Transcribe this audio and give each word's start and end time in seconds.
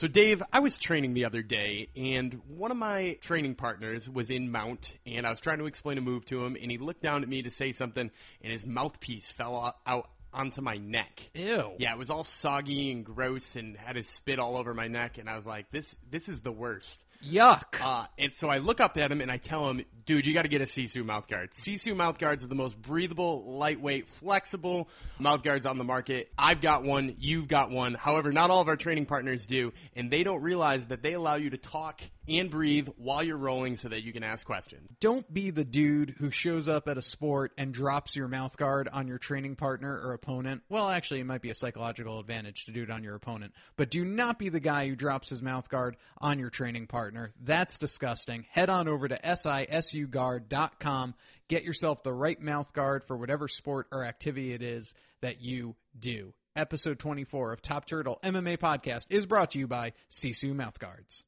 So, 0.00 0.08
Dave, 0.08 0.42
I 0.50 0.60
was 0.60 0.78
training 0.78 1.12
the 1.12 1.26
other 1.26 1.42
day, 1.42 1.88
and 1.94 2.40
one 2.48 2.70
of 2.70 2.78
my 2.78 3.18
training 3.20 3.54
partners 3.54 4.08
was 4.08 4.30
in 4.30 4.50
mount, 4.50 4.96
and 5.04 5.26
I 5.26 5.30
was 5.30 5.40
trying 5.40 5.58
to 5.58 5.66
explain 5.66 5.98
a 5.98 6.00
move 6.00 6.24
to 6.24 6.42
him, 6.42 6.56
and 6.58 6.70
he 6.70 6.78
looked 6.78 7.02
down 7.02 7.22
at 7.22 7.28
me 7.28 7.42
to 7.42 7.50
say 7.50 7.72
something, 7.72 8.10
and 8.40 8.50
his 8.50 8.64
mouthpiece 8.64 9.30
fell 9.30 9.76
out, 9.86 10.08
onto 10.32 10.62
my 10.62 10.78
neck. 10.78 11.20
Ew. 11.34 11.72
Yeah, 11.78 11.92
it 11.92 11.98
was 11.98 12.08
all 12.08 12.24
soggy 12.24 12.90
and 12.92 13.04
gross, 13.04 13.56
and 13.56 13.76
had 13.76 13.96
his 13.96 14.08
spit 14.08 14.38
all 14.38 14.56
over 14.56 14.72
my 14.72 14.88
neck, 14.88 15.18
and 15.18 15.28
I 15.28 15.36
was 15.36 15.44
like, 15.44 15.70
"This, 15.70 15.94
this 16.10 16.30
is 16.30 16.40
the 16.40 16.50
worst." 16.50 17.04
Yuck. 17.24 17.80
Uh, 17.80 18.06
and 18.18 18.34
so 18.34 18.48
I 18.48 18.58
look 18.58 18.80
up 18.80 18.96
at 18.96 19.10
him 19.12 19.20
and 19.20 19.30
I 19.30 19.36
tell 19.36 19.68
him, 19.68 19.84
dude, 20.06 20.26
you 20.26 20.34
got 20.34 20.42
to 20.42 20.48
get 20.48 20.62
a 20.62 20.64
Sisu 20.64 21.04
mouthguard. 21.04 21.48
Sisu 21.54 21.94
mouth 21.94 22.18
guards 22.18 22.44
are 22.44 22.48
the 22.48 22.54
most 22.54 22.80
breathable, 22.80 23.56
lightweight, 23.58 24.08
flexible 24.08 24.88
mouthguards 25.20 25.66
on 25.66 25.78
the 25.78 25.84
market. 25.84 26.30
I've 26.38 26.60
got 26.60 26.82
one. 26.82 27.16
You've 27.18 27.48
got 27.48 27.70
one. 27.70 27.94
However, 27.94 28.32
not 28.32 28.50
all 28.50 28.60
of 28.60 28.68
our 28.68 28.76
training 28.76 29.06
partners 29.06 29.46
do, 29.46 29.72
and 29.94 30.10
they 30.10 30.24
don't 30.24 30.42
realize 30.42 30.86
that 30.86 31.02
they 31.02 31.12
allow 31.12 31.36
you 31.36 31.50
to 31.50 31.58
talk 31.58 32.00
and 32.28 32.50
breathe 32.50 32.88
while 32.96 33.22
you're 33.22 33.36
rolling 33.36 33.76
so 33.76 33.88
that 33.88 34.04
you 34.04 34.12
can 34.12 34.22
ask 34.22 34.46
questions. 34.46 34.88
Don't 35.00 35.32
be 35.32 35.50
the 35.50 35.64
dude 35.64 36.14
who 36.18 36.30
shows 36.30 36.68
up 36.68 36.86
at 36.86 36.96
a 36.96 37.02
sport 37.02 37.52
and 37.58 37.74
drops 37.74 38.14
your 38.14 38.28
mouthguard 38.28 38.86
on 38.92 39.08
your 39.08 39.18
training 39.18 39.56
partner 39.56 39.92
or 39.92 40.12
opponent. 40.12 40.62
Well, 40.68 40.88
actually, 40.88 41.20
it 41.20 41.26
might 41.26 41.42
be 41.42 41.50
a 41.50 41.54
psychological 41.54 42.20
advantage 42.20 42.66
to 42.66 42.72
do 42.72 42.84
it 42.84 42.90
on 42.90 43.02
your 43.02 43.16
opponent, 43.16 43.52
but 43.76 43.90
do 43.90 44.04
not 44.04 44.38
be 44.38 44.48
the 44.48 44.60
guy 44.60 44.86
who 44.86 44.94
drops 44.94 45.30
his 45.30 45.40
mouthguard 45.40 45.94
on 46.18 46.38
your 46.38 46.50
training 46.50 46.86
partner. 46.86 47.09
That's 47.40 47.78
disgusting. 47.78 48.46
Head 48.50 48.70
on 48.70 48.88
over 48.88 49.08
to 49.08 49.18
sisuguard.com. 49.18 51.14
Get 51.48 51.64
yourself 51.64 52.02
the 52.02 52.12
right 52.12 52.40
mouth 52.40 52.72
guard 52.72 53.04
for 53.04 53.16
whatever 53.16 53.48
sport 53.48 53.88
or 53.92 54.04
activity 54.04 54.52
it 54.52 54.62
is 54.62 54.94
that 55.20 55.40
you 55.40 55.74
do. 55.98 56.32
Episode 56.56 56.98
24 56.98 57.52
of 57.52 57.62
Top 57.62 57.86
Turtle 57.86 58.18
MMA 58.22 58.58
Podcast 58.58 59.06
is 59.08 59.24
brought 59.26 59.52
to 59.52 59.58
you 59.58 59.66
by 59.66 59.92
Sisu 60.10 60.54
Mouth 60.54 60.78
Guards. 60.78 61.24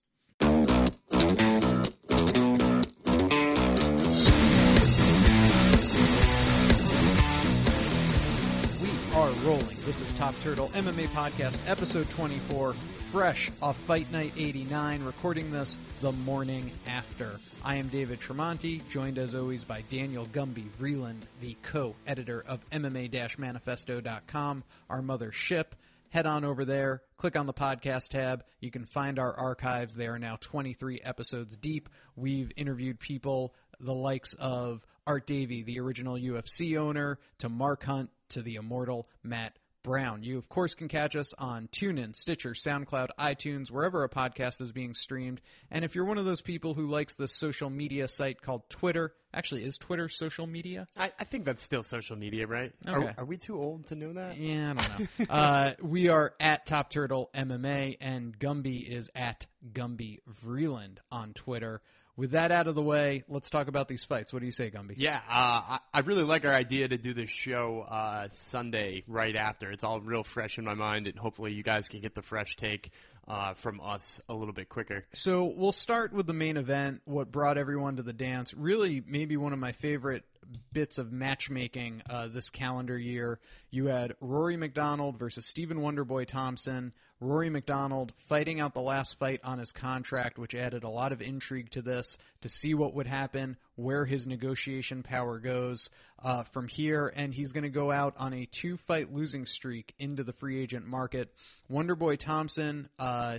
We 8.80 8.90
are 9.14 9.30
rolling. 9.44 9.76
This 9.84 10.00
is 10.00 10.12
Top 10.18 10.34
Turtle 10.42 10.68
MMA 10.70 11.06
Podcast, 11.08 11.58
episode 11.68 12.08
24, 12.10 12.74
fresh 13.12 13.50
off 13.60 13.76
Fight 13.80 14.10
Night 14.10 14.32
89, 14.38 15.04
recording 15.04 15.52
this 15.52 15.76
the 16.00 16.12
morning 16.12 16.70
after. 16.86 17.38
I 17.62 17.76
am 17.76 17.88
David 17.88 18.20
Tremonti, 18.20 18.80
joined 18.88 19.18
as 19.18 19.34
always 19.34 19.64
by 19.64 19.82
Daniel 19.90 20.24
Gumby 20.24 20.70
Vreeland, 20.80 21.20
the 21.42 21.54
co 21.62 21.94
editor 22.06 22.42
of 22.48 22.64
MMA 22.70 23.12
manifesto.com, 23.36 24.64
our 24.88 25.02
mother 25.02 25.30
ship. 25.30 25.74
Head 26.08 26.24
on 26.24 26.46
over 26.46 26.64
there, 26.64 27.02
click 27.18 27.36
on 27.36 27.44
the 27.44 27.52
podcast 27.52 28.08
tab. 28.08 28.44
You 28.60 28.70
can 28.70 28.86
find 28.86 29.18
our 29.18 29.34
archives. 29.34 29.94
They 29.94 30.06
are 30.06 30.18
now 30.18 30.38
23 30.40 31.02
episodes 31.04 31.54
deep. 31.58 31.90
We've 32.16 32.50
interviewed 32.56 32.98
people 32.98 33.54
the 33.78 33.92
likes 33.92 34.32
of 34.38 34.86
Art 35.06 35.26
Davie, 35.26 35.64
the 35.64 35.80
original 35.80 36.16
UFC 36.16 36.78
owner, 36.78 37.18
to 37.40 37.50
Mark 37.50 37.84
Hunt, 37.84 38.08
to 38.30 38.40
the 38.40 38.54
immortal 38.54 39.06
Matt 39.22 39.58
Brown. 39.82 40.22
You, 40.22 40.38
of 40.38 40.48
course, 40.48 40.74
can 40.74 40.88
catch 40.88 41.16
us 41.16 41.34
on 41.38 41.68
TuneIn, 41.72 42.14
Stitcher, 42.14 42.50
SoundCloud, 42.50 43.08
iTunes, 43.18 43.70
wherever 43.70 44.04
a 44.04 44.08
podcast 44.08 44.60
is 44.60 44.72
being 44.72 44.94
streamed. 44.94 45.40
And 45.70 45.84
if 45.84 45.94
you're 45.94 46.04
one 46.04 46.18
of 46.18 46.24
those 46.24 46.40
people 46.40 46.74
who 46.74 46.86
likes 46.86 47.14
the 47.14 47.28
social 47.28 47.70
media 47.70 48.08
site 48.08 48.42
called 48.42 48.68
Twitter, 48.70 49.14
actually, 49.34 49.64
is 49.64 49.78
Twitter 49.78 50.08
social 50.08 50.46
media? 50.46 50.86
I, 50.96 51.12
I 51.18 51.24
think 51.24 51.44
that's 51.44 51.62
still 51.62 51.82
social 51.82 52.16
media, 52.16 52.46
right? 52.46 52.72
Okay. 52.86 53.06
Are, 53.06 53.14
are 53.18 53.24
we 53.24 53.36
too 53.36 53.60
old 53.60 53.86
to 53.86 53.94
know 53.94 54.12
that? 54.12 54.38
Yeah, 54.38 54.74
I 54.76 54.82
don't 54.82 55.18
know. 55.18 55.26
uh, 55.34 55.72
we 55.80 56.08
are 56.08 56.34
at 56.40 56.66
Top 56.66 56.90
Turtle 56.90 57.30
MMA, 57.34 57.98
and 58.00 58.38
Gumby 58.38 58.88
is 58.88 59.10
at 59.14 59.46
Gumby 59.72 60.20
Vreeland 60.44 60.98
on 61.10 61.32
Twitter. 61.32 61.82
With 62.14 62.32
that 62.32 62.52
out 62.52 62.66
of 62.66 62.74
the 62.74 62.82
way, 62.82 63.24
let's 63.28 63.48
talk 63.48 63.68
about 63.68 63.88
these 63.88 64.04
fights. 64.04 64.32
What 64.32 64.40
do 64.40 64.46
you 64.46 64.52
say, 64.52 64.70
Gumby? 64.70 64.94
Yeah, 64.96 65.16
uh, 65.16 65.20
I, 65.30 65.78
I 65.94 66.00
really 66.00 66.24
like 66.24 66.44
our 66.44 66.54
idea 66.54 66.86
to 66.86 66.98
do 66.98 67.14
this 67.14 67.30
show 67.30 67.86
uh, 67.88 68.28
Sunday 68.30 69.02
right 69.06 69.34
after. 69.34 69.72
It's 69.72 69.82
all 69.82 69.98
real 70.00 70.22
fresh 70.22 70.58
in 70.58 70.64
my 70.64 70.74
mind, 70.74 71.06
and 71.06 71.18
hopefully 71.18 71.54
you 71.54 71.62
guys 71.62 71.88
can 71.88 72.00
get 72.00 72.14
the 72.14 72.20
fresh 72.20 72.56
take 72.56 72.90
uh, 73.26 73.54
from 73.54 73.80
us 73.80 74.20
a 74.28 74.34
little 74.34 74.52
bit 74.52 74.68
quicker. 74.68 75.04
So 75.14 75.44
we'll 75.44 75.72
start 75.72 76.12
with 76.12 76.26
the 76.26 76.34
main 76.34 76.58
event, 76.58 77.00
what 77.06 77.32
brought 77.32 77.56
everyone 77.56 77.96
to 77.96 78.02
the 78.02 78.12
dance. 78.12 78.52
Really, 78.52 79.02
maybe 79.06 79.38
one 79.38 79.54
of 79.54 79.58
my 79.58 79.72
favorite 79.72 80.24
bits 80.72 80.98
of 80.98 81.12
matchmaking 81.12 82.02
uh, 82.08 82.28
this 82.28 82.50
calendar 82.50 82.98
year. 82.98 83.40
You 83.70 83.86
had 83.86 84.14
Rory 84.20 84.56
MacDonald 84.56 85.18
versus 85.18 85.46
Stephen 85.46 85.78
Wonderboy 85.78 86.26
Thompson. 86.26 86.92
Rory 87.20 87.50
MacDonald 87.50 88.12
fighting 88.28 88.58
out 88.58 88.74
the 88.74 88.80
last 88.80 89.18
fight 89.18 89.40
on 89.44 89.58
his 89.58 89.70
contract, 89.70 90.38
which 90.38 90.54
added 90.54 90.82
a 90.82 90.88
lot 90.88 91.12
of 91.12 91.22
intrigue 91.22 91.70
to 91.70 91.82
this 91.82 92.18
to 92.40 92.48
see 92.48 92.74
what 92.74 92.94
would 92.94 93.06
happen, 93.06 93.56
where 93.76 94.04
his 94.04 94.26
negotiation 94.26 95.02
power 95.04 95.38
goes 95.38 95.88
uh, 96.22 96.42
from 96.42 96.66
here, 96.66 97.12
and 97.14 97.32
he's 97.32 97.52
going 97.52 97.62
to 97.62 97.70
go 97.70 97.92
out 97.92 98.14
on 98.18 98.32
a 98.32 98.46
two 98.46 98.76
fight 98.76 99.12
losing 99.12 99.46
streak 99.46 99.94
into 99.98 100.24
the 100.24 100.32
free 100.32 100.60
agent 100.60 100.86
market. 100.86 101.32
Wonderboy 101.70 102.18
Thompson. 102.18 102.88
Uh, 102.98 103.38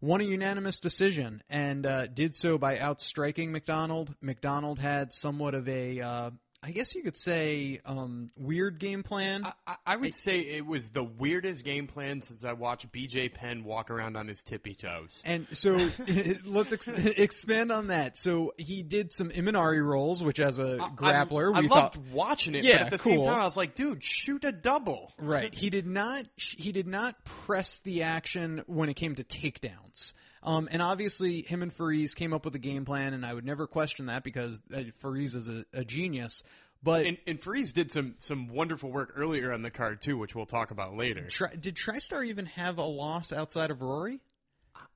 won 0.00 0.20
a 0.20 0.24
unanimous 0.24 0.78
decision 0.78 1.42
and 1.48 1.84
uh, 1.84 2.06
did 2.06 2.34
so 2.34 2.58
by 2.58 2.78
outstriking 2.78 3.52
MacDonald. 3.52 4.14
MacDonald 4.20 4.78
had 4.78 5.12
somewhat 5.12 5.54
of 5.54 5.68
a, 5.68 6.00
uh, 6.00 6.30
I 6.60 6.72
guess 6.72 6.92
you 6.94 7.02
could 7.04 7.16
say, 7.16 7.78
um, 7.86 8.30
weird 8.36 8.80
game 8.80 9.04
plan. 9.04 9.44
I, 9.44 9.52
I- 9.66 9.76
I 9.86 9.96
would 9.96 10.14
say 10.16 10.40
it 10.40 10.66
was 10.66 10.88
the 10.90 11.04
weirdest 11.04 11.64
game 11.64 11.86
plan 11.86 12.20
since 12.22 12.42
I 12.44 12.52
watched 12.52 12.90
BJ 12.92 13.32
Penn 13.32 13.62
walk 13.64 13.90
around 13.90 14.16
on 14.16 14.26
his 14.26 14.42
tippy 14.42 14.74
toes. 14.74 15.22
And 15.24 15.46
so 15.52 15.88
let's 16.44 16.72
ex- 16.72 16.88
expand 16.88 17.70
on 17.70 17.86
that. 17.88 18.18
So 18.18 18.54
he 18.58 18.82
did 18.82 19.12
some 19.12 19.30
Imanari 19.30 19.84
rolls, 19.84 20.22
which 20.22 20.40
as 20.40 20.58
a 20.58 20.78
grappler, 20.96 21.54
I, 21.54 21.60
we 21.60 21.66
I 21.66 21.68
thought 21.68 21.96
loved 21.96 22.12
watching 22.12 22.54
it, 22.56 22.64
Yeah, 22.64 22.78
but 22.84 22.86
at 22.86 22.92
the 22.92 22.98
same 22.98 23.24
time, 23.24 23.40
I 23.40 23.44
was 23.44 23.56
like, 23.56 23.74
dude, 23.76 24.02
shoot 24.02 24.44
a 24.44 24.52
double. 24.52 25.12
Right. 25.16 25.54
He 25.54 25.70
did 25.70 25.86
not. 25.86 26.24
He 26.36 26.72
did 26.72 26.86
not 26.88 27.24
press 27.24 27.78
the 27.84 28.02
action 28.02 28.64
when 28.66 28.88
it 28.88 28.94
came 28.94 29.14
to 29.14 29.24
takedowns. 29.24 30.12
Um, 30.42 30.68
and 30.70 30.80
obviously, 30.80 31.42
him 31.42 31.62
and 31.62 31.76
Firas 31.76 32.14
came 32.14 32.32
up 32.32 32.44
with 32.44 32.54
a 32.54 32.60
game 32.60 32.84
plan, 32.84 33.14
and 33.14 33.24
I 33.26 33.34
would 33.34 33.44
never 33.44 33.66
question 33.66 34.06
that 34.06 34.22
because 34.22 34.60
uh, 34.72 34.82
Firas 35.02 35.34
is 35.34 35.48
a, 35.48 35.64
a 35.72 35.84
genius. 35.84 36.42
But 36.82 37.06
And, 37.06 37.18
and 37.26 37.40
Firas 37.40 37.72
did 37.72 37.92
some 37.92 38.14
some 38.20 38.48
wonderful 38.48 38.90
work 38.90 39.14
earlier 39.16 39.52
on 39.52 39.62
the 39.62 39.70
card 39.70 40.00
too, 40.00 40.16
which 40.16 40.34
we'll 40.34 40.46
talk 40.46 40.70
about 40.70 40.96
later. 40.96 41.26
Tri- 41.28 41.56
did 41.58 41.74
TriStar 41.74 42.24
even 42.26 42.46
have 42.46 42.78
a 42.78 42.84
loss 42.84 43.32
outside 43.32 43.70
of 43.70 43.82
Rory? 43.82 44.20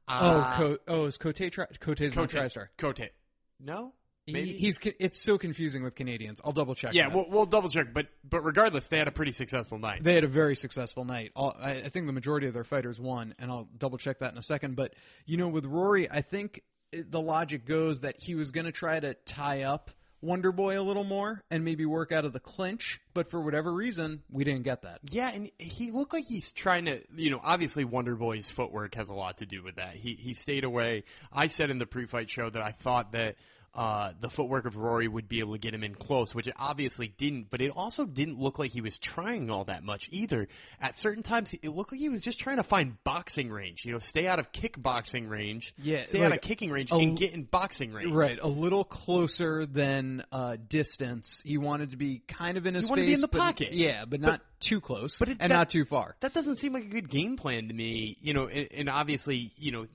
Uh, 0.07 0.21
oh, 0.21 0.55
Co- 0.57 0.79
oh, 0.89 1.07
is 1.07 1.17
Cote 1.17 1.51
tri- 1.51 1.67
Cote's 1.81 2.15
not 2.15 2.29
TriStar? 2.29 2.69
Cote. 2.77 3.11
No, 3.59 3.95
maybe 4.33 4.53
he's 4.53 4.79
it's 4.99 5.19
so 5.19 5.39
confusing 5.39 5.83
with 5.83 5.95
Canadians. 5.95 6.41
I'll 6.45 6.53
double 6.53 6.75
check. 6.75 6.95
Yeah, 6.95 7.09
that. 7.09 7.15
we'll, 7.15 7.27
we'll 7.29 7.47
double 7.47 7.69
check, 7.69 7.93
but 7.93 8.09
but 8.29 8.43
regardless, 8.43 8.89
they 8.89 8.99
had 8.99 9.09
a 9.09 9.13
pretty 9.13 9.33
successful 9.33 9.79
night. 9.79 10.03
They 10.03 10.15
had 10.15 10.25
a 10.25 10.29
very 10.29 10.57
successful 10.57 11.05
night. 11.05 11.33
All, 11.37 11.55
I, 11.59 11.71
I 11.71 11.89
think 11.89 12.07
the 12.07 12.13
majority 12.13 12.47
of 12.47 12.55
their 12.55 12.65
fighters 12.65 12.99
won, 12.99 13.35
and 13.39 13.51
I'll 13.51 13.69
double 13.79 13.99
check 13.99 14.21
that 14.21 14.33
in 14.33 14.39
a 14.39 14.43
second. 14.43 14.77
But 14.77 14.95
you 15.27 15.37
know, 15.37 15.49
with 15.49 15.67
Rory, 15.67 16.11
I 16.11 16.23
think 16.23 16.63
the 16.93 17.21
logic 17.21 17.67
goes 17.67 18.01
that 18.01 18.17
he 18.19 18.35
was 18.35 18.51
going 18.51 18.67
to 18.67 18.73
try 18.73 19.01
to 19.01 19.15
tie 19.15 19.63
up 19.63 19.91
Wonder 20.23 20.53
Boy 20.53 20.81
a 20.81 20.83
little 20.83 21.05
more 21.05 21.43
and 21.51 21.65
maybe 21.65 21.85
work 21.85 22.13
out 22.13 22.25
of 22.25 22.33
the 22.33 22.41
clinch. 22.41 23.01
But 23.13 23.31
for 23.31 23.41
whatever 23.41 23.73
reason, 23.73 24.23
we 24.31 24.45
didn't 24.45 24.63
get 24.63 24.83
that. 24.83 25.01
Yeah, 25.11 25.31
and 25.31 25.51
he 25.59 25.91
looked 25.91 26.13
like 26.13 26.25
he's 26.25 26.53
trying 26.53 26.85
to, 26.87 27.01
you 27.17 27.31
know, 27.31 27.41
obviously 27.43 27.85
Wonder 27.85 28.15
Boy's 28.15 28.49
footwork 28.49 28.95
has 28.95 29.09
a 29.09 29.15
lot 29.15 29.39
to 29.39 29.47
do 29.47 29.63
with 29.63 29.77
that. 29.77 29.95
He 29.95 30.15
he 30.15 30.35
stayed 30.35 30.65
away. 30.65 31.05
I 31.33 31.49
said 31.49 31.71
in 31.71 31.79
the 31.79 31.87
pre-fight 31.87 32.31
show 32.31 32.49
that 32.49 32.63
I 32.63 32.71
thought 32.71 33.13
that 33.13 33.35
uh, 33.75 34.13
the 34.21 34.29
footwork 34.29 34.67
of 34.67 34.77
Rory 34.77 35.09
would 35.09 35.29
be 35.29 35.41
able 35.41 35.53
to 35.55 35.59
get 35.59 35.73
him 35.73 35.83
in 35.83 35.95
close, 35.95 36.35
which 36.35 36.47
it 36.47 36.55
obviously 36.59 37.09
didn't. 37.09 37.49
But 37.51 37.61
it 37.61 37.71
also 37.75 38.05
didn't 38.05 38.39
look 38.39 38.59
like 38.59 38.71
he 38.71 38.81
was 38.81 38.99
trying 38.99 39.49
all 39.51 39.65
that 39.65 39.83
much 39.83 40.09
either. 40.13 40.49
At 40.81 40.99
certain 40.99 41.23
times, 41.23 41.55
it 41.55 41.69
looked 41.71 41.93
like 41.93 42.01
he 42.01 42.09
was 42.11 42.21
just 42.21 42.39
trying 42.39 42.59
to 42.59 42.63
find 42.63 43.03
boxing 43.05 43.51
range. 43.51 43.85
You 43.85 43.93
know, 43.93 43.99
stay 43.99 44.27
out 44.27 44.39
of 44.39 44.53
kickboxing 44.53 45.29
range. 45.31 45.75
Yeah, 45.79 46.03
stay 46.05 46.23
out 46.25 46.33
of 46.33 46.41
kicking 46.43 46.71
range 46.71 46.91
a- 46.91 46.97
and 46.97 47.17
get 47.17 47.33
in 47.33 47.45
boxing 47.45 47.93
range. 47.93 48.13
Right, 48.13 48.39
a 48.41 48.49
little 48.49 48.85
closer 48.85 49.65
than 49.67 50.23
uh, 50.33 50.57
distance. 50.69 51.41
He 51.45 51.57
wanted 51.59 51.91
to 51.93 51.97
be 51.97 52.23
kind 52.29 52.57
of 52.59 52.67
in 52.67 52.75
his 52.75 52.87
wanted 52.89 53.03
to 53.03 53.07
be 53.07 53.15
in 53.15 53.21
the 53.21 53.29
but- 53.29 53.41
pocket. 53.41 53.73
Yeah, 53.73 54.05
but 54.05 54.21
not 54.21 54.41
too 54.61 54.81
close, 54.81 55.19
but 55.19 55.29
it- 55.29 55.39
and 55.41 55.51
that- 55.51 55.57
not 55.57 55.71
too 55.71 55.85
far. 55.85 56.17
That 56.21 56.35
doesn't 56.35 56.57
seem 56.57 56.73
like 56.75 56.85
a 56.85 56.89
good 56.89 57.09
game 57.09 57.37
plan 57.37 57.69
to 57.69 57.75
me. 57.75 58.17
You 58.21 58.35
know, 58.35 58.49
and, 58.49 58.69
and 58.73 58.89
obviously, 58.89 59.53
you 59.57 59.73
know, 59.73 59.87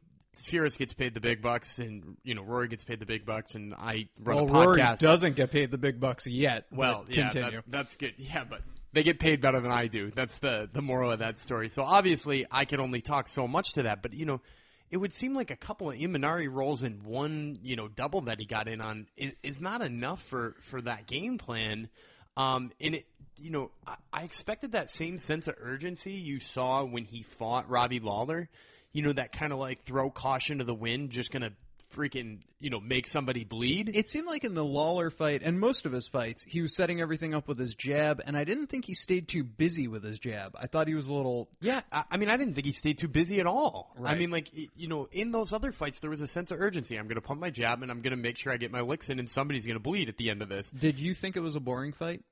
Firas 0.48 0.78
gets 0.78 0.94
paid 0.94 1.14
the 1.14 1.20
big 1.20 1.42
bucks, 1.42 1.78
and 1.80 2.18
you 2.24 2.34
know 2.34 2.42
Rory 2.42 2.68
gets 2.68 2.84
paid 2.84 3.00
the 3.00 3.06
big 3.06 3.26
bucks, 3.26 3.56
and 3.56 3.74
I 3.74 4.08
run 4.22 4.48
Well, 4.48 4.62
a 4.64 4.66
Rory 4.66 4.84
doesn't 5.00 5.36
get 5.36 5.52
paid 5.52 5.72
the 5.72 5.78
big 5.78 6.00
bucks 6.00 6.26
yet. 6.28 6.66
well, 6.72 7.06
yeah, 7.10 7.30
continue. 7.30 7.62
that, 7.62 7.72
that's 7.72 7.96
good. 7.98 8.14
Yeah, 8.18 8.44
but 8.50 8.62
they 8.94 9.04
get 9.04 9.20
paid 9.20 9.42
better 9.42 9.60
than 9.60 9.72
I 9.72 9.88
do. 9.88 10.10
That's 10.12 10.38
the 10.40 10.70
the 10.72 10.82
moral 10.82 11.12
of 11.12 11.20
that 11.20 11.40
story. 11.40 11.70
So 11.70 11.84
obviously, 11.84 12.46
I 12.50 12.66
can 12.66 12.80
only 12.80 13.02
talk 13.02 13.28
so 13.28 13.48
much 13.48 13.74
to 13.74 13.84
that. 13.84 14.02
But 14.02 14.14
you 14.14 14.26
know, 14.26 14.42
it 14.90 14.98
would 14.98 15.14
seem 15.14 15.34
like 15.34 15.52
a 15.52 15.56
couple 15.56 15.92
of 15.92 15.98
Imanari 15.98 16.52
rolls 16.52 16.84
and 16.84 17.04
one, 17.04 17.58
you 17.62 17.76
know, 17.76 17.88
double 17.88 18.22
that 18.22 18.40
he 18.40 18.46
got 18.46 18.68
in 18.68 18.80
on 18.82 19.08
is, 19.18 19.34
is 19.44 19.62
not 19.62 19.82
enough 19.82 20.24
for 20.24 20.56
for 20.62 20.82
that 20.82 21.08
game 21.08 21.38
plan. 21.38 21.90
Um, 22.38 22.72
and 22.80 22.96
it, 22.96 23.06
you 23.40 23.50
know, 23.52 23.72
I, 23.86 23.96
I 24.14 24.24
expected 24.24 24.72
that 24.74 24.92
same 24.92 25.20
sense 25.20 25.48
of 25.48 25.56
urgency 25.60 26.14
you 26.14 26.40
saw 26.40 26.84
when 26.84 27.04
he 27.06 27.24
fought 27.24 27.70
Robbie 27.70 28.00
Lawler. 28.00 28.50
You 28.98 29.04
know, 29.04 29.14
that 29.14 29.32
kind 29.32 29.54
of 29.54 29.60
like 29.60 29.84
throw 29.84 30.10
caution 30.10 30.58
to 30.58 30.64
the 30.64 30.74
wind, 30.74 31.12
just 31.12 31.32
gonna 31.32 31.52
freaking, 31.96 32.42
you 32.60 32.72
know, 32.72 32.80
make 32.80 33.08
somebody 33.08 33.44
bleed. 33.44 33.96
It 33.96 34.10
seemed 34.10 34.26
like 34.26 34.44
in 34.44 34.56
the 34.56 34.66
Lawler 34.66 35.12
fight 35.12 35.44
and 35.44 35.60
most 35.60 35.86
of 35.86 35.92
his 35.92 36.08
fights, 36.08 36.44
he 36.44 36.62
was 36.62 36.76
setting 36.76 37.00
everything 37.00 37.36
up 37.36 37.48
with 37.48 37.60
his 37.60 37.76
jab, 37.76 38.24
and 38.26 38.36
I 38.36 38.44
didn't 38.44 38.68
think 38.68 38.86
he 38.86 38.96
stayed 38.96 39.28
too 39.28 39.44
busy 39.44 39.88
with 39.88 40.04
his 40.04 40.18
jab. 40.18 40.56
I 40.60 40.66
thought 40.66 40.88
he 40.88 40.96
was 40.96 41.08
a 41.10 41.14
little. 41.14 41.48
Yeah, 41.62 41.82
I, 41.92 42.06
I 42.10 42.18
mean, 42.18 42.28
I 42.28 42.38
didn't 42.38 42.56
think 42.56 42.66
he 42.66 42.74
stayed 42.74 42.98
too 42.98 43.08
busy 43.08 43.40
at 43.40 43.46
all. 43.46 43.96
I 44.04 44.16
mean, 44.16 44.32
like, 44.32 44.50
you 44.76 44.88
know, 44.88 45.08
in 45.12 45.32
those 45.32 45.54
other 45.54 45.72
fights, 45.72 46.00
there 46.00 46.10
was 46.10 46.22
a 46.22 46.28
sense 46.28 46.52
of 46.52 46.60
urgency. 46.60 46.98
I'm 46.98 47.06
going 47.06 47.22
to 47.22 47.22
pump 47.22 47.40
my 47.40 47.52
jab 47.52 47.84
and 47.84 47.92
I'm 47.92 48.02
going 48.02 48.18
to 48.18 48.18
make 48.18 48.40
sure 48.40 48.52
I 48.52 48.58
get 48.58 48.72
my 48.72 48.82
licks 48.82 49.12
in, 49.12 49.20
and 49.20 49.30
somebody's 49.30 49.68
going 49.68 49.78
to 49.78 49.80
bleed 49.80 50.10
at 50.10 50.18
the 50.18 50.32
end 50.32 50.42
of 50.42 50.50
this. 50.50 50.72
Did 50.72 50.98
you 50.98 51.14
think 51.14 51.36
it 51.36 51.42
was 51.42 51.56
a 51.56 51.60
boring 51.60 51.94
fight? 51.94 52.24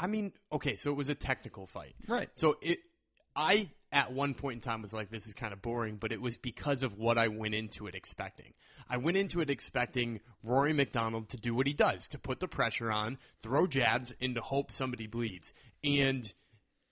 I 0.00 0.08
mean, 0.08 0.32
okay, 0.52 0.74
so 0.74 0.90
it 0.90 0.96
was 0.96 1.10
a 1.10 1.14
technical 1.14 1.68
fight. 1.68 1.94
Right. 2.08 2.28
So 2.34 2.56
it, 2.60 2.80
I 3.36 3.70
at 3.92 4.12
one 4.12 4.32
point 4.34 4.56
in 4.56 4.60
time 4.60 4.82
was 4.82 4.92
like, 4.92 5.10
this 5.10 5.26
is 5.26 5.34
kind 5.34 5.52
of 5.52 5.60
boring, 5.60 5.96
but 5.96 6.12
it 6.12 6.20
was 6.20 6.38
because 6.38 6.82
of 6.82 6.98
what 6.98 7.18
I 7.18 7.28
went 7.28 7.54
into 7.54 7.86
it 7.86 7.94
expecting. 7.94 8.54
I 8.88 8.96
went 8.96 9.18
into 9.18 9.40
it 9.40 9.50
expecting 9.50 10.20
Rory 10.42 10.72
MacDonald 10.72 11.28
to 11.28 11.36
do 11.36 11.54
what 11.54 11.66
he 11.66 11.74
does, 11.74 12.08
to 12.08 12.18
put 12.18 12.40
the 12.40 12.48
pressure 12.48 12.90
on, 12.90 13.18
throw 13.42 13.66
jabs, 13.66 14.14
and 14.20 14.34
to 14.34 14.40
hope 14.40 14.72
somebody 14.72 15.06
bleeds. 15.06 15.52
And 15.84 16.32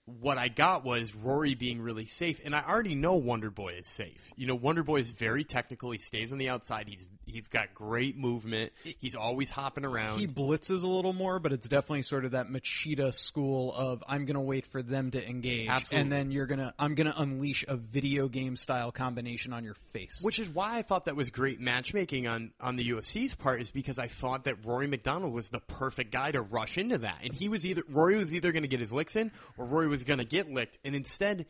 what 0.05 0.37
I 0.37 0.47
got 0.47 0.83
was 0.83 1.15
Rory 1.15 1.55
being 1.55 1.81
really 1.81 2.05
safe, 2.05 2.41
and 2.43 2.55
I 2.55 2.63
already 2.67 2.95
know 2.95 3.15
Wonder 3.15 3.49
Boy 3.49 3.75
is 3.79 3.87
safe. 3.87 4.21
You 4.35 4.47
know, 4.47 4.55
Wonder 4.55 4.83
Boy 4.83 4.99
is 4.99 5.09
very 5.09 5.43
technical. 5.43 5.91
He 5.91 5.99
stays 5.99 6.31
on 6.31 6.37
the 6.37 6.49
outside. 6.49 6.87
He's 6.87 7.05
he's 7.25 7.47
got 7.47 7.73
great 7.73 8.17
movement. 8.17 8.73
He's 8.99 9.15
always 9.15 9.49
hopping 9.49 9.85
around. 9.85 10.19
He 10.19 10.27
blitzes 10.27 10.83
a 10.83 10.87
little 10.87 11.13
more, 11.13 11.39
but 11.39 11.53
it's 11.53 11.67
definitely 11.67 12.01
sort 12.01 12.25
of 12.25 12.31
that 12.31 12.47
Machida 12.49 13.13
school 13.13 13.73
of 13.73 14.03
I'm 14.07 14.25
going 14.25 14.35
to 14.35 14.41
wait 14.41 14.65
for 14.67 14.81
them 14.81 15.11
to 15.11 15.25
engage, 15.25 15.69
Absolutely. 15.69 16.01
and 16.01 16.11
then 16.11 16.31
you're 16.31 16.47
gonna 16.47 16.73
I'm 16.79 16.95
going 16.95 17.07
to 17.07 17.21
unleash 17.21 17.63
a 17.67 17.77
video 17.77 18.27
game 18.27 18.55
style 18.55 18.91
combination 18.91 19.53
on 19.53 19.63
your 19.63 19.75
face. 19.93 20.19
Which 20.21 20.39
is 20.39 20.49
why 20.49 20.77
I 20.77 20.81
thought 20.81 21.05
that 21.05 21.15
was 21.15 21.29
great 21.29 21.59
matchmaking 21.59 22.27
on, 22.27 22.51
on 22.59 22.75
the 22.75 22.89
UFC's 22.89 23.35
part, 23.35 23.61
is 23.61 23.71
because 23.71 23.99
I 23.99 24.07
thought 24.07 24.45
that 24.45 24.65
Rory 24.65 24.87
MacDonald 24.87 25.33
was 25.33 25.49
the 25.49 25.59
perfect 25.59 26.11
guy 26.11 26.31
to 26.31 26.41
rush 26.41 26.77
into 26.77 26.99
that. 26.99 27.19
And 27.23 27.33
he 27.33 27.49
was 27.49 27.65
either, 27.65 27.83
Rory 27.89 28.15
was 28.15 28.33
either 28.33 28.51
going 28.51 28.63
to 28.63 28.67
get 28.67 28.79
his 28.79 28.91
licks 28.91 29.15
in, 29.15 29.31
or 29.57 29.65
Rory 29.65 29.87
was 29.87 30.00
going 30.03 30.19
to 30.19 30.25
get 30.25 30.51
licked. 30.51 30.77
And 30.85 30.95
instead, 30.95 31.45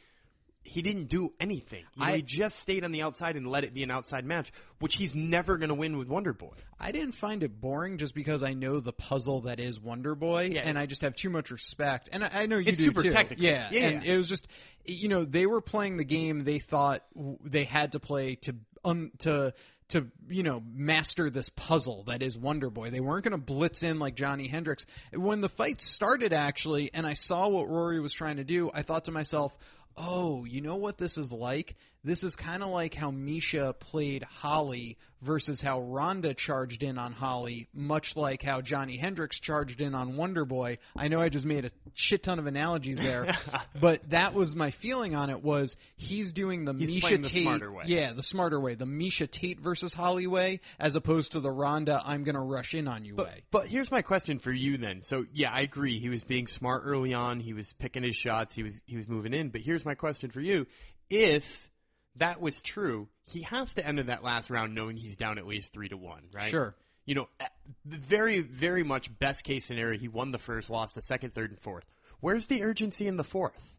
he 0.63 0.83
didn't 0.83 1.05
do 1.05 1.33
anything. 1.39 1.83
You 1.95 2.01
know, 2.01 2.11
I- 2.11 2.15
he 2.17 2.21
just 2.21 2.59
stayed 2.59 2.83
on 2.83 2.91
the 2.91 3.01
outside 3.01 3.35
and 3.35 3.47
let 3.47 3.63
it 3.63 3.73
be 3.73 3.81
an 3.83 3.89
outside 3.89 4.25
match, 4.25 4.51
which 4.79 4.95
he's 4.95 5.15
never 5.15 5.57
going 5.57 5.69
to 5.69 5.75
win 5.75 5.97
with 5.97 6.07
Wonder 6.07 6.33
Boy. 6.33 6.53
I 6.79 6.91
didn't 6.91 7.13
find 7.13 7.41
it 7.41 7.59
boring 7.59 7.97
just 7.97 8.13
because 8.13 8.43
I 8.43 8.53
know 8.53 8.79
the 8.79 8.93
puzzle 8.93 9.41
that 9.41 9.59
is 9.59 9.79
Wonder 9.79 10.13
Boy, 10.13 10.51
Yeah. 10.53 10.61
and 10.61 10.77
I 10.77 10.85
just 10.85 11.01
have 11.01 11.15
too 11.15 11.31
much 11.31 11.49
respect. 11.49 12.09
And 12.13 12.23
I, 12.23 12.29
I 12.33 12.45
know 12.45 12.57
you 12.57 12.65
It's 12.67 12.77
do 12.79 12.85
super 12.85 13.01
too. 13.03 13.09
technical. 13.09 13.43
Yeah, 13.43 13.69
Yeah, 13.71 13.87
and 13.87 14.03
yeah. 14.05 14.13
it 14.13 14.17
was 14.17 14.29
just, 14.29 14.47
you 14.85 15.07
know, 15.09 15.23
they 15.25 15.47
were 15.47 15.61
playing 15.61 15.97
the 15.97 16.05
game 16.05 16.43
they 16.43 16.59
thought 16.59 17.03
they 17.43 17.63
had 17.63 17.93
to 17.93 17.99
play 17.99 18.35
to 18.35 18.55
um 18.83 19.11
to 19.19 19.53
to 19.91 20.07
you 20.29 20.43
know 20.43 20.61
master 20.73 21.29
this 21.29 21.49
puzzle 21.49 22.03
that 22.05 22.21
is 22.21 22.37
Wonder 22.37 22.69
Boy. 22.69 22.89
They 22.89 22.99
weren't 22.99 23.23
going 23.23 23.31
to 23.31 23.37
blitz 23.37 23.83
in 23.83 23.99
like 23.99 24.15
Johnny 24.15 24.47
Hendricks. 24.47 24.85
When 25.13 25.41
the 25.41 25.49
fight 25.49 25.81
started, 25.81 26.33
actually, 26.33 26.91
and 26.93 27.05
I 27.05 27.13
saw 27.13 27.47
what 27.47 27.69
Rory 27.69 27.99
was 27.99 28.13
trying 28.13 28.37
to 28.37 28.43
do, 28.43 28.71
I 28.73 28.81
thought 28.81 29.05
to 29.05 29.11
myself. 29.11 29.55
Oh, 29.97 30.45
you 30.45 30.61
know 30.61 30.77
what 30.77 30.97
this 30.97 31.17
is 31.17 31.33
like? 31.33 31.75
This 32.03 32.23
is 32.23 32.35
kind 32.35 32.63
of 32.63 32.69
like 32.69 32.95
how 32.95 33.11
Miesha 33.11 33.79
played 33.79 34.23
Holly 34.23 34.97
versus 35.21 35.61
how 35.61 35.81
Ronda 35.81 36.33
charged 36.33 36.81
in 36.81 36.97
on 36.97 37.13
Holly, 37.13 37.67
much 37.73 38.15
like 38.15 38.41
how 38.41 38.61
Johnny 38.61 38.97
Hendricks 38.97 39.39
charged 39.39 39.81
in 39.81 39.93
on 39.93 40.17
Wonder 40.17 40.45
Boy. 40.45 40.79
I 40.95 41.09
know 41.09 41.21
I 41.21 41.29
just 41.29 41.45
made 41.45 41.65
a 41.65 41.71
shit 41.93 42.23
ton 42.23 42.39
of 42.39 42.47
analogies 42.47 42.97
there, 42.97 43.35
but 43.79 44.09
that 44.09 44.33
was 44.33 44.55
my 44.55 44.71
feeling 44.71 45.13
on 45.13 45.29
it 45.29 45.43
was 45.43 45.77
he's 45.95 46.31
doing 46.31 46.65
the 46.65 46.73
He's 46.73 46.89
Miesha 46.91 47.21
the 47.21 47.29
Tate 47.29 47.43
smarter 47.43 47.71
way. 47.71 47.83
Yeah, 47.85 48.13
the 48.13 48.23
smarter 48.23 48.59
way, 48.59 48.73
the 48.73 48.85
Miesha 48.85 49.29
Tate 49.29 49.59
versus 49.59 49.93
Holly 49.93 50.25
way 50.25 50.59
as 50.79 50.95
opposed 50.95 51.33
to 51.33 51.39
the 51.39 51.51
Ronda 51.51 52.01
I'm 52.03 52.23
going 52.23 52.35
to 52.35 52.41
rush 52.41 52.73
in 52.73 52.87
on 52.87 53.05
you 53.05 53.15
way. 53.15 53.43
But 53.51 53.67
here's 53.67 53.91
my 53.91 54.01
question 54.01 54.39
for 54.39 54.51
you 54.51 54.77
then. 54.77 55.03
So 55.03 55.25
yeah, 55.33 55.51
I 55.51 55.61
agree. 55.61 55.99
He 55.99 56.09
was 56.09 56.23
being 56.23 56.47
smart 56.47 56.81
early 56.85 57.13
on. 57.13 57.39
He 57.39 57.53
was 57.53 57.73
picking 57.73 58.01
his 58.01 58.15
shots. 58.15 58.55
He 58.55 58.63
was 58.63 58.81
he 58.87 58.97
was 58.97 59.07
moving 59.07 59.33
in. 59.33 59.49
But 59.49 59.61
here's 59.61 59.85
my 59.85 59.93
question 59.93 60.31
for 60.31 60.41
you: 60.41 60.65
If 61.11 61.70
that 62.17 62.41
was 62.41 62.61
true, 62.61 63.07
he 63.25 63.41
has 63.43 63.73
to 63.75 63.85
enter 63.85 64.03
that 64.03 64.23
last 64.23 64.49
round 64.49 64.75
knowing 64.75 64.97
he's 64.97 65.15
down 65.15 65.37
at 65.37 65.47
least 65.47 65.73
three 65.73 65.89
to 65.89 65.97
one, 65.97 66.23
right? 66.33 66.49
Sure. 66.51 66.75
You 67.05 67.15
know, 67.15 67.27
eh, 67.39 67.47
very 67.85 68.39
very 68.39 68.83
much 68.83 69.17
best 69.19 69.43
case 69.43 69.65
scenario, 69.65 69.97
he 69.99 70.07
won 70.07 70.31
the 70.31 70.37
first, 70.37 70.69
lost 70.69 70.95
the 70.95 71.01
second, 71.01 71.33
third, 71.33 71.49
and 71.51 71.59
fourth. 71.59 71.85
Where's 72.19 72.45
the 72.45 72.63
urgency 72.63 73.07
in 73.07 73.17
the 73.17 73.23
fourth? 73.23 73.77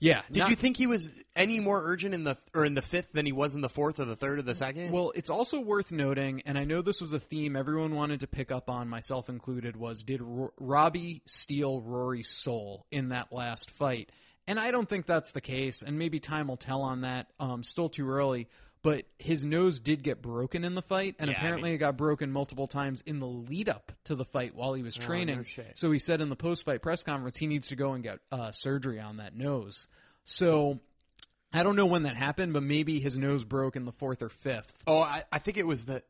Yeah. 0.00 0.22
Did 0.30 0.40
not- 0.40 0.50
you 0.50 0.56
think 0.56 0.76
he 0.76 0.86
was 0.86 1.10
any 1.34 1.58
more 1.58 1.82
urgent 1.84 2.14
in 2.14 2.22
the 2.22 2.36
or 2.54 2.64
in 2.64 2.74
the 2.74 2.82
fifth 2.82 3.12
than 3.12 3.26
he 3.26 3.32
was 3.32 3.54
in 3.56 3.62
the 3.62 3.68
fourth 3.68 3.98
or 3.98 4.04
the 4.04 4.14
third 4.14 4.38
or 4.38 4.42
the 4.42 4.54
second? 4.54 4.92
Well, 4.92 5.12
it's 5.16 5.30
also 5.30 5.60
worth 5.60 5.90
noting, 5.90 6.42
and 6.46 6.56
I 6.56 6.64
know 6.64 6.82
this 6.82 7.00
was 7.00 7.12
a 7.12 7.18
theme 7.18 7.56
everyone 7.56 7.94
wanted 7.96 8.20
to 8.20 8.26
pick 8.28 8.52
up 8.52 8.70
on, 8.70 8.88
myself 8.88 9.28
included, 9.28 9.74
was 9.76 10.02
did 10.04 10.20
Ro- 10.22 10.52
Robbie 10.58 11.22
steal 11.26 11.80
Rory's 11.80 12.28
soul 12.28 12.86
in 12.92 13.08
that 13.08 13.32
last 13.32 13.70
fight? 13.72 14.10
And 14.48 14.58
I 14.58 14.72
don't 14.72 14.88
think 14.88 15.06
that's 15.06 15.30
the 15.32 15.40
case, 15.40 15.82
and 15.82 15.98
maybe 15.98 16.18
time 16.18 16.48
will 16.48 16.56
tell 16.56 16.82
on 16.82 17.02
that. 17.02 17.28
Um, 17.38 17.62
still 17.62 17.88
too 17.88 18.08
early, 18.10 18.48
but 18.82 19.04
his 19.18 19.44
nose 19.44 19.78
did 19.78 20.02
get 20.02 20.22
broken 20.22 20.64
in 20.64 20.74
the 20.74 20.82
fight, 20.82 21.16
and 21.18 21.30
Yeah, 21.30 21.36
I 21.36 21.40
apparently 21.40 21.68
mean- 21.68 21.74
it 21.76 21.78
got 21.78 21.96
broken 21.96 22.32
multiple 22.32 22.66
times 22.66 23.02
in 23.04 23.20
the 23.20 23.26
lead 23.26 23.68
up 23.68 23.92
to 24.04 24.14
the 24.14 24.24
fight 24.24 24.54
while 24.54 24.72
he 24.74 24.82
was 24.82 24.94
training. 24.96 25.34
Oh, 25.36 25.62
no. 25.62 25.64
So 25.74 25.90
he 25.90 25.98
said 25.98 26.20
in 26.20 26.30
the 26.30 26.36
post 26.36 26.64
fight 26.64 26.80
press 26.82 27.02
conference 27.04 27.36
he 27.36 27.46
needs 27.46 27.68
to 27.68 27.76
go 27.76 27.92
and 27.92 28.02
get 28.02 28.18
uh, 28.32 28.50
surgery 28.52 28.98
on 28.98 29.18
that 29.18 29.36
nose. 29.36 29.86
So. 30.24 30.80
I 31.50 31.62
don't 31.62 31.76
know 31.76 31.86
when 31.86 32.02
that 32.02 32.14
happened, 32.14 32.52
but 32.52 32.62
maybe 32.62 33.00
his 33.00 33.16
nose 33.16 33.42
broke 33.42 33.74
in 33.74 33.86
the 33.86 33.92
fourth 33.92 34.20
or 34.20 34.28
fifth. 34.28 34.76
Oh, 34.86 34.98
I, 34.98 35.22
I 35.32 35.38
think 35.38 35.56
it 35.56 35.66
was 35.66 35.86
the. 35.86 36.02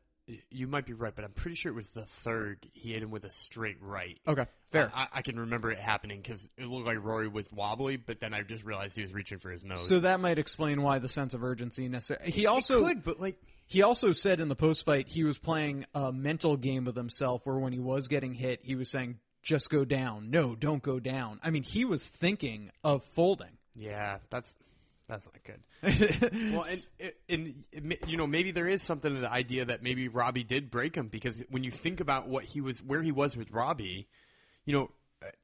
You 0.51 0.67
might 0.67 0.85
be 0.85 0.93
right, 0.93 1.13
but 1.15 1.25
I'm 1.25 1.31
pretty 1.31 1.55
sure 1.55 1.71
it 1.71 1.75
was 1.75 1.89
the 1.89 2.05
third. 2.05 2.67
He 2.73 2.93
hit 2.93 3.03
him 3.03 3.11
with 3.11 3.23
a 3.23 3.31
straight 3.31 3.77
right. 3.81 4.19
Okay, 4.27 4.45
fair. 4.71 4.91
I, 4.93 5.07
I 5.13 5.21
can 5.21 5.39
remember 5.39 5.71
it 5.71 5.79
happening 5.79 6.21
because 6.21 6.47
it 6.57 6.65
looked 6.65 6.85
like 6.85 7.03
Rory 7.03 7.27
was 7.27 7.51
wobbly, 7.51 7.97
but 7.97 8.19
then 8.19 8.33
I 8.33 8.43
just 8.43 8.63
realized 8.63 8.95
he 8.95 9.01
was 9.01 9.13
reaching 9.13 9.39
for 9.39 9.49
his 9.49 9.65
nose. 9.65 9.87
So 9.87 9.99
that 10.01 10.19
might 10.19 10.37
explain 10.39 10.81
why 10.81 10.99
the 10.99 11.09
sense 11.09 11.33
of 11.33 11.43
urgency 11.43 11.87
necessary. 11.87 12.31
He 12.31 12.45
also 12.47 12.85
could, 12.85 13.03
but 13.03 13.19
like, 13.19 13.37
he 13.65 13.81
also 13.81 14.13
said 14.13 14.39
in 14.39 14.47
the 14.47 14.55
post 14.55 14.85
fight 14.85 15.07
he 15.07 15.23
was 15.23 15.37
playing 15.37 15.85
a 15.93 16.11
mental 16.11 16.57
game 16.57 16.85
with 16.85 16.95
himself 16.95 17.45
where 17.45 17.57
when 17.57 17.73
he 17.73 17.79
was 17.79 18.07
getting 18.07 18.33
hit, 18.33 18.59
he 18.63 18.75
was 18.75 18.89
saying, 18.89 19.19
"Just 19.43 19.69
go 19.69 19.85
down. 19.85 20.29
No, 20.31 20.55
don't 20.55 20.81
go 20.83 20.99
down." 20.99 21.39
I 21.43 21.49
mean, 21.49 21.63
he 21.63 21.85
was 21.85 22.03
thinking 22.03 22.71
of 22.83 23.03
folding. 23.15 23.57
yeah, 23.75 24.17
that's 24.29 24.55
that's 25.09 25.25
not 25.25 25.43
good. 25.43 26.31
well, 26.53 26.65
and, 26.69 27.13
and, 27.29 27.63
and 27.73 27.97
you 28.07 28.15
know, 28.15 28.27
maybe 28.27 28.51
there 28.51 28.67
is 28.67 28.81
something 28.83 29.13
to 29.13 29.19
the 29.21 29.31
idea 29.31 29.65
that 29.65 29.83
maybe 29.83 30.07
Robbie 30.07 30.43
did 30.43 30.71
break 30.71 30.95
him 30.95 31.07
because 31.09 31.43
when 31.49 31.63
you 31.65 31.71
think 31.71 31.99
about 31.99 32.27
what 32.29 32.45
he 32.45 32.61
was, 32.61 32.81
where 32.81 33.01
he 33.01 33.11
was 33.11 33.35
with 33.35 33.51
Robbie, 33.51 34.07
you 34.65 34.73
know, 34.73 34.91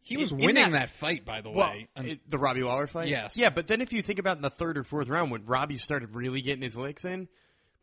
He 0.02 0.16
was 0.18 0.32
in- 0.32 0.40
in 0.40 0.46
winning 0.46 0.72
that, 0.72 0.90
fight, 0.92 1.26
by 1.26 1.42
the 1.42 1.50
Well, 1.50 1.70
way. 1.72 1.88
It- 1.98 2.30
the 2.30 2.38
Robbie 2.38 2.64
Lawler 2.64 2.88
fight. 2.88 3.10
Yes. 3.10 3.36
Yeah, 3.36 3.50
but 3.50 3.68
then 3.68 3.82
if 3.82 3.92
you 3.92 4.02
think 4.02 4.20
about 4.20 4.38
in 4.38 4.42
the 4.44 4.50
third 4.50 4.78
or 4.78 4.84
fourth 4.84 5.10
round 5.10 5.32
when 5.32 5.46
Robbie 5.46 5.78
started 5.78 6.16
really 6.16 6.42
getting 6.42 6.62
his 6.64 6.78
licks 6.78 7.04
in, 7.04 7.28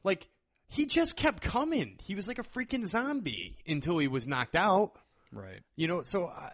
like 0.05 0.29
he 0.69 0.87
just 0.87 1.17
kept 1.17 1.43
coming. 1.43 1.99
He 2.03 2.15
was 2.15 2.27
like 2.29 2.39
a 2.39 2.45
freaking 2.45 2.87
zombie 2.87 3.59
until 3.67 3.99
he 3.99 4.09
was 4.09 4.27
knocked 4.27 4.55
out. 4.57 4.93
right. 5.33 5.61
You 5.77 5.87
know, 5.89 6.03
so 6.03 6.27
uh, 6.27 6.51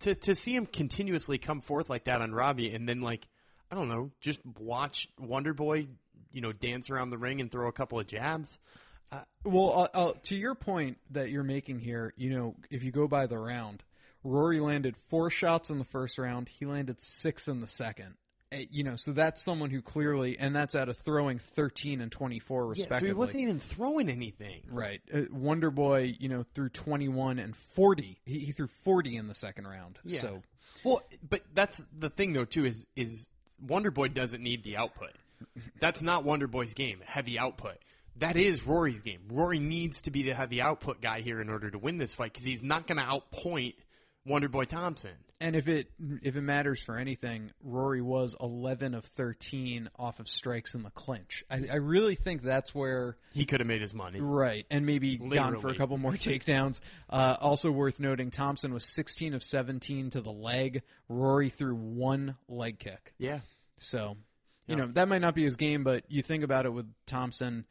to 0.00 0.14
to 0.14 0.34
see 0.34 0.56
him 0.56 0.66
continuously 0.66 1.38
come 1.38 1.60
forth 1.60 1.88
like 1.90 2.04
that 2.04 2.20
on 2.22 2.32
Robbie, 2.32 2.74
and 2.74 2.88
then 2.88 3.00
like 3.00 3.28
I 3.70 3.74
don't 3.76 3.88
know, 3.88 4.10
just 4.20 4.40
watch 4.58 5.08
Wonder 5.18 5.54
Boy, 5.54 5.86
you 6.32 6.40
know, 6.40 6.52
dance 6.52 6.90
around 6.90 7.10
the 7.10 7.18
ring 7.18 7.40
and 7.40 7.50
throw 7.50 7.68
a 7.68 7.72
couple 7.72 7.98
of 8.00 8.06
jabs. 8.06 8.58
Well, 9.44 9.88
uh, 9.94 9.98
uh, 9.98 10.12
to 10.24 10.36
your 10.36 10.54
point 10.54 10.98
that 11.10 11.30
you're 11.30 11.42
making 11.42 11.80
here, 11.80 12.12
you 12.16 12.30
know, 12.30 12.54
if 12.70 12.82
you 12.84 12.92
go 12.92 13.08
by 13.08 13.26
the 13.26 13.38
round, 13.38 13.82
Rory 14.22 14.60
landed 14.60 14.96
four 15.08 15.30
shots 15.30 15.70
in 15.70 15.78
the 15.78 15.84
first 15.84 16.18
round. 16.18 16.48
He 16.48 16.66
landed 16.66 17.00
six 17.00 17.48
in 17.48 17.60
the 17.60 17.66
second. 17.66 18.14
Uh, 18.52 18.58
You 18.70 18.84
know, 18.84 18.96
so 18.96 19.12
that's 19.12 19.42
someone 19.42 19.70
who 19.70 19.82
clearly, 19.82 20.38
and 20.38 20.54
that's 20.54 20.74
out 20.74 20.88
of 20.88 20.96
throwing 20.98 21.38
13 21.38 22.00
and 22.00 22.12
24 22.12 22.62
Yeah, 22.64 22.70
respectively. 22.70 23.00
so 23.00 23.06
he 23.06 23.12
wasn't 23.12 23.40
even 23.42 23.58
throwing 23.60 24.08
anything. 24.10 24.62
Right. 24.70 25.00
Uh, 25.12 25.22
Wonder 25.32 25.70
Boy, 25.70 26.14
you 26.20 26.28
know, 26.28 26.44
threw 26.54 26.68
21 26.68 27.38
and 27.40 27.56
40. 27.74 28.20
He, 28.26 28.38
he 28.40 28.52
threw 28.52 28.68
40 28.84 29.16
in 29.16 29.26
the 29.26 29.34
second 29.34 29.66
round. 29.66 29.98
Yeah. 30.04 30.20
So, 30.20 30.42
Well, 30.84 31.02
but 31.28 31.40
that's 31.54 31.82
the 31.98 32.10
thing 32.10 32.32
though 32.34 32.44
too 32.44 32.64
is 32.66 32.84
is 32.94 33.26
Wonder 33.66 33.90
Boy 33.90 34.08
doesn't 34.08 34.42
need 34.42 34.64
the 34.64 34.76
output. 34.76 35.12
That's 35.80 36.02
not 36.02 36.24
Wonder 36.24 36.46
Boy's 36.46 36.74
game. 36.74 37.00
Heavy 37.04 37.38
output. 37.38 37.76
That 38.16 38.36
is 38.36 38.66
Rory's 38.66 39.02
game. 39.02 39.20
Rory 39.30 39.58
needs 39.58 40.02
to 40.02 40.10
be 40.10 40.22
the 40.22 40.34
heavy 40.34 40.60
output 40.60 41.00
guy 41.00 41.20
here 41.22 41.40
in 41.40 41.48
order 41.48 41.70
to 41.70 41.78
win 41.78 41.98
this 41.98 42.12
fight 42.12 42.32
because 42.32 42.44
he's 42.44 42.62
not 42.62 42.86
going 42.86 42.98
to 42.98 43.04
outpoint 43.04 43.74
Wonder 44.26 44.48
Boy 44.48 44.64
Thompson. 44.64 45.16
And 45.40 45.56
if 45.56 45.68
it 45.68 45.90
if 46.22 46.36
it 46.36 46.42
matters 46.42 46.82
for 46.82 46.96
anything, 46.98 47.50
Rory 47.64 48.02
was 48.02 48.36
11 48.40 48.94
of 48.94 49.04
13 49.06 49.88
off 49.98 50.20
of 50.20 50.28
strikes 50.28 50.74
in 50.74 50.82
the 50.82 50.90
clinch. 50.90 51.44
I, 51.50 51.66
I 51.72 51.76
really 51.76 52.14
think 52.14 52.42
that's 52.42 52.74
where 52.74 53.16
He 53.32 53.46
could 53.46 53.60
have 53.60 53.66
made 53.66 53.80
his 53.80 53.94
money. 53.94 54.20
Right, 54.20 54.66
and 54.70 54.84
maybe 54.84 55.16
gone 55.16 55.58
for 55.60 55.68
a 55.68 55.74
couple 55.76 55.96
more 55.96 56.12
takedowns. 56.14 56.80
Uh, 57.08 57.36
also 57.40 57.70
worth 57.70 57.98
noting, 57.98 58.30
Thompson 58.30 58.74
was 58.74 58.84
16 58.84 59.34
of 59.34 59.42
17 59.42 60.10
to 60.10 60.20
the 60.20 60.30
leg. 60.32 60.82
Rory 61.08 61.48
threw 61.48 61.74
one 61.74 62.36
leg 62.48 62.78
kick. 62.78 63.14
Yeah. 63.18 63.40
So 63.78 64.16
You 64.66 64.76
know, 64.76 64.86
that 64.88 65.08
might 65.08 65.22
not 65.22 65.34
be 65.34 65.42
his 65.42 65.56
game, 65.56 65.82
but 65.84 66.04
you 66.08 66.22
think 66.22 66.44
about 66.44 66.66
it 66.66 66.70
with 66.70 66.86
Thompson. 67.06 67.64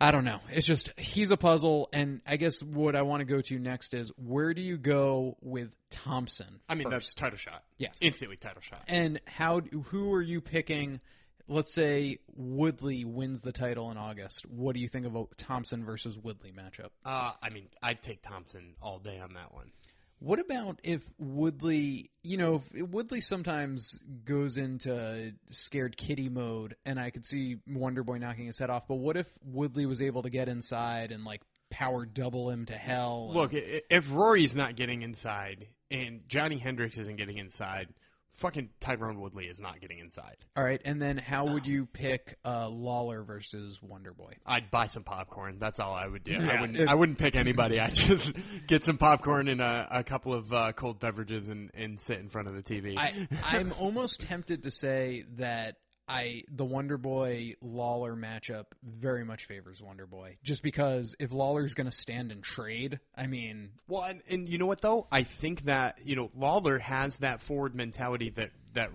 I 0.00 0.10
don't 0.10 0.24
know. 0.24 0.40
It's 0.52 0.66
just 0.66 0.90
he's 0.98 1.30
a 1.30 1.36
puzzle, 1.36 1.88
and 1.92 2.20
I 2.26 2.36
guess 2.36 2.62
what 2.62 2.94
I 2.94 3.02
want 3.02 3.20
to 3.20 3.24
go 3.24 3.40
to 3.40 3.58
next 3.58 3.94
is 3.94 4.10
where 4.16 4.52
do 4.52 4.60
you 4.60 4.76
go 4.76 5.36
with 5.40 5.70
Thompson? 5.90 6.60
I 6.68 6.74
mean, 6.74 6.84
first? 6.84 6.92
that's 6.92 7.14
title 7.14 7.38
shot. 7.38 7.64
Yes. 7.78 7.96
instantly 8.00 8.36
title 8.36 8.60
shot. 8.60 8.82
and 8.88 9.20
how 9.26 9.60
who 9.60 10.12
are 10.12 10.22
you 10.22 10.40
picking? 10.40 11.00
Let's 11.48 11.72
say 11.72 12.18
Woodley 12.34 13.04
wins 13.04 13.40
the 13.40 13.52
title 13.52 13.90
in 13.92 13.96
August. 13.96 14.44
What 14.46 14.74
do 14.74 14.80
you 14.80 14.88
think 14.88 15.06
of 15.06 15.14
a 15.14 15.26
Thompson 15.38 15.84
versus 15.84 16.18
Woodley 16.18 16.52
matchup? 16.52 16.88
Uh, 17.04 17.32
I 17.40 17.50
mean, 17.50 17.68
I'd 17.80 18.02
take 18.02 18.20
Thompson 18.20 18.74
all 18.82 18.98
day 18.98 19.20
on 19.20 19.34
that 19.34 19.54
one. 19.54 19.70
What 20.18 20.38
about 20.38 20.80
if 20.82 21.02
Woodley, 21.18 22.10
you 22.22 22.36
know, 22.38 22.62
Woodley 22.74 23.20
sometimes 23.20 24.00
goes 24.24 24.56
into 24.56 25.32
scared 25.50 25.96
kitty 25.96 26.28
mode, 26.28 26.76
and 26.86 26.98
I 26.98 27.10
could 27.10 27.26
see 27.26 27.58
Wonder 27.68 28.02
Boy 28.02 28.18
knocking 28.18 28.46
his 28.46 28.58
head 28.58 28.70
off. 28.70 28.88
But 28.88 28.96
what 28.96 29.16
if 29.16 29.26
Woodley 29.44 29.84
was 29.86 30.00
able 30.00 30.22
to 30.22 30.30
get 30.30 30.48
inside 30.48 31.12
and 31.12 31.24
like 31.24 31.42
power 31.70 32.06
double 32.06 32.50
him 32.50 32.64
to 32.66 32.74
hell? 32.74 33.30
Look, 33.32 33.50
if 33.52 34.10
Rory's 34.10 34.54
not 34.54 34.74
getting 34.74 35.02
inside 35.02 35.68
and 35.90 36.22
Johnny 36.28 36.58
Hendricks 36.58 36.96
isn't 36.96 37.16
getting 37.16 37.38
inside, 37.38 37.88
fucking 38.36 38.70
Tyron 38.80 39.18
Woodley 39.18 39.46
is 39.46 39.60
not 39.60 39.80
getting 39.80 39.98
inside. 39.98 40.36
all 40.56 40.64
right, 40.64 40.80
and 40.84 41.00
then 41.00 41.18
how 41.18 41.46
would 41.46 41.66
you 41.66 41.86
pick 41.86 42.38
uh, 42.44 42.68
Lawler 42.68 43.22
versus 43.22 43.80
Wonder 43.82 44.12
Boy? 44.12 44.34
I'd 44.44 44.70
buy 44.70 44.86
some 44.86 45.02
popcorn. 45.04 45.58
That's 45.58 45.80
all 45.80 45.94
I 45.94 46.06
would 46.06 46.24
do. 46.24 46.32
Yeah. 46.32 46.50
I 46.50 46.60
wouldn't. 46.60 46.88
I 46.88 46.94
wouldn't 46.94 47.18
pick 47.18 47.36
anybody. 47.36 47.80
I'd 47.80 47.94
just 47.94 48.32
get 48.66 48.84
some 48.84 48.98
popcorn 48.98 49.48
and 49.48 49.60
a, 49.60 49.88
a 49.90 50.04
couple 50.04 50.32
of 50.32 50.52
uh, 50.52 50.72
cold 50.72 51.00
beverages 51.00 51.48
and, 51.48 51.70
and 51.74 52.00
sit 52.00 52.18
in 52.18 52.28
front 52.28 52.48
of 52.48 52.54
the 52.54 52.62
TV. 52.62 52.94
I, 52.96 53.28
I'm 53.44 53.72
almost 53.78 54.20
tempted 54.20 54.64
to 54.64 54.70
say 54.70 55.24
that 55.36 55.76
I 56.08 56.44
the 56.48 56.64
Wonder 56.64 56.98
Boy 56.98 57.54
Lawler 57.60 58.14
matchup 58.14 58.66
very 58.82 59.24
much 59.24 59.46
favors 59.46 59.82
Wonder 59.82 60.06
Boy, 60.06 60.36
just 60.42 60.62
because 60.62 61.16
if 61.18 61.32
Lawler's 61.32 61.74
going 61.74 61.90
to 61.90 61.96
stand 61.96 62.30
and 62.30 62.42
trade, 62.42 63.00
I 63.16 63.26
mean, 63.26 63.70
Well, 63.88 64.04
and, 64.04 64.22
and 64.30 64.48
you 64.48 64.58
know 64.58 64.66
what 64.66 64.80
though? 64.80 65.08
I 65.10 65.24
think 65.24 65.64
that 65.64 65.98
you 66.04 66.14
know 66.16 66.30
Lawler 66.36 66.78
has 66.78 67.16
that 67.18 67.40
forward 67.40 67.74
mentality 67.74 68.30
that 68.30 68.50
that 68.74 68.90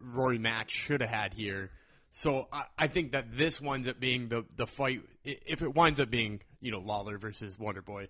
Rory 0.00 0.38
Mack 0.38 0.70
should 0.70 1.00
have 1.00 1.10
had 1.10 1.34
here. 1.34 1.70
So 2.10 2.46
I, 2.52 2.64
I 2.78 2.86
think 2.86 3.12
that 3.12 3.36
this 3.36 3.60
winds 3.60 3.88
up 3.88 3.98
being 3.98 4.28
the 4.28 4.44
the 4.56 4.66
fight. 4.66 5.02
If 5.24 5.62
it 5.62 5.74
winds 5.74 5.98
up 5.98 6.10
being 6.10 6.42
you 6.60 6.70
know 6.70 6.80
Lawler 6.80 7.18
versus 7.18 7.58
Wonder 7.58 7.82
Boy, 7.82 8.08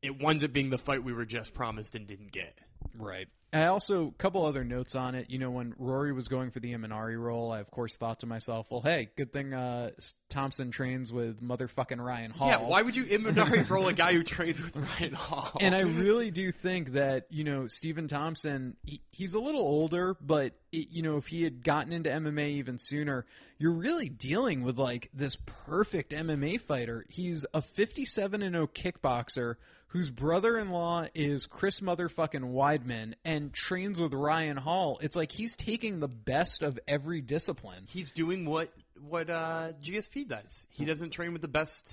it 0.00 0.22
winds 0.22 0.44
up 0.44 0.52
being 0.52 0.70
the 0.70 0.78
fight 0.78 1.02
we 1.02 1.12
were 1.12 1.24
just 1.24 1.54
promised 1.54 1.94
and 1.96 2.06
didn't 2.06 2.30
get. 2.30 2.56
Right. 2.96 3.28
I 3.52 3.66
also 3.66 4.08
a 4.08 4.12
couple 4.12 4.46
other 4.46 4.62
notes 4.62 4.94
on 4.94 5.14
it. 5.14 5.28
You 5.28 5.38
know, 5.38 5.50
when 5.50 5.74
Rory 5.76 6.12
was 6.12 6.28
going 6.28 6.50
for 6.52 6.60
the 6.60 6.72
Imanari 6.72 7.20
roll, 7.20 7.50
I 7.50 7.58
of 7.58 7.70
course 7.70 7.96
thought 7.96 8.20
to 8.20 8.26
myself, 8.26 8.68
"Well, 8.70 8.80
hey, 8.80 9.10
good 9.16 9.32
thing 9.32 9.52
uh, 9.52 9.90
Thompson 10.28 10.70
trains 10.70 11.12
with 11.12 11.42
motherfucking 11.42 11.98
Ryan 11.98 12.30
Hall." 12.30 12.48
Yeah, 12.48 12.58
why 12.58 12.82
would 12.82 12.94
you 12.94 13.04
Imanari 13.04 13.68
roll 13.70 13.88
a 13.88 13.92
guy 13.92 14.12
who 14.12 14.22
trains 14.22 14.62
with 14.62 14.76
Ryan 14.76 15.14
Hall? 15.14 15.56
and 15.60 15.74
I 15.74 15.80
really 15.80 16.30
do 16.30 16.52
think 16.52 16.92
that 16.92 17.26
you 17.30 17.42
know 17.42 17.66
Stephen 17.66 18.06
Thompson, 18.06 18.76
he, 18.84 19.00
he's 19.10 19.34
a 19.34 19.40
little 19.40 19.62
older, 19.62 20.16
but 20.20 20.52
it, 20.70 20.90
you 20.90 21.02
know 21.02 21.16
if 21.16 21.26
he 21.26 21.42
had 21.42 21.64
gotten 21.64 21.92
into 21.92 22.08
MMA 22.08 22.50
even 22.50 22.78
sooner, 22.78 23.26
you're 23.58 23.72
really 23.72 24.08
dealing 24.08 24.62
with 24.62 24.78
like 24.78 25.10
this 25.12 25.36
perfect 25.66 26.12
MMA 26.12 26.60
fighter. 26.60 27.04
He's 27.08 27.46
a 27.52 27.62
57 27.62 28.42
and 28.42 28.54
0 28.54 28.68
kickboxer 28.68 29.56
whose 29.90 30.08
brother-in-law 30.08 31.06
is 31.14 31.46
Chris 31.46 31.80
motherfucking 31.80 32.52
Weidman 32.52 33.14
and 33.24 33.52
trains 33.52 34.00
with 34.00 34.14
Ryan 34.14 34.56
Hall. 34.56 34.98
It's 35.02 35.16
like 35.16 35.32
he's 35.32 35.56
taking 35.56 35.98
the 35.98 36.08
best 36.08 36.62
of 36.62 36.78
every 36.86 37.20
discipline. 37.20 37.86
he's 37.88 38.12
doing 38.12 38.46
what 38.46 38.70
what 39.00 39.30
uh, 39.30 39.72
GSP 39.82 40.28
does. 40.28 40.64
He 40.68 40.84
doesn't 40.84 41.10
train 41.10 41.32
with 41.32 41.42
the 41.42 41.48
best, 41.48 41.92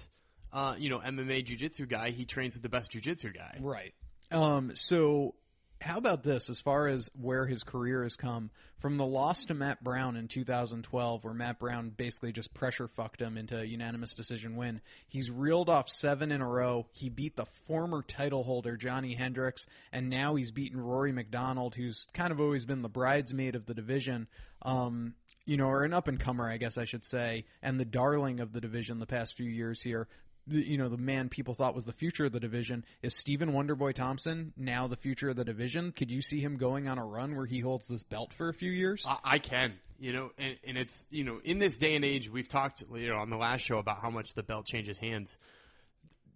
uh, 0.53 0.75
you 0.77 0.89
know, 0.89 0.99
MMA 0.99 1.45
jiu-jitsu 1.45 1.87
guy. 1.87 2.11
He 2.11 2.25
trains 2.25 2.53
with 2.53 2.63
the 2.63 2.69
best 2.69 2.91
jiu-jitsu 2.91 3.33
guy. 3.33 3.57
Right. 3.59 3.93
Um, 4.31 4.71
so 4.75 5.33
how 5.81 5.97
about 5.97 6.23
this 6.23 6.49
as 6.49 6.59
far 6.59 6.87
as 6.87 7.09
where 7.19 7.45
his 7.45 7.63
career 7.63 8.03
has 8.03 8.15
come 8.15 8.49
from 8.79 8.97
the 8.97 9.05
loss 9.05 9.45
to 9.45 9.53
Matt 9.53 9.83
Brown 9.83 10.15
in 10.15 10.27
2012 10.27 11.23
where 11.23 11.33
Matt 11.33 11.59
Brown 11.59 11.89
basically 11.89 12.31
just 12.31 12.53
pressure 12.53 12.87
fucked 12.87 13.21
him 13.21 13.37
into 13.37 13.59
a 13.59 13.63
unanimous 13.63 14.13
decision 14.13 14.55
win. 14.55 14.81
He's 15.07 15.29
reeled 15.29 15.69
off 15.69 15.89
7 15.89 16.31
in 16.31 16.41
a 16.41 16.47
row. 16.47 16.87
He 16.93 17.09
beat 17.09 17.35
the 17.35 17.45
former 17.67 18.01
title 18.01 18.43
holder 18.43 18.75
Johnny 18.75 19.13
Hendricks 19.13 19.65
and 19.91 20.09
now 20.09 20.35
he's 20.35 20.51
beaten 20.51 20.79
Rory 20.79 21.11
McDonald 21.11 21.75
who's 21.75 22.07
kind 22.13 22.31
of 22.31 22.39
always 22.39 22.65
been 22.65 22.81
the 22.81 22.89
bridesmaid 22.89 23.55
of 23.55 23.65
the 23.65 23.73
division. 23.73 24.27
Um, 24.63 25.13
you 25.45 25.55
know, 25.55 25.67
or 25.67 25.83
an 25.83 25.93
up 25.93 26.09
and 26.09 26.19
comer, 26.19 26.49
I 26.49 26.57
guess 26.57 26.77
I 26.77 26.83
should 26.83 27.05
say, 27.05 27.45
and 27.61 27.79
the 27.79 27.85
darling 27.85 28.41
of 28.41 28.51
the 28.51 28.59
division 28.59 28.99
the 28.99 29.05
past 29.05 29.35
few 29.35 29.49
years 29.49 29.81
here. 29.81 30.07
The, 30.47 30.65
you 30.65 30.77
know, 30.77 30.89
the 30.89 30.97
man 30.97 31.29
people 31.29 31.53
thought 31.53 31.75
was 31.75 31.85
the 31.85 31.93
future 31.93 32.25
of 32.25 32.31
the 32.31 32.39
division 32.39 32.85
is 33.01 33.13
Stephen 33.15 33.51
Wonderboy 33.51 33.93
Thompson 33.93 34.53
now 34.55 34.87
the 34.87 34.95
future 34.95 35.29
of 35.29 35.35
the 35.35 35.45
division. 35.45 35.91
Could 35.91 36.09
you 36.09 36.21
see 36.21 36.39
him 36.39 36.57
going 36.57 36.87
on 36.87 36.97
a 36.97 37.05
run 37.05 37.35
where 37.35 37.45
he 37.45 37.59
holds 37.59 37.87
this 37.87 38.03
belt 38.03 38.33
for 38.33 38.49
a 38.49 38.53
few 38.53 38.71
years? 38.71 39.05
I, 39.07 39.17
I 39.23 39.39
can, 39.39 39.73
you 39.99 40.13
know, 40.13 40.31
and, 40.37 40.55
and 40.65 40.77
it's 40.77 41.03
you 41.09 41.23
know, 41.23 41.39
in 41.43 41.59
this 41.59 41.77
day 41.77 41.95
and 41.95 42.05
age, 42.05 42.29
we've 42.29 42.47
talked, 42.47 42.83
you 42.93 43.09
know, 43.09 43.17
on 43.17 43.29
the 43.29 43.37
last 43.37 43.61
show 43.61 43.77
about 43.77 44.01
how 44.01 44.09
much 44.09 44.33
the 44.33 44.43
belt 44.43 44.65
changes 44.65 44.97
hands. 44.97 45.37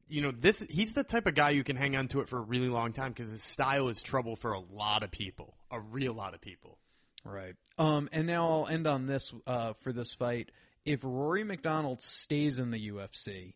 You 0.07 0.21
know, 0.21 0.31
this 0.31 0.59
he's 0.69 0.93
the 0.93 1.05
type 1.05 1.25
of 1.25 1.35
guy 1.35 1.51
you 1.51 1.63
can 1.63 1.77
hang 1.77 1.95
on 1.95 2.09
to 2.09 2.19
it 2.19 2.27
for 2.27 2.37
a 2.37 2.41
really 2.41 2.67
long 2.67 2.91
time 2.91 3.13
because 3.13 3.31
his 3.31 3.43
style 3.43 3.87
is 3.87 4.01
trouble 4.01 4.35
for 4.35 4.51
a 4.51 4.59
lot 4.59 5.03
of 5.03 5.11
people, 5.11 5.55
a 5.71 5.79
real 5.79 6.13
lot 6.13 6.33
of 6.33 6.41
people. 6.41 6.77
Right. 7.23 7.55
Um, 7.77 8.09
and 8.11 8.27
now 8.27 8.47
I'll 8.47 8.67
end 8.67 8.87
on 8.87 9.05
this 9.05 9.33
uh, 9.47 9.73
for 9.81 9.93
this 9.93 10.13
fight. 10.13 10.51
If 10.85 11.01
Rory 11.03 11.43
MacDonald 11.43 12.01
stays 12.01 12.57
in 12.57 12.71
the 12.71 12.89
UFC, 12.89 13.53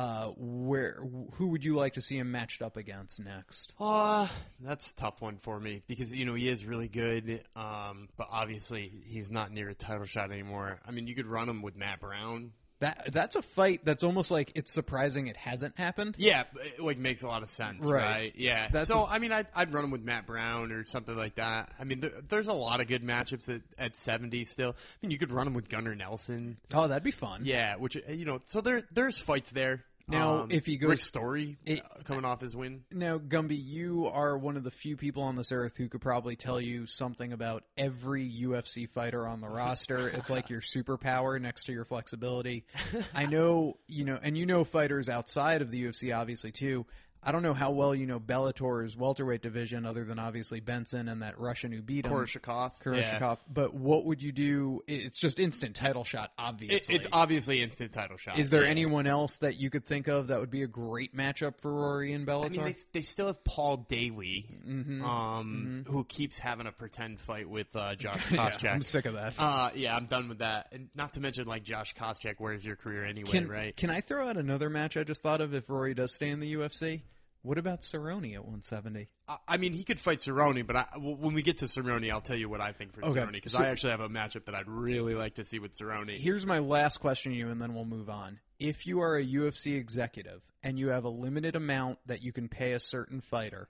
uh, 0.00 0.32
where 0.36 0.98
who 1.34 1.48
would 1.48 1.62
you 1.64 1.74
like 1.74 1.94
to 1.94 2.00
see 2.00 2.16
him 2.16 2.32
matched 2.32 2.62
up 2.62 2.76
against 2.76 3.20
next? 3.20 3.72
Uh, 3.78 4.26
that's 4.60 4.90
a 4.90 4.94
tough 4.94 5.20
one 5.20 5.36
for 5.38 5.60
me 5.60 5.82
because 5.86 6.14
you 6.14 6.24
know 6.24 6.34
he 6.34 6.48
is 6.48 6.64
really 6.64 6.88
good, 6.88 7.42
um, 7.54 8.08
but 8.16 8.28
obviously 8.30 8.90
he's 9.06 9.30
not 9.30 9.52
near 9.52 9.68
a 9.68 9.74
title 9.74 10.06
shot 10.06 10.30
anymore. 10.32 10.78
I 10.86 10.90
mean, 10.90 11.06
you 11.06 11.14
could 11.14 11.26
run 11.26 11.48
him 11.48 11.60
with 11.62 11.76
Matt 11.76 12.00
Brown. 12.00 12.52
That 12.78 13.10
that's 13.12 13.36
a 13.36 13.42
fight 13.42 13.80
that's 13.84 14.02
almost 14.02 14.30
like 14.30 14.52
it's 14.54 14.72
surprising 14.72 15.26
it 15.26 15.36
hasn't 15.36 15.76
happened. 15.76 16.14
Yeah, 16.18 16.44
it, 16.64 16.80
like 16.80 16.96
makes 16.96 17.22
a 17.22 17.26
lot 17.26 17.42
of 17.42 17.50
sense, 17.50 17.84
Right. 17.84 18.02
right? 18.02 18.32
Yeah. 18.38 18.68
That's 18.72 18.88
so 18.88 19.00
a- 19.00 19.06
I 19.06 19.18
mean, 19.18 19.32
I'd, 19.32 19.48
I'd 19.54 19.74
run 19.74 19.84
him 19.84 19.90
with 19.90 20.02
Matt 20.02 20.26
Brown 20.26 20.72
or 20.72 20.86
something 20.86 21.14
like 21.14 21.34
that. 21.34 21.72
I 21.78 21.84
mean, 21.84 22.00
th- 22.00 22.14
there's 22.30 22.48
a 22.48 22.54
lot 22.54 22.80
of 22.80 22.86
good 22.86 23.02
matchups 23.04 23.54
at, 23.54 23.60
at 23.78 23.98
70 23.98 24.44
still. 24.44 24.70
I 24.70 24.74
mean, 25.02 25.10
you 25.10 25.18
could 25.18 25.30
run 25.30 25.46
him 25.46 25.52
with 25.52 25.68
Gunnar 25.68 25.94
Nelson. 25.94 26.56
Oh, 26.72 26.86
that'd 26.88 27.02
be 27.02 27.10
fun. 27.10 27.42
Yeah, 27.44 27.76
which 27.76 27.98
you 28.08 28.24
know, 28.24 28.40
so 28.46 28.62
there 28.62 28.82
there's 28.92 29.18
fights 29.18 29.50
there. 29.50 29.84
Now, 30.10 30.40
Um, 30.42 30.50
if 30.50 30.66
he 30.66 30.76
goes- 30.76 30.90
Rick 30.90 31.00
Story 31.00 31.56
It- 31.64 31.82
uh, 31.84 32.02
coming 32.04 32.24
off 32.24 32.40
his 32.40 32.56
win. 32.56 32.84
Now, 32.90 33.18
Gumby, 33.18 33.62
you 33.64 34.06
are 34.06 34.36
one 34.36 34.56
of 34.56 34.64
the 34.64 34.70
few 34.70 34.96
people 34.96 35.22
on 35.22 35.36
this 35.36 35.52
earth 35.52 35.76
who 35.76 35.88
could 35.88 36.00
probably 36.00 36.36
tell 36.36 36.60
you 36.60 36.86
something 36.86 37.32
about 37.32 37.64
every 37.76 38.24
UFC 38.28 38.86
fighter 38.86 39.26
on 39.26 39.40
the 39.40 39.48
roster. 39.50 40.08
It's 40.08 40.28
like 40.30 40.50
your 40.50 40.60
superpower 40.60 41.40
next 41.40 41.64
to 41.64 41.72
your 41.72 41.84
flexibility. 41.84 42.64
I 43.14 43.26
know, 43.26 43.78
you 43.86 44.04
know, 44.04 44.18
and 44.20 44.36
you 44.36 44.46
know 44.46 44.64
fighters 44.64 45.08
outside 45.08 45.62
of 45.62 45.70
the 45.70 45.84
UFC, 45.84 46.12
obviously, 46.16 46.52
too. 46.52 46.86
I 47.22 47.32
don't 47.32 47.42
know 47.42 47.52
how 47.54 47.70
well 47.72 47.94
you 47.94 48.06
know 48.06 48.18
Bellator's 48.18 48.96
welterweight 48.96 49.42
division, 49.42 49.84
other 49.84 50.04
than 50.04 50.18
obviously 50.18 50.60
Benson 50.60 51.08
and 51.08 51.22
that 51.22 51.38
Russian 51.38 51.70
who 51.70 51.82
beat 51.82 52.06
him, 52.06 52.12
Koreshikov. 52.12 52.72
Kurashikov. 52.82 53.38
But 53.52 53.74
what 53.74 54.06
would 54.06 54.22
you 54.22 54.32
do? 54.32 54.82
It's 54.86 55.18
just 55.18 55.38
instant 55.38 55.76
title 55.76 56.04
shot, 56.04 56.26
It, 56.26 56.30
obviously. 56.42 56.94
it's 56.94 57.06
obviously 57.12 57.62
instant 57.62 57.92
title 57.92 58.16
shot. 58.16 58.38
Is 58.38 58.48
there 58.50 58.62
Yeah. 58.64 58.70
anyone 58.70 59.06
else 59.06 59.36
that 59.38 59.56
you 59.58 59.68
could 59.68 59.84
think 59.84 60.08
of 60.08 60.28
that 60.28 60.40
would 60.40 60.50
be 60.50 60.62
a 60.62 60.66
great 60.66 61.14
matchup 61.14 61.60
for 61.60 61.70
Rory 61.72 62.12
and 62.14 62.26
Bellator? 62.26 62.46
I 62.46 62.48
mean, 62.48 62.64
they, 62.64 62.74
they 62.92 63.02
still 63.02 63.26
have 63.26 63.44
Paul 63.44 63.78
Daley, 63.88 64.46
um, 65.04 65.84
who 65.88 66.04
keeps 66.04 66.38
having 66.38 66.66
a 66.66 66.72
pretend 66.72 67.20
fight 67.20 67.48
with 67.48 67.74
uh, 67.74 67.94
Josh 67.96 68.20
Mm-hmm. 68.26 68.34
Yeah, 68.40 68.50
Koscheck. 68.50 68.72
I'm 68.72 68.82
sick 68.82 69.04
of 69.06 69.14
that. 69.14 69.34
Uh, 69.38 69.70
yeah, 69.74 69.94
I'm 69.94 70.06
done 70.06 70.28
with 70.28 70.38
that. 70.38 70.68
And 70.72 70.88
not 70.94 71.14
to 71.14 71.20
mention, 71.20 71.46
like 71.46 71.62
Josh 71.64 71.94
Koscheck, 71.94 72.34
where's 72.38 72.64
your 72.64 72.76
career 72.76 73.04
anyway, 73.04 73.30
Can, 73.30 73.46
right? 73.48 73.76
can 73.76 73.90
I 73.90 74.00
throw 74.00 74.28
out 74.28 74.36
another 74.36 74.70
match 74.70 74.96
I 74.96 75.04
just 75.04 75.22
thought 75.22 75.40
of 75.40 75.54
if 75.54 75.68
Rory 75.68 75.94
does 75.94 76.14
stay 76.14 76.28
in 76.30 76.40
the 76.40 76.54
UFC? 76.54 77.02
What 77.42 77.56
about 77.56 77.80
Cerrone 77.80 78.34
at 78.34 78.40
170? 78.44 79.08
I- 79.26 79.38
I 79.48 79.56
mean, 79.56 79.72
he 79.72 79.82
could 79.84 79.98
fight 79.98 80.18
Cerrone, 80.18 80.66
but 80.66 80.76
I, 80.76 80.86
w- 80.94 81.16
when 81.16 81.32
we 81.34 81.40
get 81.42 81.58
to 81.58 81.64
Cerrone, 81.66 82.10
I'll 82.10 82.20
tell 82.20 82.36
you 82.36 82.48
what 82.50 82.60
I 82.60 82.72
think 82.72 82.92
for 82.92 83.02
Okay, 83.04 83.20
Cerrone 83.20 83.32
because 83.32 83.52
so- 83.52 83.62
I 83.62 83.68
actually 83.68 83.90
have 83.92 84.00
a 84.00 84.08
matchup 84.10 84.44
that 84.44 84.54
I'd 84.54 84.68
really 84.68 85.14
like 85.14 85.36
to 85.36 85.44
see 85.44 85.58
with 85.58 85.74
Cerrone. 85.78 86.18
Here's 86.18 86.44
my 86.44 86.58
last 86.58 86.98
question 86.98 87.32
to 87.32 87.38
you, 87.38 87.48
and 87.48 87.60
then 87.60 87.74
we'll 87.74 87.86
move 87.86 88.10
on. 88.10 88.40
If 88.58 88.86
you 88.86 89.00
are 89.00 89.16
a 89.16 89.24
UFC 89.24 89.76
executive 89.76 90.42
and 90.62 90.78
you 90.78 90.88
have 90.88 91.04
a 91.04 91.08
limited 91.08 91.56
amount 91.56 91.98
that 92.06 92.22
you 92.22 92.30
can 92.32 92.48
pay 92.48 92.72
a 92.72 92.80
certain 92.80 93.22
fighter, 93.22 93.68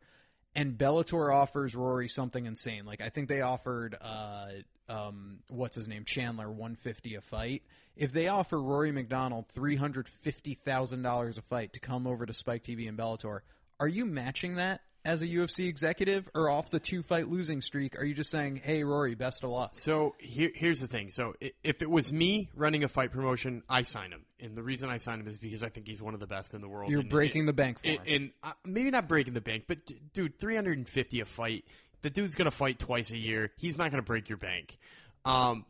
and 0.56 0.76
Bellator 0.76 1.32
offers 1.32 1.76
Rory 1.76 2.08
something 2.08 2.44
insane, 2.46 2.84
like 2.86 3.00
I 3.00 3.08
think 3.08 3.28
they 3.28 3.40
offered, 3.40 3.96
uh, 4.00 4.48
um, 4.88 5.38
what's 5.48 5.76
his 5.76 5.86
name, 5.86 6.04
Chandler, 6.04 6.50
150 6.50 7.14
a 7.14 7.20
fight. 7.20 7.62
If 7.94 8.12
they 8.12 8.26
offer 8.26 8.60
Rory 8.60 8.90
MacDonald 8.90 9.44
$350,000 9.54 11.38
a 11.38 11.42
fight 11.42 11.72
to 11.74 11.80
come 11.80 12.06
over 12.08 12.26
to 12.26 12.32
Spike 12.32 12.64
TV 12.64 12.88
and 12.88 12.98
Bellator, 12.98 13.40
are 13.80 13.88
you 13.88 14.06
matching 14.06 14.56
that? 14.56 14.82
as 15.04 15.22
a 15.22 15.26
UFC 15.26 15.66
executive, 15.66 16.28
or 16.34 16.50
off 16.50 16.70
the 16.70 16.78
two 16.78 17.02
fight 17.02 17.28
losing 17.28 17.60
streak? 17.62 17.99
Are 17.99 18.04
you 18.04 18.14
just 18.14 18.30
saying, 18.30 18.60
"Hey, 18.62 18.84
Rory, 18.84 19.14
best 19.14 19.42
of 19.44 19.50
luck"? 19.50 19.72
So 19.75 20.14
here, 20.18 20.50
here's 20.54 20.80
the 20.80 20.87
thing. 20.87 21.10
So 21.10 21.34
if 21.40 21.82
it 21.82 21.90
was 21.90 22.12
me 22.12 22.50
running 22.54 22.84
a 22.84 22.88
fight 22.88 23.12
promotion, 23.12 23.62
I 23.68 23.82
sign 23.82 24.12
him, 24.12 24.26
and 24.38 24.56
the 24.56 24.62
reason 24.62 24.90
I 24.90 24.99
sign 24.99 25.20
him 25.20 25.28
is 25.28 25.38
because 25.38 25.62
I 25.62 25.68
think 25.68 25.88
he's 25.88 26.02
one 26.02 26.14
of 26.14 26.20
the 26.20 26.26
best 26.26 26.54
in 26.54 26.60
the 26.60 26.68
world. 26.68 26.90
You're 26.90 27.00
and- 27.00 27.10
breaking 27.10 27.46
the 27.46 27.52
bank 27.52 27.80
for 27.80 27.88
and, 27.88 27.99
him. 28.00 28.22
and 28.22 28.30
uh, 28.42 28.52
maybe 28.64 28.90
not 28.90 29.08
breaking 29.08 29.34
the 29.34 29.40
bank, 29.40 29.64
but 29.66 29.87
d- 29.87 30.00
dude, 30.12 30.38
350 30.38 31.20
a 31.20 31.25
fight. 31.25 31.64
The 32.02 32.10
dude's 32.10 32.34
gonna 32.34 32.50
fight 32.50 32.78
twice 32.78 33.10
a 33.10 33.18
year. 33.18 33.52
He's 33.56 33.78
not 33.78 33.90
gonna 33.90 34.02
break 34.02 34.28
your 34.28 34.38
bank. 34.38 34.78
Um, 35.25 35.64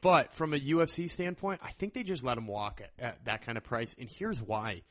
but 0.00 0.32
from 0.34 0.54
a 0.54 0.58
UFC 0.58 1.10
standpoint, 1.10 1.60
I 1.64 1.72
think 1.72 1.94
they 1.94 2.04
just 2.04 2.22
let 2.22 2.38
him 2.38 2.46
walk 2.46 2.80
at, 2.80 3.04
at 3.04 3.24
that 3.24 3.42
kind 3.42 3.58
of 3.58 3.64
price, 3.64 3.94
and 3.98 4.08
here's 4.08 4.40
why: 4.40 4.82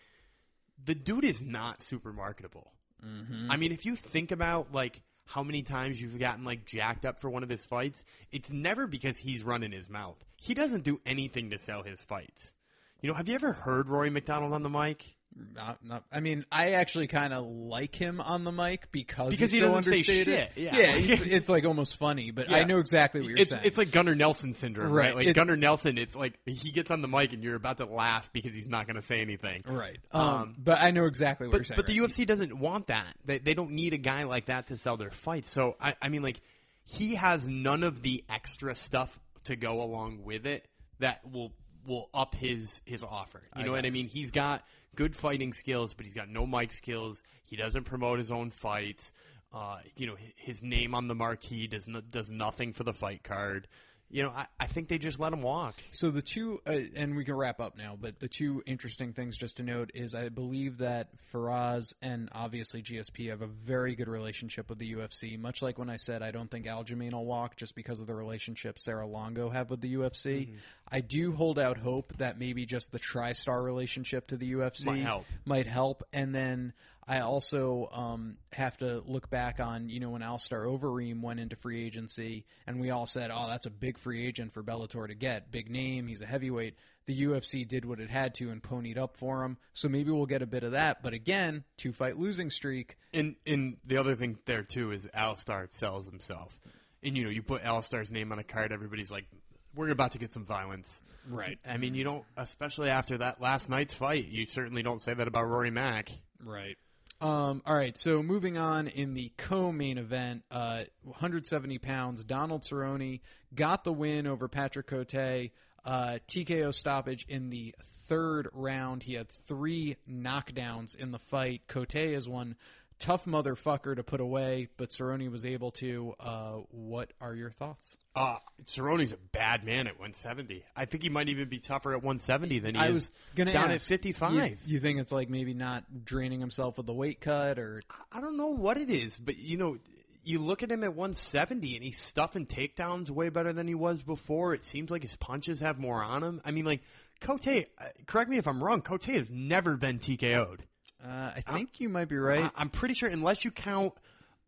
the 0.84 0.96
dude 0.96 1.26
is 1.26 1.42
not 1.42 1.82
super 1.82 2.14
marketable. 2.14 2.72
Mm-hmm. 3.06 3.52
I 3.52 3.58
mean, 3.58 3.72
if 3.72 3.86
you 3.86 3.96
think 3.96 4.32
about 4.32 4.74
like 4.74 5.02
how 5.26 5.44
many 5.44 5.64
times 5.64 6.02
you've 6.02 6.20
gotten 6.20 6.44
like 6.44 6.66
jacked 6.66 7.06
up 7.06 7.20
for 7.20 7.30
one 7.30 7.44
of 7.44 7.50
his 7.50 7.66
fights, 7.66 8.04
it's 8.32 8.50
never 8.52 8.88
because 8.88 9.18
he's 9.18 9.44
running 9.44 9.72
his 9.72 9.90
mouth. 9.90 10.24
He 10.38 10.54
doesn't 10.54 10.84
do 10.84 11.00
anything 11.06 11.50
to 11.50 11.58
sell 11.58 11.84
his 11.84 12.02
fights. 12.02 12.54
You 13.02 13.10
know, 13.10 13.16
have 13.16 13.28
you 13.28 13.36
ever 13.36 13.54
heard 13.54 13.90
Rory 13.90 14.10
MacDonald 14.10 14.54
on 14.54 14.64
the 14.64 14.70
mic? 14.70 15.15
Not, 15.54 15.84
not, 15.84 16.04
I 16.14 16.22
mean, 16.22 16.46
I 16.50 16.72
actually 16.74 17.08
kind 17.08 17.34
of 17.34 17.46
like 17.46 17.94
him 17.94 18.22
on 18.22 18.46
the 18.46 18.54
mic 18.54 18.90
because 18.94 19.32
Because 19.32 19.52
he 19.52 19.60
so 19.60 19.66
doesn't 19.68 19.92
say 19.92 20.02
shit, 20.02 20.52
yeah. 20.56 20.74
he's, 20.96 21.20
it's 21.22 21.50
like 21.50 21.66
almost 21.66 21.98
funny, 21.98 22.32
but 22.32 22.50
I 22.50 22.64
know 22.64 22.80
exactly 22.80 23.20
what 23.20 23.30
you're 23.32 23.40
It's 23.40 23.52
saying. 23.52 23.64
it's 23.66 23.78
like 23.78 23.92
Gunnar 23.92 24.16
Nelson 24.16 24.54
syndrome, 24.54 24.94
right? 24.94 25.08
Right. 25.08 25.16
Like 25.18 25.28
It- 25.28 25.34
Gunnar 25.34 25.58
Nelson, 25.58 25.98
it's 25.98 26.16
like 26.16 26.40
he 26.46 26.72
gets 26.72 26.90
on 26.90 27.02
the 27.02 27.10
mic 27.10 27.34
and 27.34 27.44
you're 27.44 27.56
about 27.56 27.78
to 27.80 27.86
laugh 27.86 28.32
because 28.32 28.54
he's 28.54 28.68
not 28.70 28.88
going 28.88 28.96
to 28.96 29.02
say 29.06 29.20
anything. 29.20 29.62
right. 29.68 29.98
Um, 30.12 30.22
Um, 30.28 30.56
but 30.58 30.80
I 30.80 30.92
know 30.92 31.06
exactly 31.06 31.48
what 31.48 31.52
But 31.52 31.58
you're 31.60 31.66
saying. 31.66 31.76
but 31.78 31.86
the? 31.88 31.98
UFC 31.98 32.26
doesn't 32.26 32.58
want 32.58 32.88
that. 32.88 33.14
They 33.26 33.40
they 33.40 33.54
don't 33.56 33.72
need 33.72 33.94
a 33.94 33.98
guy 33.98 34.24
like 34.24 34.46
that 34.46 34.68
to 34.68 34.78
sell 34.78 34.96
their 34.96 35.12
fights. 35.12 35.50
So 35.50 35.76
I 35.82 35.96
I 36.02 36.08
mean 36.08 36.22
like 36.22 36.40
he 36.86 37.16
has 37.16 37.46
none 37.48 37.84
of 37.84 38.02
the 38.02 38.24
extra 38.30 38.74
stuff 38.74 39.20
to 39.46 39.56
go 39.58 39.82
along 39.82 40.24
with 40.24 40.46
it 40.46 40.66
that 41.00 41.30
will 41.30 41.52
will 41.86 42.10
up 42.14 42.36
his 42.36 42.82
his 42.86 43.04
offer. 43.04 43.42
You 43.58 43.64
know 43.66 43.72
what 43.74 43.86
I 43.86 43.90
mean? 43.90 44.08
He's 44.08 44.32
got 44.32 44.64
good 44.96 45.16
fighting 45.16 45.54
skills, 45.54 45.94
but 45.94 46.06
he's 46.06 46.16
got 46.16 46.30
no 46.30 46.46
mic 46.46 46.72
skills. 46.72 47.24
He 47.44 47.56
doesn't 47.56 47.84
promote 47.84 48.20
his 48.20 48.32
own 48.32 48.50
fights. 48.50 49.14
Uh, 49.54 49.78
you 49.96 50.08
know, 50.08 50.16
his 50.36 50.62
name 50.62 50.94
on 50.94 51.08
the 51.08 51.16
marquee 51.16 51.68
does 51.68 51.88
no, 51.88 52.02
does 52.02 52.30
nothing 52.30 52.74
for 52.74 52.84
the 52.84 52.94
fight 52.94 53.24
card. 53.24 53.68
You 54.10 54.24
know, 54.24 54.30
I, 54.30 54.46
I 54.60 54.68
think 54.68 54.88
they 54.88 54.98
just 54.98 55.20
let 55.20 55.34
him 55.34 55.42
walk. 55.42 55.76
So 55.92 56.12
the 56.12 56.22
two, 56.22 56.62
uh, 56.68 56.80
and 56.96 57.16
we 57.16 57.26
can 57.26 57.36
wrap 57.36 57.60
up 57.60 57.76
now, 57.76 57.98
but 58.00 58.20
the 58.20 58.28
two 58.28 58.62
interesting 58.66 59.14
things 59.14 59.36
just 59.36 59.58
to 59.58 59.64
note 59.64 59.92
is 59.94 60.14
I 60.14 60.30
believe 60.30 60.78
that 60.78 61.10
Firas 61.34 61.94
and 62.02 62.30
obviously 62.32 62.82
GSP 62.84 63.30
have 63.30 63.42
a 63.42 63.48
very 63.48 63.96
good 63.96 64.08
relationship 64.08 64.70
with 64.70 64.78
the 64.78 64.94
UFC. 64.94 65.40
Much 65.40 65.62
like 65.62 65.78
when 65.80 65.90
I 65.90 65.96
said 65.98 66.22
I 66.22 66.32
don't 66.32 66.50
think 66.50 66.66
Aljamain 66.66 67.14
will 67.14 67.26
walk 67.26 67.56
just 67.58 67.76
because 67.76 68.00
of 68.00 68.08
the 68.08 68.14
relationship 68.14 68.80
Serra 68.80 69.08
Longo 69.08 69.50
have 69.50 69.70
with 69.70 69.82
the 69.82 69.96
UFC. 69.96 70.56
I 70.90 71.02
do 71.02 71.32
hold 71.34 71.58
out 71.58 71.78
hope 71.78 72.14
that 72.18 72.40
maybe 72.40 72.66
just 72.66 72.92
the 72.92 73.00
TriStar 73.00 73.64
relationship 73.64 74.28
to 74.28 74.38
the 74.38 74.54
UFC 74.54 74.86
Might 74.86 75.02
help. 75.02 75.26
might 75.46 75.68
help. 75.68 76.04
And 76.14 76.34
then 76.34 76.74
I 77.08 77.20
also 77.20 77.90
um, 77.94 78.38
have 78.52 78.78
to 78.78 79.04
look 79.06 79.30
back 79.30 79.60
on, 79.60 79.90
you 79.90 80.00
know, 80.00 80.10
when 80.10 80.24
Alistair 80.24 80.64
Overeem 80.64 81.22
went 81.22 81.40
into 81.40 81.56
free 81.56 81.86
agency, 81.86 82.46
and 82.66 82.80
we 82.80 82.90
all 82.90 83.06
said, 83.06 83.30
oh, 83.32 83.48
that's 83.48 83.68
a 83.68 83.72
big 83.72 84.00
free 84.00 84.26
agent 84.26 84.54
for 84.54 84.64
Bellator 84.64 85.08
to 85.08 85.14
get. 85.14 85.52
Big 85.52 85.70
name, 85.70 86.08
he's 86.08 86.22
a 86.22 86.26
heavyweight. 86.26 86.76
The 87.06 87.26
UFC 87.26 87.68
did 87.68 87.86
what 87.86 88.00
it 88.00 88.10
had 88.10 88.34
to 88.36 88.50
and 88.50 88.62
ponied 88.62 88.98
up 88.98 89.18
for 89.18 89.44
him. 89.44 89.58
So 89.76 89.88
maybe 89.88 90.10
we'll 90.10 90.26
get 90.26 90.42
a 90.42 90.48
bit 90.48 90.64
of 90.64 90.72
that. 90.72 91.04
But 91.04 91.14
again, 91.14 91.64
two 91.78 91.94
fight 91.94 92.18
losing 92.18 92.50
streak. 92.50 92.98
And 93.14 93.36
and 93.46 93.78
the 93.86 93.98
other 93.98 94.16
thing 94.16 94.40
there 94.46 94.64
too 94.64 94.92
is 94.92 95.08
Alistair 95.14 95.68
sells 95.70 96.08
himself. 96.08 96.60
And 97.04 97.16
you 97.16 97.24
know, 97.24 97.30
you 97.30 97.44
put 97.44 97.62
Alistair's 97.62 98.12
name 98.12 98.32
on 98.32 98.40
a 98.40 98.44
card, 98.44 98.72
everybody's 98.72 99.12
like, 99.12 99.28
"We're 99.76 99.90
about 99.90 100.14
to 100.14 100.18
get 100.18 100.34
some 100.34 100.46
violence." 100.46 101.00
Right. 101.30 101.60
I 101.64 101.78
mean, 101.78 101.94
you 101.94 102.04
don't, 102.04 102.24
especially 102.38 102.90
after 102.90 103.20
that 103.20 103.40
last 103.40 103.70
night's 103.70 103.94
fight, 103.94 104.26
you 104.26 104.48
certainly 104.48 104.82
don't 104.82 105.00
say 105.00 105.14
that 105.14 105.28
about 105.28 105.48
Rory 105.48 105.70
Mack. 105.70 106.10
Right. 106.44 106.76
Um, 107.22 107.62
all 107.66 107.76
right, 107.76 107.98
so 107.98 108.22
moving 108.22 108.58
on 108.58 108.88
in 108.88 109.14
the 109.14 109.32
co-main 109.38 109.98
event, 109.98 110.44
uh, 110.52 110.84
170 111.04 111.78
pounds, 111.80 112.24
Donald 112.24 112.64
Cerrone 112.64 113.22
got 113.54 113.84
the 113.84 113.94
win 113.94 114.28
over 114.28 114.48
Patrick 114.48 114.88
Cote. 114.88 115.16
Uh, 115.16 116.18
TKO 116.28 116.74
stoppage 116.74 117.26
in 117.30 117.50
the 117.50 117.74
third 118.08 118.50
round. 118.54 119.04
He 119.04 119.14
had 119.14 119.30
three 119.48 119.98
knockdowns 120.10 120.96
in 120.96 121.12
the 121.12 121.20
fight. 121.20 121.62
Cote 121.68 121.96
is 121.96 122.28
one 122.28 122.56
tough 123.00 123.26
motherfucker 123.26 123.96
to 123.96 124.04
put 124.04 124.20
away, 124.20 124.70
but 124.78 124.90
Cerrone 124.90 125.30
was 125.32 125.46
able 125.46 125.72
to. 125.72 126.14
Uh, 126.20 126.52
what 126.72 127.12
are 127.22 127.36
your 127.36 127.52
thoughts? 127.52 127.98
Uh, 128.16 128.38
Cerrone's 128.66 129.12
a 129.12 129.18
bad 129.32 129.64
man 129.64 129.88
at 129.88 130.00
170. 130.00 130.64
I 130.76 130.86
think 130.86 131.04
he 131.04 131.10
might 131.10 131.30
even 131.30 131.50
be 131.50 131.60
tougher 131.60 131.92
at 131.92 131.98
170 131.98 132.60
than 132.60 132.76
he 132.76 132.82
I 132.82 132.88
is 132.88 132.94
was 132.94 133.12
gonna 133.36 133.54
down 133.54 133.72
at 133.72 133.82
55. 133.82 134.34
You, 134.34 134.58
you 134.66 134.80
think 134.80 135.00
it's 135.00 135.12
like 135.12 135.30
maybe 135.30 135.54
not 135.54 136.06
draining 136.06 136.40
himself 136.40 136.78
with 136.78 136.86
the 136.86 136.94
weight 136.94 137.22
cut, 137.22 137.60
or 137.60 137.84
I 138.12 138.22
don't 138.22 138.38
know 138.38 138.50
what 138.50 138.78
it 138.78 138.90
is, 138.90 139.18
but 139.18 139.38
you 139.38 139.58
know, 139.58 139.78
you 140.24 140.40
look 140.40 140.64
at 140.64 140.72
him 140.72 140.84
at 140.84 140.96
170 140.96 141.76
and 141.76 141.84
he's 141.84 142.00
stuffing 142.00 142.46
takedowns 142.46 143.10
way 143.10 143.30
better 143.30 143.54
than 143.54 143.68
he 143.68 143.76
was 143.76 144.02
before. 144.02 144.54
It 144.54 144.66
seems 144.66 144.90
like 144.90 145.04
his 145.04 145.16
punches 145.16 145.60
have 145.60 145.80
more 145.80 146.04
on 146.04 146.24
him. 146.24 146.42
I 146.44 146.52
mean, 146.52 146.66
like, 146.66 146.82
Cote, 147.22 147.48
uh, 147.48 147.62
correct 148.08 148.30
me 148.30 148.38
if 148.38 148.48
I'm 148.48 148.64
wrong, 148.64 148.82
Cote 148.82 149.06
has 149.06 149.30
never 149.30 149.78
been 149.78 150.00
TKO'd. 150.00 150.64
Uh, 151.06 151.32
I 151.36 151.42
think 151.42 151.80
you 151.80 151.90
might 151.90 152.10
be 152.10 152.18
right. 152.18 152.50
I'm 152.56 152.70
pretty 152.70 152.94
sure, 152.96 153.10
unless 153.10 153.46
you 153.46 153.52
count 153.52 153.94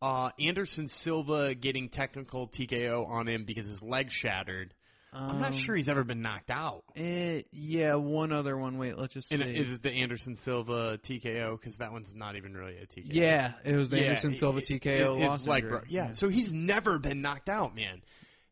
uh, 0.01 0.29
Anderson 0.39 0.87
Silva 0.89 1.53
getting 1.55 1.89
technical 1.89 2.47
TKO 2.47 3.07
on 3.07 3.27
him 3.27 3.45
because 3.45 3.65
his 3.67 3.81
leg 3.81 4.11
shattered, 4.11 4.73
I'm 5.13 5.39
not 5.39 5.55
sure 5.55 5.75
he's 5.75 5.89
ever 5.89 6.03
been 6.03 6.21
knocked 6.21 6.51
out. 6.51 6.83
Eh, 6.95 7.41
yeah, 7.51 7.95
one 7.95 8.31
other 8.31 8.55
one. 8.57 8.77
Wait, 8.77 8.97
let's 8.97 9.13
just 9.13 9.31
And 9.31 9.41
see. 9.41 9.55
is 9.55 9.73
it 9.73 9.81
the 9.81 9.91
Anderson 9.91 10.35
Silva 10.35 10.99
TKO? 11.01 11.59
Because 11.59 11.77
that 11.77 11.91
one's 11.91 12.13
not 12.13 12.35
even 12.35 12.53
really 12.53 12.77
a 12.77 12.85
TKO. 12.85 13.05
yeah, 13.13 13.53
it 13.63 13.75
was 13.75 13.89
the 13.89 13.97
Yeah, 13.97 14.03
Anderson 14.09 14.35
Silva 14.35 14.59
it- 14.59 14.65
TKO. 14.67 15.17
it- 15.19 15.31
his 15.31 15.47
leg 15.47 15.63
injury. 15.63 15.69
broke. 15.79 15.85
Yeah, 15.89 16.11
so 16.13 16.29
he's 16.29 16.53
never 16.53 16.99
been 16.99 17.21
knocked 17.21 17.49
out, 17.49 17.75
man. 17.75 18.01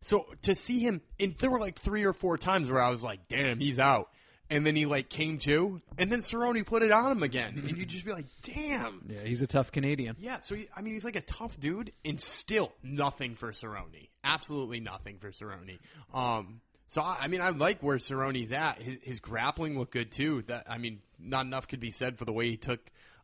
So 0.01 0.25
to 0.43 0.55
see 0.55 0.79
him, 0.79 1.01
and 1.19 1.35
there 1.39 1.49
were 1.51 1.59
like 1.59 1.77
three 1.79 2.03
or 2.05 2.13
four 2.13 2.37
times 2.37 2.69
where 2.71 2.81
I 2.81 2.89
was 2.89 3.03
like, 3.03 3.27
"Damn, 3.27 3.59
he's 3.59 3.77
out," 3.79 4.09
and 4.49 4.65
then 4.65 4.75
he 4.75 4.85
like 4.85 5.09
came 5.09 5.37
to, 5.39 5.81
and 5.97 6.11
then 6.11 6.21
Cerrone 6.21 6.65
put 6.65 6.83
it 6.83 6.91
on 6.91 7.11
him 7.11 7.23
again, 7.23 7.63
and 7.67 7.77
you'd 7.77 7.89
just 7.89 8.05
be 8.05 8.11
like, 8.11 8.27
"Damn." 8.43 9.05
yeah, 9.09 9.21
he's 9.23 9.41
a 9.41 9.47
tough 9.47 9.71
Canadian. 9.71 10.15
Yeah, 10.19 10.39
so 10.41 10.55
he, 10.55 10.67
I 10.75 10.81
mean, 10.81 10.93
he's 10.93 11.05
like 11.05 11.15
a 11.15 11.21
tough 11.21 11.59
dude, 11.59 11.91
and 12.03 12.19
still 12.19 12.71
nothing 12.83 13.35
for 13.35 13.51
Cerrone. 13.51 14.09
Absolutely 14.23 14.79
nothing 14.79 15.17
for 15.19 15.31
Cerrone. 15.31 15.79
Um, 16.13 16.61
so 16.87 17.01
I, 17.01 17.17
I 17.21 17.27
mean, 17.27 17.41
I 17.41 17.49
like 17.49 17.81
where 17.81 17.97
Cerrone's 17.97 18.51
at. 18.51 18.81
His, 18.81 18.97
his 19.01 19.19
grappling 19.19 19.77
looked 19.77 19.93
good 19.93 20.11
too. 20.11 20.43
That 20.47 20.65
I 20.69 20.77
mean, 20.77 20.99
not 21.19 21.45
enough 21.45 21.67
could 21.67 21.79
be 21.79 21.91
said 21.91 22.17
for 22.17 22.25
the 22.25 22.33
way 22.33 22.49
he 22.49 22.57
took 22.57 22.79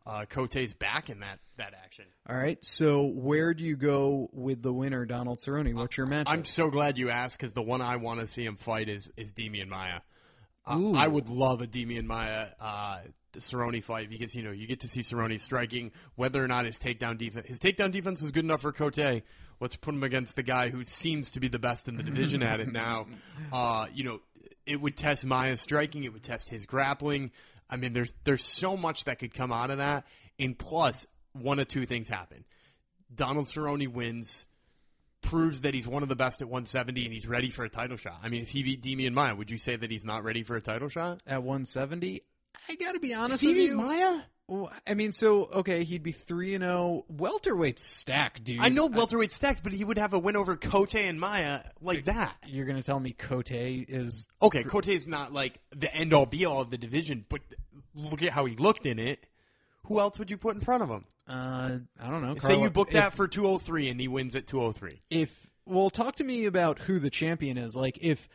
uh, 0.05 0.25
Cote's 0.29 0.73
back 0.73 1.09
in 1.09 1.19
that 1.19 1.39
that 1.57 1.73
action. 1.73 2.05
All 2.27 2.35
right, 2.35 2.63
so 2.63 3.03
where 3.03 3.53
do 3.53 3.63
you 3.63 3.75
go 3.75 4.29
with 4.33 4.61
the 4.61 4.73
winner, 4.73 5.05
Donald 5.05 5.39
Cerrone? 5.39 5.73
What's 5.75 5.97
your 5.97 6.07
matchup? 6.07 6.23
I'm 6.27 6.45
so 6.45 6.69
glad 6.69 6.97
you 6.97 7.09
asked 7.09 7.37
because 7.37 7.53
the 7.53 7.61
one 7.61 7.81
I 7.81 7.97
want 7.97 8.19
to 8.21 8.27
see 8.27 8.43
him 8.43 8.57
fight 8.57 8.89
is 8.89 9.11
is 9.17 9.31
Demian 9.33 9.67
Maia. 9.67 10.01
Ooh. 10.71 10.95
I 10.95 11.07
would 11.07 11.29
love 11.29 11.61
a 11.61 11.67
Demian 11.67 12.05
Maia 12.05 12.49
uh, 12.59 12.99
Cerrone 13.37 13.83
fight 13.83 14.09
because 14.09 14.35
you 14.35 14.43
know 14.43 14.51
you 14.51 14.67
get 14.67 14.81
to 14.81 14.87
see 14.87 15.01
Cerrone 15.01 15.39
striking 15.39 15.91
whether 16.15 16.43
or 16.43 16.47
not 16.47 16.65
his 16.65 16.77
takedown 16.77 17.17
defense 17.17 17.47
his 17.47 17.59
takedown 17.59 17.91
defense 17.91 18.21
was 18.21 18.31
good 18.31 18.43
enough 18.43 18.61
for 18.61 18.71
Cote. 18.71 19.23
Let's 19.59 19.75
put 19.75 19.93
him 19.93 20.03
against 20.03 20.35
the 20.35 20.43
guy 20.43 20.69
who 20.69 20.83
seems 20.83 21.31
to 21.31 21.39
be 21.39 21.47
the 21.47 21.59
best 21.59 21.87
in 21.87 21.95
the 21.95 22.03
division 22.03 22.41
at 22.41 22.59
it 22.59 22.71
now. 22.71 23.05
Uh, 23.53 23.87
you 23.93 24.05
know, 24.05 24.19
it 24.65 24.79
would 24.79 24.95
test 24.95 25.25
Maia's 25.25 25.59
striking. 25.59 26.05
It 26.05 26.13
would 26.13 26.23
test 26.23 26.47
his 26.47 26.65
grappling. 26.65 27.31
I 27.69 27.75
mean, 27.75 27.91
there's 27.91 28.13
there's 28.23 28.45
so 28.45 28.77
much 28.77 29.05
that 29.05 29.19
could 29.19 29.33
come 29.33 29.51
out 29.51 29.71
of 29.71 29.79
that. 29.79 30.05
And 30.39 30.57
plus, 30.57 31.05
one 31.33 31.59
of 31.59 31.67
two 31.67 31.85
things 31.85 32.07
happen. 32.07 32.45
Donald 33.13 33.47
Cerrone 33.47 33.89
wins 33.89 34.45
proves 35.21 35.61
that 35.61 35.73
he's 35.73 35.87
one 35.87 36.03
of 36.03 36.09
the 36.09 36.15
best 36.15 36.41
at 36.41 36.47
170 36.47 37.05
and 37.05 37.13
he's 37.13 37.27
ready 37.27 37.49
for 37.49 37.63
a 37.63 37.69
title 37.69 37.97
shot. 37.97 38.19
I 38.23 38.29
mean, 38.29 38.41
if 38.41 38.49
he 38.49 38.63
beat 38.63 38.81
Demian 38.81 39.13
Maia, 39.13 39.35
would 39.35 39.51
you 39.51 39.57
say 39.57 39.75
that 39.75 39.91
he's 39.91 40.05
not 40.05 40.23
ready 40.23 40.43
for 40.43 40.55
a 40.55 40.61
title 40.61 40.89
shot? 40.89 41.21
At 41.27 41.43
170, 41.43 42.21
I 42.69 42.75
got 42.75 42.93
to 42.93 42.99
be 42.99 43.11
If 43.11 43.19
honest 43.19 43.41
he 43.41 43.47
with 43.47 43.55
beat 43.57 43.69
you. 43.69 43.77
Maia? 43.77 44.21
I 44.85 44.95
mean, 44.95 45.13
so 45.13 45.45
okay, 45.45 45.85
he'd 45.85 46.03
be 46.03 46.11
three 46.11 46.55
and 46.55 46.63
zero. 46.63 47.05
Welterweight 47.07 47.79
stack, 47.79 48.43
dude. 48.43 48.59
I 48.59 48.67
know 48.67 48.87
welterweight 48.87 49.31
stacked, 49.31 49.63
but 49.63 49.71
he 49.71 49.85
would 49.85 49.97
have 49.97 50.13
a 50.13 50.19
win 50.19 50.35
over 50.35 50.57
Cote 50.57 50.95
and 50.95 51.17
Maia 51.19 51.61
like 51.79 52.03
that. 52.05 52.35
You're 52.45 52.65
gonna 52.65 52.83
tell 52.83 52.99
me 52.99 53.13
Cote 53.13 53.51
is 53.51 54.27
Okay, 54.41 54.63
Cote 54.63 54.89
is 54.89 55.07
not 55.07 55.31
like 55.31 55.61
the 55.73 55.93
end 55.93 56.13
all 56.13 56.25
be 56.25 56.43
all 56.43 56.59
of 56.59 56.69
the 56.69 56.77
division, 56.77 57.25
but 57.29 57.39
look 57.95 58.21
at 58.23 58.31
how 58.33 58.43
he 58.43 58.57
looked 58.57 58.85
in 58.85 58.99
it. 58.99 59.25
Who 59.87 59.99
else 59.99 60.17
would 60.19 60.31
you 60.31 60.37
put 60.37 60.55
in 60.55 60.61
front 60.61 60.83
of 60.83 60.89
him? 60.89 61.05
uh 61.27 61.77
I 61.99 62.09
don't 62.09 62.21
know. 62.23 62.35
Say 62.35 62.61
you 62.61 62.69
book 62.69 62.89
if- 62.89 62.93
that 62.95 63.13
for 63.13 63.27
203 63.27 63.89
and 63.89 63.99
he 63.99 64.07
wins 64.07 64.35
at 64.35 64.47
203. 64.47 65.01
if 65.09 65.47
well 65.65 65.89
talk 65.89 66.15
to 66.17 66.23
me 66.23 66.45
about 66.45 66.79
who 66.79 66.99
the 66.99 67.09
champion 67.09 67.57
is 67.57 67.75
like 67.75 67.99
if 68.01 68.27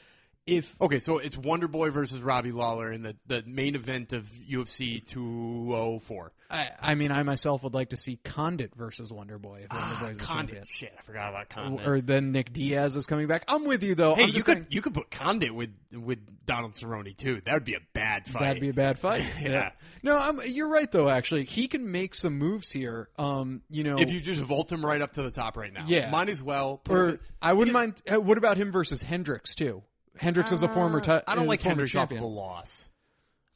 if 0.46 0.74
Okay, 0.80 0.98
so 1.00 1.18
it's 1.18 1.36
Wonder 1.36 1.68
Boy 1.68 1.90
versus 1.90 2.20
Robbie 2.20 2.52
Lawler 2.52 2.92
in 2.92 3.02
the, 3.02 3.16
the 3.26 3.42
main 3.46 3.74
event 3.74 4.12
of 4.12 4.24
UFC 4.48 5.04
204. 5.06 6.32
I, 6.48 6.70
I 6.80 6.94
mean, 6.94 7.10
I 7.10 7.24
myself 7.24 7.64
would 7.64 7.74
like 7.74 7.90
to 7.90 7.96
see 7.96 8.20
Condit 8.24 8.72
versus 8.76 9.12
Wonder 9.12 9.38
Boy 9.38 9.62
if 9.64 9.72
Wonder 9.72 9.94
Ah, 9.96 10.00
Boy's 10.00 10.16
Condit. 10.18 10.46
champion. 10.54 10.64
Shit, 10.68 10.92
I 10.96 11.02
forgot 11.02 11.30
about 11.30 11.48
Condit. 11.48 11.86
Or 11.86 12.00
then 12.00 12.30
Nick 12.30 12.52
Diaz 12.52 12.94
is 12.94 13.06
coming 13.06 13.26
back. 13.26 13.44
I'm 13.48 13.64
with 13.64 13.82
you 13.82 13.96
though. 13.96 14.14
hey, 14.14 14.24
I'm 14.24 14.28
you 14.28 14.34
could 14.34 14.44
saying 14.44 14.66
you 14.70 14.80
could 14.82 14.94
put 14.94 15.10
Condit 15.10 15.52
with 15.54 15.70
with 15.92 16.18
Donald 16.46 16.74
Cerrone 16.74 17.16
too. 17.16 17.40
That 17.44 17.54
would 17.54 17.64
be 17.64 17.74
a 17.74 17.80
bad 17.94 18.26
fight. 18.26 18.40
that'd 18.42 18.60
be 18.60 18.68
a 18.68 18.74
bad 18.74 18.98
fight. 18.98 19.24
Yeah. 19.40 19.70
No, 20.02 20.16
I'm, 20.16 20.38
you're 20.46 20.68
right 20.68 20.90
though. 20.90 21.08
Actually, 21.08 21.44
he 21.44 21.66
can 21.66 21.90
make 21.90 22.14
some 22.14 22.38
moves 22.38 22.70
here. 22.70 23.08
Um, 23.18 23.62
you 23.68 23.82
know, 23.82 23.96
if 23.98 24.12
you 24.12 24.20
just 24.20 24.40
vault 24.40 24.70
him 24.70 24.86
right 24.86 25.02
up 25.02 25.14
to 25.14 25.22
the 25.22 25.30
top 25.32 25.56
right 25.56 25.72
now. 25.72 25.84
Yeah. 25.88 26.10
might 26.10 26.28
as 26.28 26.42
well. 26.42 26.76
put 26.78 26.96
or 26.96 27.20
I 27.42 27.52
wouldn't 27.52 27.74
mind. 27.74 28.00
Uh, 28.10 28.20
what 28.20 28.38
about 28.38 28.56
him 28.56 28.70
versus 28.70 29.02
Hendricks 29.02 29.54
too? 29.56 29.82
Hendricks 30.18 30.52
is 30.52 30.62
a 30.62 30.68
former. 30.68 31.00
Ti- 31.00 31.10
Uh, 31.12 31.20
I 31.26 31.34
don't 31.34 31.46
like 31.46 31.60
former 31.60 31.70
Hendricks 31.72 31.94
off 31.96 32.08
champion. 32.10 32.22
of 32.24 32.30
a 32.30 32.32
loss. 32.32 32.90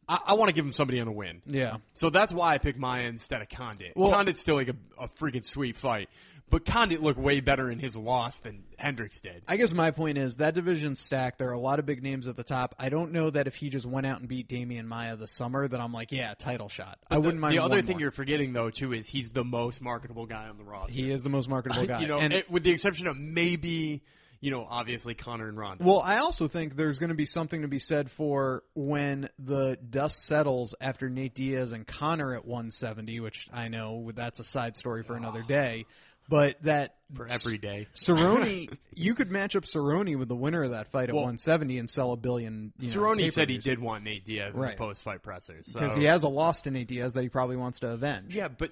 I, 0.08 0.18
I 0.28 0.34
want 0.34 0.48
to 0.48 0.54
give 0.54 0.64
him 0.64 0.72
somebody 0.72 1.00
on 1.00 1.08
a 1.08 1.12
win. 1.12 1.42
Yeah. 1.46 1.76
So 1.92 2.10
that's 2.10 2.32
why 2.32 2.54
I 2.54 2.58
picked 2.58 2.78
Maia 2.78 3.04
instead 3.04 3.42
of 3.42 3.48
Condit. 3.48 3.92
Well- 3.96 4.10
Condit's 4.10 4.40
still 4.40 4.56
like 4.56 4.68
a, 4.68 4.76
a 4.98 5.08
freaking 5.08 5.44
sweet 5.44 5.76
fight, 5.76 6.08
but 6.48 6.64
Condit 6.64 7.00
looked 7.00 7.20
way 7.20 7.38
better 7.38 7.70
in 7.70 7.78
his 7.78 7.96
loss 7.96 8.40
than 8.40 8.64
Hendricks 8.76 9.20
did. 9.20 9.44
I 9.46 9.56
guess 9.56 9.72
my 9.72 9.92
point 9.92 10.18
is 10.18 10.36
that 10.38 10.54
division's 10.54 10.98
stacked. 10.98 11.38
There 11.38 11.48
are 11.50 11.52
a 11.52 11.60
lot 11.60 11.78
of 11.78 11.86
big 11.86 12.02
names 12.02 12.26
at 12.26 12.36
the 12.36 12.42
top. 12.42 12.74
I 12.76 12.88
don't 12.88 13.12
know 13.12 13.30
that 13.30 13.46
if 13.46 13.54
he 13.54 13.68
just 13.70 13.86
went 13.86 14.04
out 14.04 14.18
and 14.18 14.28
beat 14.28 14.48
Demian 14.48 14.86
Maia 14.86 15.14
this 15.14 15.30
summer, 15.30 15.68
that 15.68 15.78
I'm 15.80 15.92
like, 15.92 16.10
yeah, 16.10 16.34
title 16.36 16.68
shot. 16.68 16.98
I 17.08 17.14
The- 17.14 17.20
wouldn't 17.20 17.40
mind. 17.40 17.54
The 17.54 17.60
other 17.60 17.76
one 17.76 17.86
thing 17.86 17.94
more. 17.94 18.00
you're 18.00 18.10
forgetting 18.10 18.52
though 18.52 18.70
too 18.70 18.92
is 18.92 19.08
he's 19.08 19.30
the 19.30 19.44
most 19.44 19.80
marketable 19.80 20.26
guy 20.26 20.48
on 20.48 20.58
the 20.58 20.64
roster. 20.64 20.92
he 20.92 21.12
is 21.12 21.22
the 21.22 21.30
most 21.30 21.48
marketable 21.48 21.86
guy. 21.86 22.00
you 22.00 22.08
know, 22.08 22.18
and 22.18 22.32
it- 22.32 22.50
with 22.50 22.64
the 22.64 22.72
exception 22.72 23.06
of 23.06 23.16
maybe 23.16 24.02
you 24.40 24.50
know 24.50 24.66
obviously 24.68 25.14
Conor 25.14 25.48
and 25.48 25.58
Ronda. 25.58 25.84
Well, 25.84 26.00
I 26.00 26.16
also 26.16 26.48
think 26.48 26.76
there's 26.76 26.98
going 26.98 27.10
to 27.10 27.14
be 27.14 27.26
something 27.26 27.62
to 27.62 27.68
be 27.68 27.78
said 27.78 28.10
for 28.10 28.62
when 28.74 29.28
the 29.38 29.78
dust 29.88 30.24
settles 30.24 30.74
after 30.80 31.08
Nate 31.08 31.34
Diaz 31.34 31.72
and 31.72 31.86
Conor 31.86 32.34
at 32.34 32.44
170, 32.44 33.20
which 33.20 33.48
I 33.52 33.68
know 33.68 34.10
that's 34.14 34.40
a 34.40 34.44
side 34.44 34.76
story 34.76 35.02
for 35.02 35.14
another 35.16 35.42
ah. 35.44 35.48
day. 35.48 35.86
But 36.28 36.62
that 36.62 36.94
for 37.14 37.26
every 37.28 37.58
day. 37.58 37.88
Cerrone, 37.96 38.72
you 38.94 39.16
could 39.16 39.32
match 39.32 39.56
up 39.56 39.64
Cerrone 39.64 40.16
with 40.16 40.28
the 40.28 40.36
winner 40.36 40.62
of 40.62 40.70
that 40.70 40.92
fight 40.92 41.08
at 41.08 41.14
Well, 41.14 41.24
170 41.24 41.78
and 41.78 41.90
sell 41.90 42.12
a 42.12 42.16
billion. 42.16 42.72
You 42.78 42.94
know, 42.94 43.00
Cerrone 43.00 43.32
said 43.32 43.50
he 43.50 43.58
did 43.58 43.80
want 43.80 44.04
Nate 44.04 44.24
Diaz 44.24 44.54
in 44.54 44.60
Right. 44.60 44.76
the 44.76 44.78
post-fight 44.78 45.24
pressers 45.24 45.66
because 45.66 45.94
so- 45.94 45.98
he 45.98 46.04
has 46.04 46.22
a 46.22 46.28
loss 46.28 46.60
to 46.62 46.70
Nate 46.70 46.86
Diaz 46.86 47.14
that 47.14 47.22
he 47.22 47.28
probably 47.28 47.56
wants 47.56 47.80
to 47.80 47.88
avenge. 47.88 48.32
Yeah, 48.32 48.46
but 48.46 48.70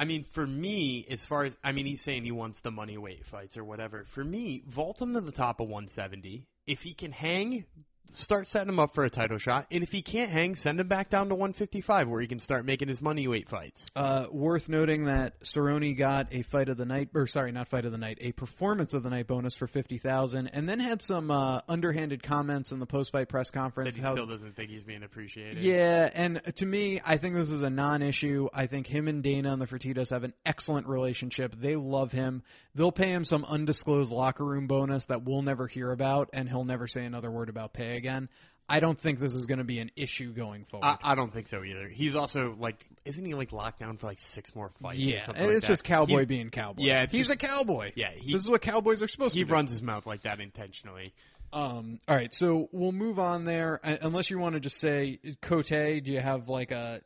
I 0.00 0.06
mean, 0.06 0.24
for 0.24 0.46
me, 0.46 1.04
as 1.10 1.26
far 1.26 1.44
as 1.44 1.58
I 1.62 1.72
mean, 1.72 1.84
he's 1.84 2.00
saying 2.00 2.24
he 2.24 2.32
wants 2.32 2.62
the 2.62 2.70
money 2.70 2.96
weight 2.96 3.26
fights 3.26 3.58
or 3.58 3.64
whatever. 3.64 4.06
For 4.06 4.24
me, 4.24 4.62
vault 4.66 4.98
him 4.98 5.12
to 5.12 5.20
the 5.20 5.30
top 5.30 5.60
of 5.60 5.68
170. 5.68 6.46
If 6.66 6.80
he 6.80 6.94
can 6.94 7.12
hang, 7.12 7.66
start 8.12 8.46
setting 8.46 8.68
him 8.68 8.78
up 8.78 8.94
for 8.94 9.04
a 9.04 9.10
title 9.10 9.38
shot. 9.38 9.66
And 9.70 9.82
if 9.82 9.92
he 9.92 10.02
can't 10.02 10.30
hang, 10.30 10.54
send 10.54 10.80
him 10.80 10.88
back 10.88 11.10
down 11.10 11.28
to 11.28 11.34
155 11.34 12.08
where 12.08 12.20
he 12.20 12.26
can 12.26 12.38
start 12.38 12.64
making 12.64 12.88
his 12.88 13.00
money 13.00 13.26
weight 13.28 13.48
fights. 13.48 13.86
Uh, 13.94 14.26
worth 14.30 14.68
noting 14.68 15.04
that 15.04 15.40
Cerrone 15.42 15.96
got 15.96 16.28
a 16.32 16.42
fight 16.42 16.68
of 16.68 16.76
the 16.76 16.84
night, 16.84 17.10
or 17.14 17.26
sorry, 17.26 17.52
not 17.52 17.68
fight 17.68 17.84
of 17.84 17.92
the 17.92 17.98
night, 17.98 18.18
a 18.20 18.32
performance 18.32 18.94
of 18.94 19.02
the 19.02 19.10
night 19.10 19.26
bonus 19.26 19.54
for 19.54 19.66
fifty 19.66 19.98
thousand, 19.98 20.48
and 20.48 20.68
then 20.68 20.80
had 20.80 21.02
some 21.02 21.30
uh, 21.30 21.60
underhanded 21.68 22.22
comments 22.22 22.72
in 22.72 22.80
the 22.80 22.86
post-fight 22.86 23.28
press 23.28 23.50
That 23.50 23.58
conference. 23.58 23.96
he 23.96 24.02
how- 24.02 24.12
still 24.12 24.26
doesn't 24.26 24.56
think 24.56 24.70
he's 24.70 24.84
being 24.84 25.02
appreciated. 25.02 25.62
yeah, 25.62 26.08
and 26.14 26.40
to 26.56 26.66
me, 26.66 27.00
I 27.04 27.16
think 27.16 27.34
this 27.34 27.50
is 27.50 27.62
a 27.62 27.70
non-issue. 27.70 28.48
I 28.52 28.66
think 28.66 28.86
him 28.86 29.08
and 29.08 29.22
Dana 29.22 29.52
and 29.52 29.60
the 29.60 29.66
Fertitas 29.66 30.10
have 30.10 30.24
an 30.24 30.34
excellent 30.44 30.86
relationship. 30.86 31.54
They 31.58 31.76
love 31.76 32.12
him. 32.12 32.42
They'll 32.74 32.92
pay 32.92 33.08
him 33.10 33.24
some 33.24 33.44
undisclosed 33.44 34.12
locker 34.12 34.44
room 34.44 34.66
bonus 34.66 35.06
that 35.06 35.22
we'll 35.24 35.42
never 35.42 35.66
hear 35.66 35.90
about, 35.90 36.30
and 36.32 36.48
he'll 36.48 36.64
never 36.64 36.86
say 36.86 37.04
another 37.04 37.30
word 37.30 37.48
about 37.48 37.72
pay 37.72 37.96
again. 38.00 38.28
I 38.68 38.78
don't 38.78 38.98
think 39.00 39.18
this 39.18 39.34
is 39.34 39.46
going 39.46 39.58
to 39.58 39.64
be 39.64 39.80
an 39.80 39.90
issue 39.96 40.32
going 40.32 40.64
forward. 40.64 40.86
I, 40.86 40.96
I 41.02 41.14
don't 41.16 41.30
think 41.32 41.48
so 41.48 41.64
either. 41.64 41.88
He's 41.88 42.14
also 42.14 42.54
like, 42.56 42.76
isn't 43.04 43.24
he 43.24 43.34
like 43.34 43.50
locked 43.52 43.80
down 43.80 43.96
for 43.96 44.06
like 44.06 44.20
six 44.20 44.54
more 44.54 44.70
fights? 44.80 44.96
or 44.98 45.02
yeah, 45.02 45.24
like 45.26 45.36
it's 45.38 45.62
that? 45.66 45.72
just 45.72 45.82
cowboy 45.84 46.18
He's- 46.18 46.24
being 46.26 46.50
cowboy. 46.50 46.82
Yeah, 46.84 47.02
it's 47.02 47.12
he's 47.14 47.26
just- 47.26 47.42
a 47.42 47.46
cowboy. 47.46 47.90
Yeah, 47.96 48.10
he- 48.14 48.32
this 48.32 48.42
is 48.42 48.48
what 48.48 48.62
cowboys 48.62 49.02
are 49.02 49.08
supposed 49.08 49.34
He 49.34 49.40
to 49.40 49.44
do. 49.44 49.48
He 49.48 49.52
runs 49.52 49.70
his 49.70 49.82
mouth 49.82 50.06
like 50.06 50.22
that 50.22 50.40
intentionally. 50.40 51.12
Um, 51.52 51.98
all 52.06 52.14
right, 52.14 52.32
so 52.32 52.68
we'll 52.70 52.92
move 52.92 53.18
on 53.18 53.44
there. 53.44 53.80
Unless 53.82 54.30
you 54.30 54.38
want 54.38 54.54
to 54.54 54.60
just 54.60 54.76
say 54.78 55.18
Cote, 55.42 55.66
do 55.66 56.00
you 56.04 56.20
have 56.20 56.48
like 56.48 56.70
a? 56.70 57.00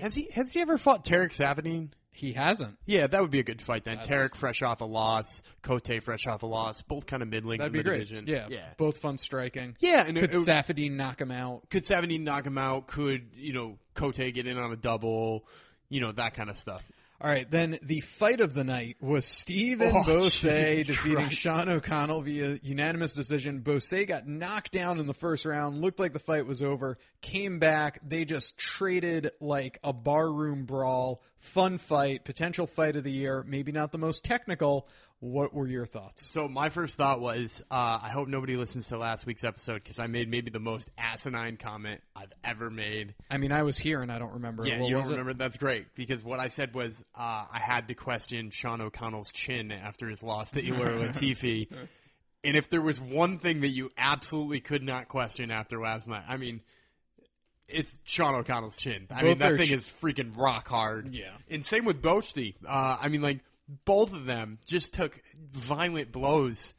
Has 0.00 0.14
he 0.14 0.30
has 0.34 0.50
he 0.52 0.60
ever 0.60 0.78
fought 0.78 1.04
Tarek 1.04 1.36
Saffiedine? 1.36 1.90
He 2.20 2.34
hasn't. 2.34 2.76
Yeah, 2.84 3.06
that 3.06 3.22
would 3.22 3.30
be 3.30 3.38
a 3.38 3.42
good 3.42 3.62
fight 3.62 3.84
then. 3.84 3.96
That's- 3.96 4.08
Tarek 4.30 4.34
fresh 4.34 4.60
off 4.60 4.82
a 4.82 4.84
loss, 4.84 5.42
Cote 5.62 6.02
fresh 6.02 6.26
off 6.26 6.42
a 6.42 6.46
loss, 6.46 6.82
both 6.82 7.06
kind 7.06 7.22
of 7.22 7.30
middlings 7.30 7.58
That'd 7.58 7.68
in 7.68 7.72
be 7.72 7.78
the 7.78 7.82
great. 7.84 7.98
division. 8.00 8.26
Yeah, 8.26 8.48
yeah, 8.50 8.66
both 8.76 8.98
fun 8.98 9.16
striking. 9.16 9.74
yeah. 9.80 10.04
And 10.06 10.16
Could 10.18 10.30
it, 10.34 10.36
it, 10.36 10.46
Saffiedine 10.46 10.92
knock 10.92 11.20
him 11.20 11.30
out? 11.30 11.70
could 11.70 11.84
Saffiedine 11.84 12.20
knock 12.20 12.46
him 12.46 12.58
out? 12.58 12.86
Could 12.88 13.30
you 13.36 13.54
know 13.54 13.78
Cote 13.94 14.16
get 14.16 14.46
in 14.46 14.58
on 14.58 14.70
a 14.70 14.76
double? 14.76 15.46
You 15.88 16.00
know 16.02 16.12
that 16.12 16.34
kind 16.34 16.50
of 16.50 16.56
stuff. 16.58 16.82
All 17.22 17.28
right, 17.28 17.50
then 17.50 17.78
the 17.82 18.00
fight 18.00 18.40
of 18.40 18.54
the 18.54 18.64
night 18.64 18.96
was 18.98 19.26
Steven 19.26 19.88
Oh, 19.94 20.02
Bossé 20.04 20.86
defeating 20.86 21.16
Christ. 21.16 21.36
Sean 21.36 21.68
O'Connell 21.68 22.22
via 22.22 22.58
unanimous 22.62 23.12
decision. 23.12 23.60
Bose 23.60 23.92
got 24.08 24.26
knocked 24.26 24.72
down 24.72 24.98
in 24.98 25.06
the 25.06 25.12
first 25.12 25.44
round, 25.44 25.82
looked 25.82 26.00
like 26.00 26.14
the 26.14 26.18
fight 26.18 26.46
was 26.46 26.62
over, 26.62 26.96
came 27.20 27.58
back. 27.58 27.98
They 28.08 28.24
just 28.24 28.56
traded 28.56 29.32
like 29.38 29.78
a 29.84 29.92
barroom 29.92 30.64
brawl. 30.64 31.20
Fun 31.40 31.76
fight, 31.76 32.24
potential 32.24 32.66
fight 32.66 32.96
of 32.96 33.04
the 33.04 33.12
year, 33.12 33.44
maybe 33.46 33.70
not 33.70 33.92
the 33.92 33.98
most 33.98 34.24
technical. 34.24 34.88
What 35.22 35.52
were 35.52 35.66
your 35.68 35.84
thoughts? 35.84 36.30
So 36.30 36.48
my 36.48 36.70
first 36.70 36.96
thought 36.96 37.20
was, 37.20 37.62
uh, 37.70 37.98
I 38.02 38.08
hope 38.08 38.26
nobody 38.28 38.56
listens 38.56 38.86
to 38.86 38.96
last 38.96 39.26
week's 39.26 39.44
episode 39.44 39.82
because 39.82 39.98
I 39.98 40.06
made 40.06 40.30
maybe 40.30 40.50
the 40.50 40.60
most 40.60 40.90
asinine 40.96 41.58
comment 41.58 42.00
I've 42.16 42.32
ever 42.42 42.70
made. 42.70 43.14
I 43.30 43.36
mean, 43.36 43.52
I 43.52 43.62
was 43.64 43.76
here 43.76 44.00
and 44.00 44.10
I 44.10 44.18
don't 44.18 44.32
remember. 44.32 44.66
Yeah, 44.66 44.80
What 44.80 44.88
you 44.88 44.94
don't 44.94 45.06
it? 45.08 45.10
remember? 45.10 45.34
That's 45.34 45.58
great 45.58 45.94
because 45.94 46.24
what 46.24 46.40
I 46.40 46.48
said 46.48 46.74
was 46.74 47.04
uh, 47.14 47.44
I 47.52 47.58
had 47.62 47.88
to 47.88 47.94
question 47.94 48.48
Sean 48.48 48.80
O'Connell's 48.80 49.30
chin 49.30 49.70
after 49.72 50.08
his 50.08 50.22
loss 50.22 50.52
to 50.52 50.62
Ilir 50.62 50.98
Latifi. 51.12 51.68
And 52.42 52.56
if 52.56 52.70
there 52.70 52.80
was 52.80 52.98
one 52.98 53.38
thing 53.38 53.60
that 53.60 53.68
you 53.68 53.90
absolutely 53.98 54.60
could 54.60 54.82
not 54.82 55.08
question 55.08 55.50
after 55.50 55.78
last 55.78 56.08
night, 56.08 56.24
I 56.26 56.38
mean, 56.38 56.62
it's 57.68 57.98
Sean 58.04 58.34
O'Connell's 58.34 58.78
chin. 58.78 59.06
I 59.10 59.16
Both 59.20 59.24
mean, 59.24 59.38
that 59.40 59.56
thing 59.58 59.68
ch- 59.68 59.72
is 59.72 59.90
freaking 60.02 60.34
rock 60.36 60.66
hard. 60.66 61.12
Yeah. 61.14 61.32
And 61.50 61.62
same 61.64 61.84
with 61.84 62.00
Bochty. 62.00 62.54
Uh, 62.66 62.96
I 62.98 63.08
mean, 63.08 63.20
like, 63.20 63.40
both 63.84 64.12
of 64.12 64.24
them 64.24 64.58
just 64.66 64.94
took 64.94 65.20
violent 65.52 66.12
blows 66.12 66.74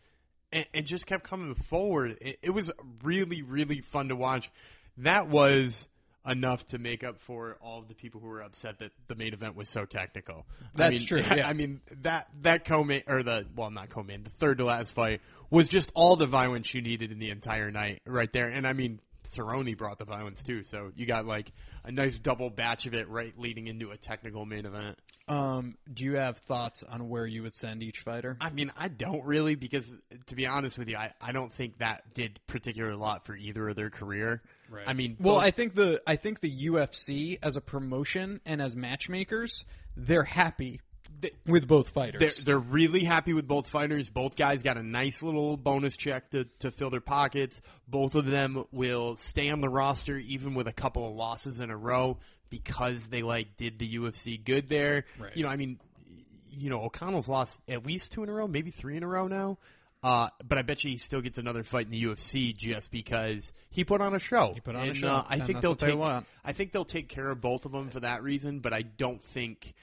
and, 0.51 0.65
and 0.73 0.85
just 0.85 1.05
kept 1.05 1.23
coming 1.23 1.55
forward. 1.55 2.17
It, 2.21 2.39
it 2.41 2.49
was 2.51 2.71
really, 3.03 3.41
really 3.41 3.81
fun 3.81 4.09
to 4.09 4.15
watch. 4.15 4.51
That 4.97 5.29
was 5.29 5.87
enough 6.25 6.65
to 6.67 6.77
make 6.77 7.03
up 7.03 7.19
for 7.21 7.57
all 7.61 7.79
of 7.79 7.87
the 7.87 7.95
people 7.95 8.21
who 8.21 8.27
were 8.27 8.41
upset 8.41 8.79
that 8.79 8.91
the 9.07 9.15
main 9.15 9.33
event 9.33 9.55
was 9.55 9.69
so 9.69 9.85
technical. 9.85 10.45
I 10.61 10.65
That's 10.75 10.99
mean, 10.99 11.07
true, 11.07 11.19
yeah. 11.35 11.47
I 11.47 11.53
mean 11.53 11.81
that 12.01 12.27
that 12.41 12.65
co-main 12.65 13.03
or 13.07 13.23
the 13.23 13.45
well 13.55 13.71
not 13.71 13.89
co-main 13.89 14.23
the 14.23 14.29
third 14.29 14.59
to 14.59 14.65
last 14.65 14.91
fight 14.91 15.21
was 15.49 15.67
just 15.67 15.91
all 15.95 16.15
the 16.15 16.27
violence 16.27 16.73
you 16.73 16.81
needed 16.81 17.11
in 17.11 17.17
the 17.17 17.31
entire 17.31 17.71
night 17.71 18.01
right 18.05 18.31
there. 18.31 18.47
And 18.47 18.67
I 18.67 18.73
mean 18.73 18.99
Cerrone 19.31 19.77
brought 19.77 19.97
the 19.99 20.05
violence 20.05 20.43
too, 20.43 20.63
so 20.63 20.91
you 20.95 21.05
got 21.05 21.25
like 21.25 21.51
a 21.83 21.91
nice 21.91 22.19
double 22.19 22.49
batch 22.49 22.85
of 22.85 22.93
it 22.93 23.09
right 23.09 23.33
leading 23.37 23.67
into 23.67 23.91
a 23.91 23.97
technical 23.97 24.45
main 24.45 24.65
event. 24.65 24.99
Um, 25.27 25.77
do 25.91 26.03
you 26.03 26.15
have 26.15 26.37
thoughts 26.37 26.83
on 26.83 27.07
where 27.09 27.25
you 27.25 27.43
would 27.43 27.55
send 27.55 27.81
each 27.83 27.99
fighter? 27.99 28.37
I 28.41 28.49
mean, 28.49 28.71
I 28.77 28.87
don't 28.89 29.23
really 29.25 29.55
because 29.55 29.93
to 30.27 30.35
be 30.35 30.45
honest 30.47 30.77
with 30.77 30.89
you, 30.89 30.97
I, 30.97 31.13
I 31.21 31.31
don't 31.31 31.53
think 31.53 31.77
that 31.79 32.13
did 32.13 32.39
particular 32.47 32.91
a 32.91 32.97
lot 32.97 33.25
for 33.25 33.35
either 33.35 33.69
of 33.69 33.75
their 33.75 33.89
career. 33.89 34.41
Right. 34.69 34.83
I 34.87 34.93
mean, 34.93 35.17
Well, 35.19 35.35
both- 35.35 35.43
I 35.43 35.51
think 35.51 35.75
the 35.75 36.01
I 36.05 36.15
think 36.17 36.39
the 36.41 36.67
UFC 36.67 37.37
as 37.41 37.55
a 37.55 37.61
promotion 37.61 38.41
and 38.45 38.61
as 38.61 38.75
matchmakers, 38.75 39.65
they're 39.95 40.23
happy 40.23 40.81
with 41.45 41.67
both 41.67 41.89
fighters. 41.89 42.19
they're 42.19 42.43
they're 42.45 42.59
really 42.59 43.03
happy 43.03 43.33
with 43.33 43.47
both 43.47 43.69
fighters. 43.69 44.09
Both 44.09 44.35
guys 44.35 44.63
got 44.63 44.77
a 44.77 44.83
nice 44.83 45.21
little 45.21 45.57
bonus 45.57 45.95
check 45.97 46.31
to, 46.31 46.45
to 46.59 46.71
fill 46.71 46.89
their 46.89 47.01
pockets. 47.01 47.61
Both 47.87 48.15
of 48.15 48.25
them 48.25 48.65
will 48.71 49.17
stay 49.17 49.49
on 49.49 49.61
the 49.61 49.69
roster 49.69 50.17
even 50.17 50.53
with 50.53 50.67
a 50.67 50.73
couple 50.73 51.07
of 51.07 51.15
losses 51.15 51.59
in 51.59 51.69
a 51.69 51.77
row 51.77 52.17
because 52.49 53.07
they 53.07 53.21
like 53.23 53.57
did 53.57 53.79
the 53.79 53.95
UFC 53.97 54.43
good 54.43 54.69
there. 54.69 55.05
Right. 55.19 55.35
You 55.35 55.43
know, 55.43 55.49
I 55.49 55.55
mean, 55.55 55.79
you 56.49 56.69
know, 56.69 56.81
O'Connell's 56.81 57.27
lost 57.29 57.61
at 57.69 57.85
least 57.85 58.11
two 58.11 58.23
in 58.23 58.29
a 58.29 58.33
row, 58.33 58.47
maybe 58.47 58.71
three 58.71 58.97
in 58.97 59.03
a 59.03 59.07
row 59.07 59.27
now. 59.27 59.57
Uh, 60.03 60.29
but 60.43 60.57
I 60.57 60.63
bet 60.63 60.83
you 60.83 60.89
he 60.89 60.97
still 60.97 61.21
gets 61.21 61.37
another 61.37 61.61
fight 61.63 61.85
in 61.85 61.91
the 61.91 62.03
UFC 62.03 62.57
just 62.57 62.89
because 62.89 63.53
he 63.69 63.83
put 63.83 64.01
on 64.01 64.15
a 64.15 64.19
show. 64.19 64.51
He 64.55 64.59
put 64.59 64.75
on 64.75 64.89
a 64.89 64.93
show, 64.95 65.07
Uh, 65.07 65.25
I 65.29 65.35
and 65.35 65.43
think 65.45 65.61
they'll 65.61 65.75
they 65.75 65.91
take. 65.91 65.99
want. 65.99 66.25
I 66.43 66.53
think 66.53 66.71
they'll 66.71 66.85
take 66.85 67.07
care 67.07 67.29
of 67.29 67.39
both 67.39 67.65
of 67.67 67.71
them 67.71 67.89
for 67.91 67.99
that 67.99 68.23
reason. 68.23 68.61
But 68.61 68.73
I 68.73 68.81
don't 68.81 69.21
think, 69.21 69.75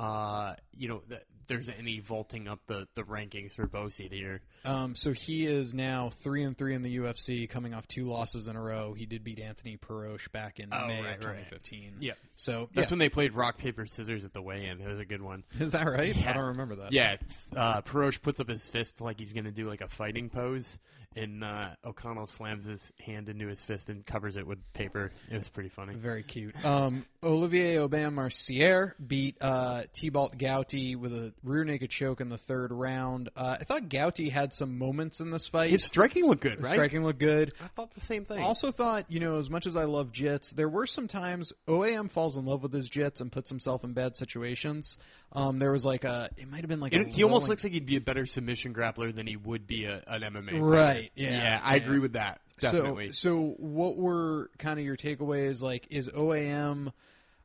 uh, 0.00 0.54
you 0.74 0.88
know, 0.88 1.02
that 1.08 1.24
there's 1.46 1.68
any 1.68 2.00
vaulting 2.00 2.48
up 2.48 2.60
the, 2.66 2.88
the 2.94 3.02
rankings 3.02 3.54
for 3.54 3.66
Bossé 3.66 4.10
here. 4.10 4.40
Um, 4.64 4.94
so 4.94 5.12
he 5.12 5.46
is 5.46 5.72
now 5.72 6.10
three 6.22 6.42
and 6.44 6.56
three 6.56 6.74
in 6.74 6.82
the 6.82 6.98
UFC, 6.98 7.48
coming 7.48 7.72
off 7.74 7.86
two 7.88 8.06
losses 8.06 8.46
in 8.46 8.56
a 8.56 8.62
row. 8.62 8.92
He 8.94 9.06
did 9.06 9.24
beat 9.24 9.38
Anthony 9.40 9.76
Perosh 9.78 10.30
back 10.32 10.60
in 10.60 10.68
Oh, 10.72 10.86
May 10.86 11.00
right, 11.02 11.18
of 11.18 11.24
right. 11.24 11.36
2015. 11.48 11.96
Yeah. 12.00 12.12
So 12.36 12.68
That's 12.74 12.90
yeah. 12.90 12.92
when 12.94 12.98
they 12.98 13.08
played 13.08 13.34
rock 13.34 13.58
paper 13.58 13.86
scissors 13.86 14.24
at 14.24 14.32
the 14.32 14.42
weigh-in. 14.42 14.80
It 14.80 14.86
was 14.88 15.00
a 15.00 15.04
good 15.04 15.22
one. 15.22 15.44
is 15.58 15.70
that 15.72 15.86
right? 15.86 16.14
I 16.14 16.18
Yeah. 16.20 16.32
don't 16.34 16.46
remember 16.48 16.76
that. 16.76 16.92
Yeah, 16.92 17.16
it's, 17.20 17.52
uh, 17.56 17.80
Perosh 17.82 18.20
puts 18.20 18.40
up 18.40 18.48
his 18.48 18.66
fist 18.66 19.00
like 19.00 19.18
he's 19.18 19.32
gonna 19.32 19.50
do 19.50 19.68
like 19.68 19.80
a 19.80 19.88
fighting 19.88 20.28
pose, 20.30 20.78
and 21.16 21.42
uh, 21.42 21.70
O'Connell 21.84 22.26
slams 22.28 22.66
his 22.66 22.92
hand 23.04 23.28
into 23.28 23.48
his 23.48 23.60
fist 23.62 23.90
and 23.90 24.06
covers 24.06 24.36
it 24.36 24.46
with 24.46 24.58
paper. 24.74 25.10
It 25.30 25.36
was 25.38 25.48
pretty 25.48 25.68
funny. 25.70 25.94
Very 25.94 26.22
cute. 26.22 26.54
Um, 26.64 27.04
Olivier 27.22 27.78
Aubin 27.78 28.14
Mercier 28.14 28.94
beat 29.04 29.36
uh, 29.40 29.82
Thibault 29.94 30.30
Gouti 30.36 30.96
with 30.96 31.12
a 31.12 31.32
rear 31.42 31.64
naked 31.64 31.90
choke 31.90 32.20
in 32.20 32.28
the 32.28 32.38
third 32.38 32.70
round. 32.72 33.28
Uh, 33.36 33.56
I 33.60 33.64
thought 33.64 33.88
Gouti 33.88 34.30
had 34.30 34.49
some 34.54 34.78
moments 34.78 35.20
in 35.20 35.30
this 35.30 35.46
fight. 35.46 35.70
His 35.70 35.84
striking 35.84 36.26
looked 36.26 36.42
good, 36.42 36.62
right? 36.62 36.72
Striking 36.72 37.04
looked 37.04 37.18
good. 37.18 37.52
I 37.62 37.68
thought 37.68 37.92
the 37.92 38.00
same 38.00 38.24
thing. 38.24 38.40
Also 38.42 38.70
thought, 38.70 39.06
you 39.08 39.20
know, 39.20 39.38
as 39.38 39.48
much 39.50 39.66
as 39.66 39.76
I 39.76 39.84
love 39.84 40.12
jits, 40.12 40.50
there 40.50 40.68
were 40.68 40.86
some 40.86 41.08
times 41.08 41.52
OAM 41.68 42.10
falls 42.10 42.36
in 42.36 42.44
love 42.44 42.62
with 42.62 42.72
his 42.72 42.88
jits 42.88 43.20
and 43.20 43.30
puts 43.30 43.48
himself 43.50 43.84
in 43.84 43.92
bad 43.92 44.16
situations. 44.16 44.98
Um, 45.32 45.58
there 45.58 45.72
was 45.72 45.84
like 45.84 46.04
a, 46.04 46.30
it 46.36 46.48
might 46.50 46.60
have 46.60 46.68
been 46.68 46.80
like 46.80 46.92
a 46.94 47.00
It- 47.00 47.08
he 47.08 47.24
almost 47.24 47.48
looks 47.48 47.62
like 47.64 47.72
he'd 47.72 47.86
be 47.86 47.96
a 47.96 48.00
better 48.00 48.26
submission 48.26 48.74
grappler 48.74 49.14
than 49.14 49.26
he 49.26 49.36
would 49.36 49.66
be 49.66 49.84
a, 49.84 50.02
an 50.06 50.22
MMA. 50.22 50.46
fighter. 50.50 50.62
Right, 50.64 51.10
yeah, 51.14 51.60
I 51.62 51.76
yeah. 51.76 51.82
agree 51.82 51.98
with 51.98 52.14
that. 52.14 52.40
Definitely. 52.58 53.12
So, 53.12 53.30
so 53.30 53.54
what 53.58 53.96
were 53.96 54.50
kind 54.58 54.78
of 54.78 54.84
your 54.84 54.96
takeaways? 54.96 55.62
Like, 55.62 55.86
is 55.90 56.08
OAM 56.08 56.92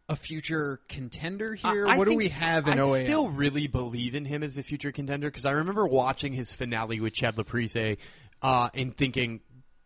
a 0.08 0.16
future 0.16 0.80
contender 0.88 1.56
here? 1.56 1.88
I- 1.88 1.96
I 1.96 1.98
what 1.98 2.08
do 2.08 2.16
we 2.16 2.30
have 2.30 2.68
in 2.68 2.74
I 2.74 2.84
OAM? 2.84 3.04
still 3.06 3.30
really 3.30 3.68
believe 3.68 4.16
in 4.16 4.26
him 4.26 4.44
as 4.44 4.58
a 4.58 4.64
future 4.64 4.92
contender 4.92 5.30
because 5.30 5.46
I 5.46 5.52
remember 5.52 5.86
watching 5.88 6.34
his 6.34 6.54
finale 6.54 7.00
with 7.00 7.14
Chad 7.14 7.36
Laprise 7.36 7.98
uh, 8.42 8.70
and 8.74 8.96
thinking 8.96 9.42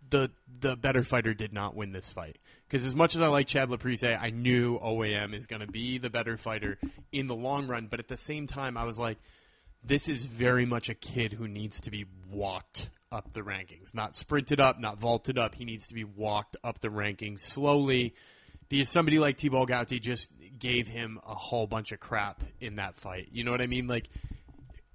the 0.09 0.31
the 0.59 0.75
better 0.75 1.03
fighter 1.03 1.33
did 1.33 1.53
not 1.53 1.75
win 1.75 1.91
this 1.93 2.09
fight. 2.09 2.37
Because 2.67 2.85
as 2.85 2.93
much 2.93 3.15
as 3.15 3.21
I 3.21 3.27
like 3.27 3.47
Chad 3.47 3.69
Laprise, 3.69 4.03
I 4.21 4.29
knew 4.29 4.77
OAM 4.79 5.33
is 5.33 5.47
going 5.47 5.61
to 5.61 5.67
be 5.67 5.97
the 5.97 6.09
better 6.09 6.35
fighter 6.37 6.77
in 7.11 7.27
the 7.27 7.35
long 7.35 7.67
run. 7.67 7.87
But 7.89 7.99
at 7.99 8.07
the 8.09 8.17
same 8.17 8.45
time, 8.45 8.75
I 8.77 8.83
was 8.83 8.99
like, 8.99 9.17
this 9.83 10.07
is 10.07 10.25
very 10.25 10.65
much 10.65 10.89
a 10.89 10.93
kid 10.93 11.33
who 11.33 11.47
needs 11.47 11.81
to 11.81 11.91
be 11.91 12.05
walked 12.29 12.89
up 13.11 13.33
the 13.33 13.41
rankings, 13.41 13.93
not 13.95 14.15
sprinted 14.15 14.59
up, 14.59 14.79
not 14.79 14.99
vaulted 14.99 15.37
up. 15.39 15.55
He 15.55 15.65
needs 15.65 15.87
to 15.87 15.93
be 15.93 16.03
walked 16.03 16.57
up 16.63 16.79
the 16.79 16.89
rankings 16.89 17.39
slowly. 17.39 18.13
Because 18.69 18.89
somebody 18.89 19.19
like 19.19 19.39
Thibault 19.39 19.65
Gouti 19.67 19.99
just 19.99 20.31
gave 20.57 20.87
him 20.87 21.19
a 21.25 21.35
whole 21.35 21.67
bunch 21.67 21.91
of 21.91 21.99
crap 21.99 22.43
in 22.61 22.75
that 22.75 22.95
fight. 22.95 23.29
You 23.31 23.43
know 23.43 23.51
what 23.51 23.61
I 23.61 23.67
mean? 23.67 23.87
Like, 23.87 24.09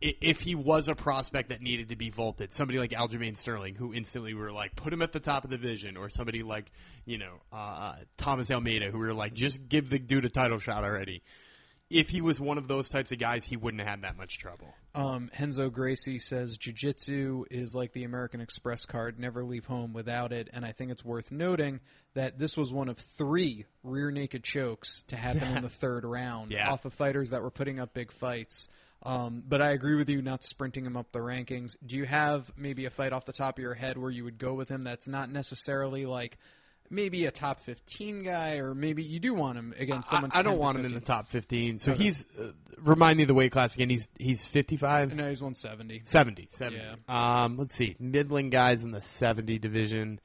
if 0.00 0.40
he 0.40 0.54
was 0.54 0.88
a 0.88 0.94
prospect 0.94 1.48
that 1.48 1.62
needed 1.62 1.88
to 1.88 1.96
be 1.96 2.10
vaulted, 2.10 2.52
somebody 2.52 2.78
like 2.78 2.90
Aljamain 2.90 3.36
Sterling, 3.36 3.74
who 3.74 3.94
instantly 3.94 4.34
were 4.34 4.52
like, 4.52 4.76
put 4.76 4.92
him 4.92 5.02
at 5.02 5.12
the 5.12 5.20
top 5.20 5.44
of 5.44 5.50
the 5.50 5.56
division, 5.56 5.96
or 5.96 6.10
somebody 6.10 6.42
like, 6.42 6.70
you 7.06 7.18
know, 7.18 7.40
uh, 7.52 7.94
Thomas 8.18 8.50
Almeida, 8.50 8.90
who 8.90 8.98
were 8.98 9.14
like, 9.14 9.34
just 9.34 9.66
give 9.68 9.88
the 9.88 9.98
dude 9.98 10.24
a 10.24 10.28
title 10.28 10.58
shot 10.58 10.84
already. 10.84 11.22
If 11.94 12.10
he 12.10 12.20
was 12.20 12.40
one 12.40 12.58
of 12.58 12.66
those 12.66 12.88
types 12.88 13.12
of 13.12 13.18
guys, 13.18 13.44
he 13.44 13.56
wouldn't 13.56 13.80
have 13.80 13.88
had 13.88 14.02
that 14.02 14.16
much 14.16 14.38
trouble. 14.38 14.74
Um, 14.94 15.30
Renzo 15.38 15.70
Gracie 15.70 16.18
says 16.18 16.56
Jiu-Jitsu 16.58 17.44
is 17.50 17.74
like 17.74 17.92
the 17.92 18.04
American 18.04 18.40
Express 18.40 18.84
card, 18.84 19.18
never 19.18 19.44
leave 19.44 19.64
home 19.64 19.92
without 19.92 20.32
it. 20.32 20.48
And 20.52 20.64
I 20.64 20.72
think 20.72 20.90
it's 20.90 21.04
worth 21.04 21.30
noting 21.30 21.80
that 22.14 22.38
this 22.38 22.56
was 22.56 22.72
one 22.72 22.88
of 22.88 22.98
three 22.98 23.66
rear 23.82 24.10
naked 24.10 24.42
chokes 24.42 25.04
to 25.08 25.16
happen 25.16 25.44
in 25.56 25.62
the 25.62 25.68
third 25.80 26.04
round 26.04 26.50
Yeah. 26.50 26.70
off 26.70 26.84
of 26.84 26.92
fighters 26.94 27.30
that 27.30 27.42
were 27.42 27.50
putting 27.50 27.78
up 27.78 27.94
big 27.94 28.10
fights. 28.12 28.68
Um, 29.04 29.42
but 29.46 29.60
I 29.62 29.70
agree 29.72 29.94
with 29.96 30.08
you, 30.08 30.22
not 30.22 30.42
sprinting 30.42 30.86
him 30.86 30.96
up 30.96 31.12
the 31.12 31.18
rankings. 31.20 31.76
Do 31.84 31.96
you 31.96 32.06
have 32.06 32.50
maybe 32.56 32.86
a 32.86 32.90
fight 32.90 33.12
off 33.12 33.24
the 33.26 33.32
top 33.34 33.58
of 33.58 33.62
your 33.62 33.74
head 33.74 33.98
where 33.98 34.10
you 34.10 34.24
would 34.24 34.38
go 34.38 34.54
with 34.54 34.68
him 34.68 34.82
that's 34.84 35.06
not 35.06 35.30
necessarily 35.30 36.06
like 36.06 36.38
maybe 36.90 37.26
a 37.26 37.30
top 37.30 37.60
15 37.60 38.22
guy, 38.22 38.56
or 38.58 38.74
maybe 38.74 39.02
you 39.02 39.18
do 39.20 39.34
want 39.34 39.58
him 39.58 39.74
against 39.78 40.10
someone? 40.10 40.30
I 40.34 40.42
don't 40.42 40.52
10 40.52 40.54
to 40.54 40.60
want 40.60 40.78
him 40.78 40.84
in 40.86 40.94
the 40.94 41.00
top 41.00 41.28
15. 41.28 41.78
So 41.78 41.92
Okay. 41.92 42.02
he's, 42.04 42.26
uh, 42.38 42.52
remind 42.78 43.16
me 43.16 43.24
of 43.24 43.28
the 43.28 43.34
weight 43.34 43.52
class 43.52 43.74
again. 43.74 43.90
He's, 43.90 44.08
he's 44.18 44.44
55? 44.44 45.14
No, 45.14 45.28
he's 45.28 45.40
170. 45.40 46.02
70. 46.04 46.48
70. 46.52 46.82
Yeah. 46.82 46.94
Um, 47.44 47.56
let's 47.56 47.74
see. 47.74 47.96
Middling 47.98 48.50
guys 48.50 48.84
in 48.84 48.90
the 48.90 49.02
70 49.02 49.58
division. 49.58 50.20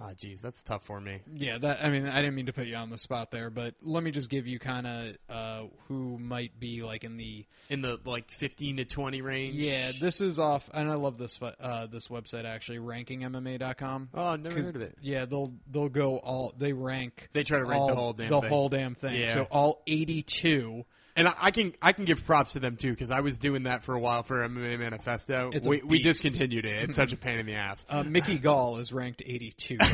Oh, 0.00 0.10
geez, 0.16 0.40
that's 0.40 0.62
tough 0.62 0.84
for 0.86 0.98
me. 1.00 1.20
Yeah, 1.34 1.58
that 1.58 1.84
I 1.84 1.90
mean, 1.90 2.06
I 2.08 2.16
didn't 2.22 2.34
mean 2.34 2.46
to 2.46 2.52
put 2.54 2.66
you 2.66 2.76
on 2.76 2.88
the 2.88 2.96
spot 2.96 3.30
there, 3.30 3.50
but 3.50 3.74
let 3.82 4.02
me 4.02 4.10
just 4.10 4.30
give 4.30 4.46
you 4.46 4.58
kind 4.58 4.86
of 4.86 5.16
uh, 5.28 5.62
who 5.86 6.18
might 6.18 6.58
be 6.58 6.82
like 6.82 7.04
in 7.04 7.18
the 7.18 7.44
In 7.68 7.82
the 7.82 8.00
like 8.06 8.30
15 8.30 8.78
to 8.78 8.84
20 8.86 9.20
range. 9.20 9.54
yeah. 9.54 9.92
This 10.00 10.22
is 10.22 10.38
off, 10.38 10.68
and 10.72 10.90
I 10.90 10.94
love 10.94 11.18
this 11.18 11.38
uh, 11.42 11.86
this 11.88 12.08
website 12.08 12.46
actually, 12.46 12.78
rankingmma.com. 12.78 14.08
Oh, 14.14 14.24
I've 14.24 14.40
never 14.40 14.62
heard 14.62 14.76
of 14.76 14.82
it. 14.82 14.96
Yeah, 15.02 15.24
they'll 15.26 15.52
they'll 15.70 15.88
go 15.90 16.16
all 16.18 16.54
they 16.56 16.72
rank. 16.72 17.28
They 17.34 17.44
try 17.44 17.58
to 17.58 17.64
rank 17.64 17.82
all, 17.82 17.88
the 17.88 17.94
whole 17.94 18.12
damn 18.14 18.30
the 18.30 18.40
thing. 18.40 18.48
whole 18.48 18.68
damn 18.68 18.94
thing. 18.94 19.14
Yeah. 19.20 19.34
So 19.34 19.46
all 19.50 19.82
eighty 19.86 20.22
two. 20.22 20.84
And 21.14 21.28
I, 21.28 21.34
I 21.38 21.50
can 21.50 21.74
I 21.82 21.92
can 21.92 22.04
give 22.04 22.24
props 22.24 22.52
to 22.52 22.60
them 22.60 22.76
too 22.76 22.90
because 22.90 23.10
I 23.10 23.20
was 23.20 23.38
doing 23.38 23.64
that 23.64 23.84
for 23.84 23.94
a 23.94 23.98
while 24.00 24.22
for 24.22 24.48
MMA 24.48 24.78
Manifesto. 24.78 25.50
It's 25.52 25.68
we, 25.68 25.82
we 25.82 26.02
discontinued 26.02 26.64
it. 26.64 26.84
It's 26.84 26.96
such 26.96 27.12
a 27.12 27.16
pain 27.16 27.38
in 27.38 27.46
the 27.46 27.54
ass. 27.54 27.84
Uh, 27.88 28.02
Mickey 28.02 28.38
Gall 28.42 28.78
is 28.78 28.92
ranked 28.92 29.22
eighty 29.24 29.52
two. 29.52 29.76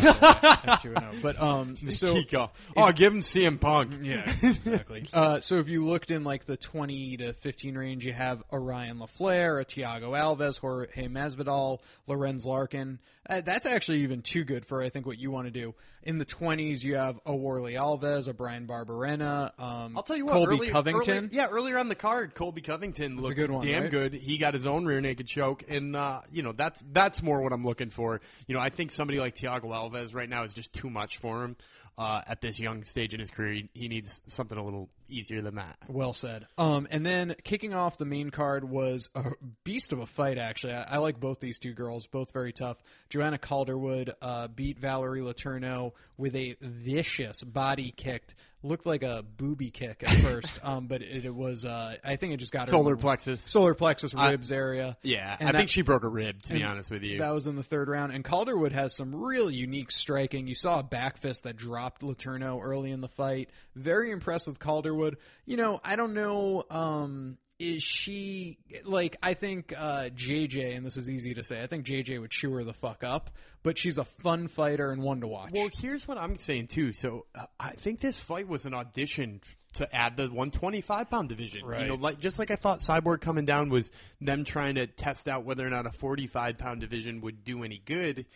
But 1.22 1.40
um, 1.40 1.76
so 1.76 2.14
Kiko. 2.14 2.50
oh, 2.76 2.92
give 2.92 3.12
him 3.12 3.22
CM 3.22 3.60
Punk. 3.60 3.92
Yeah, 4.02 4.32
exactly. 4.42 5.08
uh, 5.12 5.40
so 5.40 5.56
if 5.56 5.68
you 5.68 5.86
looked 5.86 6.10
in 6.10 6.24
like 6.24 6.46
the 6.46 6.56
20 6.56 7.18
to 7.18 7.32
15 7.32 7.76
range, 7.76 8.04
you 8.04 8.12
have 8.12 8.42
Orion 8.52 8.98
LaFleur, 8.98 9.60
a 9.60 9.64
Thiago 9.64 10.10
Alves, 10.10 10.58
Jorge 10.58 11.08
Masvidal, 11.08 11.80
Lorenz 12.06 12.44
Larkin. 12.44 12.98
Uh, 13.28 13.42
that's 13.42 13.66
actually 13.66 14.00
even 14.02 14.22
too 14.22 14.42
good 14.42 14.64
for 14.64 14.82
I 14.82 14.88
think 14.88 15.04
what 15.06 15.18
you 15.18 15.30
want 15.30 15.46
to 15.46 15.50
do. 15.50 15.74
In 16.02 16.16
the 16.16 16.24
20s, 16.24 16.82
you 16.82 16.96
have 16.96 17.20
a 17.26 17.36
Warley 17.36 17.74
Alves, 17.74 18.26
a 18.26 18.32
Bryan 18.32 18.66
Barberena, 18.66 19.50
um, 19.60 19.94
I'll 19.96 20.02
tell 20.02 20.16
you 20.16 20.24
what, 20.24 20.32
Colby 20.32 20.54
early- 20.56 20.70
Covington. 20.70 21.16
early- 21.26 21.28
yeah, 21.32 21.48
earlier 21.50 21.76
on 21.78 21.88
the 21.88 21.94
card, 21.94 22.34
Colby 22.34 22.62
Covington 22.62 23.20
looked 23.20 23.36
good 23.36 23.50
one, 23.50 23.66
damn 23.66 23.82
right? 23.82 23.90
good. 23.90 24.14
He 24.14 24.38
got 24.38 24.54
his 24.54 24.66
own 24.66 24.86
rear 24.86 25.02
naked 25.02 25.26
choke, 25.26 25.64
and 25.68 25.94
uh, 25.94 26.22
you 26.32 26.42
know 26.42 26.52
that's 26.52 26.82
that's 26.92 27.22
more 27.22 27.42
what 27.42 27.52
I'm 27.52 27.64
looking 27.66 27.90
for. 27.90 28.20
You 28.46 28.54
know, 28.54 28.60
I 28.60 28.70
think 28.70 28.90
somebody 28.92 29.18
like 29.20 29.36
Thiago 29.36 29.64
Alves 29.64 30.14
right 30.14 30.28
now 30.28 30.44
is 30.44 30.54
just 30.54 30.72
too 30.72 30.88
much 30.88 31.18
for 31.18 31.44
him 31.44 31.56
uh, 31.98 32.22
at 32.26 32.40
this 32.40 32.58
young 32.58 32.84
stage 32.84 33.12
in 33.12 33.20
his 33.20 33.30
career. 33.30 33.52
He, 33.54 33.68
he 33.74 33.88
needs 33.88 34.22
something 34.28 34.56
a 34.56 34.64
little 34.64 34.88
easier 35.08 35.42
than 35.42 35.56
that. 35.56 35.76
Well 35.88 36.12
said. 36.12 36.46
Um, 36.56 36.86
and 36.90 37.04
then 37.04 37.34
kicking 37.44 37.74
off 37.74 37.98
the 37.98 38.04
main 38.04 38.30
card 38.30 38.64
was 38.68 39.08
a 39.14 39.32
beast 39.64 39.92
of 39.92 40.00
a 40.00 40.06
fight. 40.06 40.38
Actually, 40.38 40.74
I, 40.74 40.94
I 40.94 40.98
like 40.98 41.18
both 41.20 41.40
these 41.40 41.58
two 41.58 41.72
girls, 41.72 42.06
both 42.06 42.32
very 42.32 42.52
tough. 42.52 42.76
Joanne 43.10 43.36
Calderwood 43.38 44.12
uh, 44.22 44.48
beat 44.48 44.78
Valerie 44.78 45.20
Letourneau 45.20 45.92
with 46.16 46.34
a 46.36 46.56
vicious 46.60 47.42
body 47.42 47.92
kick. 47.96 48.22
Looked 48.64 48.86
like 48.86 49.04
a 49.04 49.22
booby 49.36 49.70
kick 49.70 50.02
at 50.04 50.18
first, 50.18 50.58
um, 50.64 50.88
but 50.88 51.00
it, 51.00 51.24
it 51.24 51.32
was. 51.32 51.64
Uh, 51.64 51.94
I 52.04 52.16
think 52.16 52.34
it 52.34 52.38
just 52.38 52.50
got 52.50 52.68
Solar 52.68 52.96
the 52.96 53.00
plexus. 53.00 53.40
solar 53.40 53.72
plexus 53.72 54.12
ribs 54.14 54.50
area. 54.50 54.96
yeah, 55.04 55.36
And 55.38 55.48
I 55.48 55.52
that- 55.52 55.58
think 55.58 55.70
she 55.70 55.82
broke 55.82 56.02
a 56.02 56.08
rib. 56.08 56.42
To 56.42 56.54
be 56.54 56.64
honest 56.64 56.90
with 56.90 57.04
you, 57.04 57.18
That 57.20 57.32
was 57.32 57.46
in 57.46 57.54
the 57.54 57.62
third 57.62 57.88
round. 57.88 58.12
And 58.12 58.24
Calderwood 58.24 58.72
has 58.72 58.96
some 58.96 59.14
really 59.14 59.54
unique 59.54 59.92
striking. 59.92 60.48
You 60.48 60.56
saw 60.56 60.80
a 60.80 60.82
back 60.82 61.18
fist 61.18 61.44
that 61.44 61.56
dropped 61.56 62.02
Letourneau 62.02 62.60
early 62.60 62.90
in 62.90 63.00
the 63.00 63.06
fight. 63.08 63.48
Very 63.76 64.10
impressed 64.10 64.48
with 64.48 64.58
Calderwood. 64.58 64.97
You 65.46 65.56
know, 65.56 65.80
I 65.84 65.96
don't 65.96 66.14
know. 66.14 66.64
Um, 66.70 67.38
is 67.58 67.82
she 67.82 68.58
like? 68.84 69.16
I 69.22 69.34
think 69.34 69.74
uh, 69.76 70.10
JJ, 70.14 70.76
and 70.76 70.86
this 70.86 70.96
is 70.96 71.10
easy 71.10 71.34
to 71.34 71.42
say. 71.42 71.60
I 71.60 71.66
think 71.66 71.86
JJ 71.86 72.20
would 72.20 72.30
chew 72.30 72.52
her 72.52 72.62
the 72.62 72.72
fuck 72.72 73.02
up. 73.02 73.30
But 73.64 73.76
she's 73.76 73.98
a 73.98 74.04
fun 74.04 74.46
fighter 74.46 74.92
and 74.92 75.02
one 75.02 75.20
to 75.22 75.26
watch. 75.26 75.50
Well, 75.52 75.68
here's 75.80 76.06
what 76.06 76.18
I'm 76.18 76.38
saying 76.38 76.68
too. 76.68 76.92
So 76.92 77.26
uh, 77.34 77.46
I 77.58 77.72
think 77.72 78.00
this 78.00 78.16
fight 78.16 78.46
was 78.46 78.64
an 78.66 78.74
audition 78.74 79.40
to 79.74 79.94
add 79.94 80.16
the 80.16 80.24
125 80.24 81.10
pound 81.10 81.28
division. 81.28 81.64
Right. 81.64 81.82
You 81.82 81.88
know, 81.88 81.94
like 81.94 82.20
just 82.20 82.38
like 82.38 82.50
I 82.50 82.56
thought 82.56 82.80
Cyborg 82.80 83.20
coming 83.20 83.44
down 83.44 83.68
was 83.70 83.90
them 84.20 84.44
trying 84.44 84.76
to 84.76 84.86
test 84.86 85.28
out 85.28 85.44
whether 85.44 85.66
or 85.66 85.70
not 85.70 85.86
a 85.86 85.92
45 85.92 86.58
pound 86.58 86.80
division 86.80 87.20
would 87.22 87.44
do 87.44 87.64
any 87.64 87.82
good. 87.84 88.26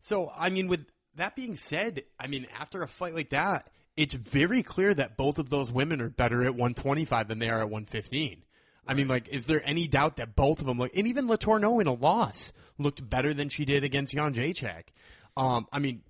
So 0.00 0.30
I 0.34 0.50
mean, 0.50 0.68
with 0.68 0.86
that 1.16 1.36
being 1.36 1.56
said, 1.56 2.04
I 2.18 2.28
mean 2.28 2.46
after 2.58 2.82
a 2.82 2.88
fight 2.88 3.14
like 3.14 3.30
that, 3.30 3.68
it's 4.00 4.14
very 4.14 4.62
clear 4.62 4.94
that 4.94 5.18
both 5.18 5.38
of 5.38 5.50
those 5.50 5.70
women 5.70 6.00
are 6.00 6.08
better 6.08 6.42
at 6.42 6.52
125 6.52 7.28
than 7.28 7.38
they 7.38 7.50
are 7.50 7.60
at 7.60 7.68
115. 7.68 8.42
I 8.86 8.94
mean, 8.94 9.08
like, 9.08 9.28
is 9.28 9.44
there 9.44 9.60
any 9.62 9.86
doubt 9.88 10.16
that 10.16 10.34
both 10.34 10.60
of 10.60 10.66
them 10.66 10.78
look, 10.78 10.90
and 10.96 11.06
even 11.06 11.28
Letourneau 11.28 11.82
in 11.82 11.86
a 11.86 11.92
loss 11.92 12.54
looked 12.78 13.08
better 13.08 13.34
than 13.34 13.50
she 13.50 13.66
did 13.66 13.84
against 13.84 14.14
Jędrzejczyk? 14.14 14.84
Um, 15.36 15.66
I 15.70 15.80
mean, 15.80 16.00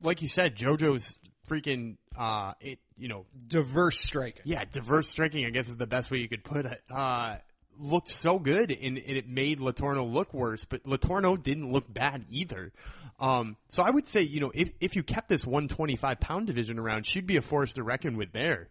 like 0.00 0.22
you 0.22 0.28
said, 0.28 0.56
JoJo's 0.56 1.18
freaking, 1.48 1.96
uh, 2.16 2.52
it, 2.60 2.78
you 2.96 3.08
know, 3.08 3.26
diverse 3.48 3.98
striking. 3.98 4.42
yeah, 4.44 4.64
diverse 4.64 5.08
striking, 5.08 5.44
I 5.44 5.50
guess 5.50 5.68
is 5.68 5.76
the 5.76 5.88
best 5.88 6.10
way 6.12 6.18
you 6.18 6.28
could 6.28 6.44
put 6.44 6.66
it. 6.66 6.80
Uh, 6.88 7.38
looked 7.80 8.08
so 8.08 8.38
good, 8.38 8.70
and, 8.70 8.96
and 8.96 9.16
it 9.16 9.28
made 9.28 9.58
Letourneau 9.58 10.10
look 10.10 10.32
worse, 10.32 10.64
but 10.64 10.84
Letourneau 10.84 11.42
didn't 11.42 11.72
look 11.72 11.92
bad 11.92 12.26
either. 12.30 12.72
Um, 13.20 13.56
so 13.70 13.82
I 13.82 13.90
would 13.90 14.08
say, 14.08 14.22
you 14.22 14.40
know, 14.40 14.50
if, 14.54 14.70
if 14.80 14.96
you 14.96 15.02
kept 15.02 15.28
this 15.28 15.46
125 15.46 16.20
pound 16.20 16.46
division 16.46 16.78
around, 16.78 17.06
she'd 17.06 17.26
be 17.26 17.36
a 17.36 17.42
force 17.42 17.74
to 17.74 17.82
reckon 17.82 18.16
with 18.16 18.32
there. 18.32 18.68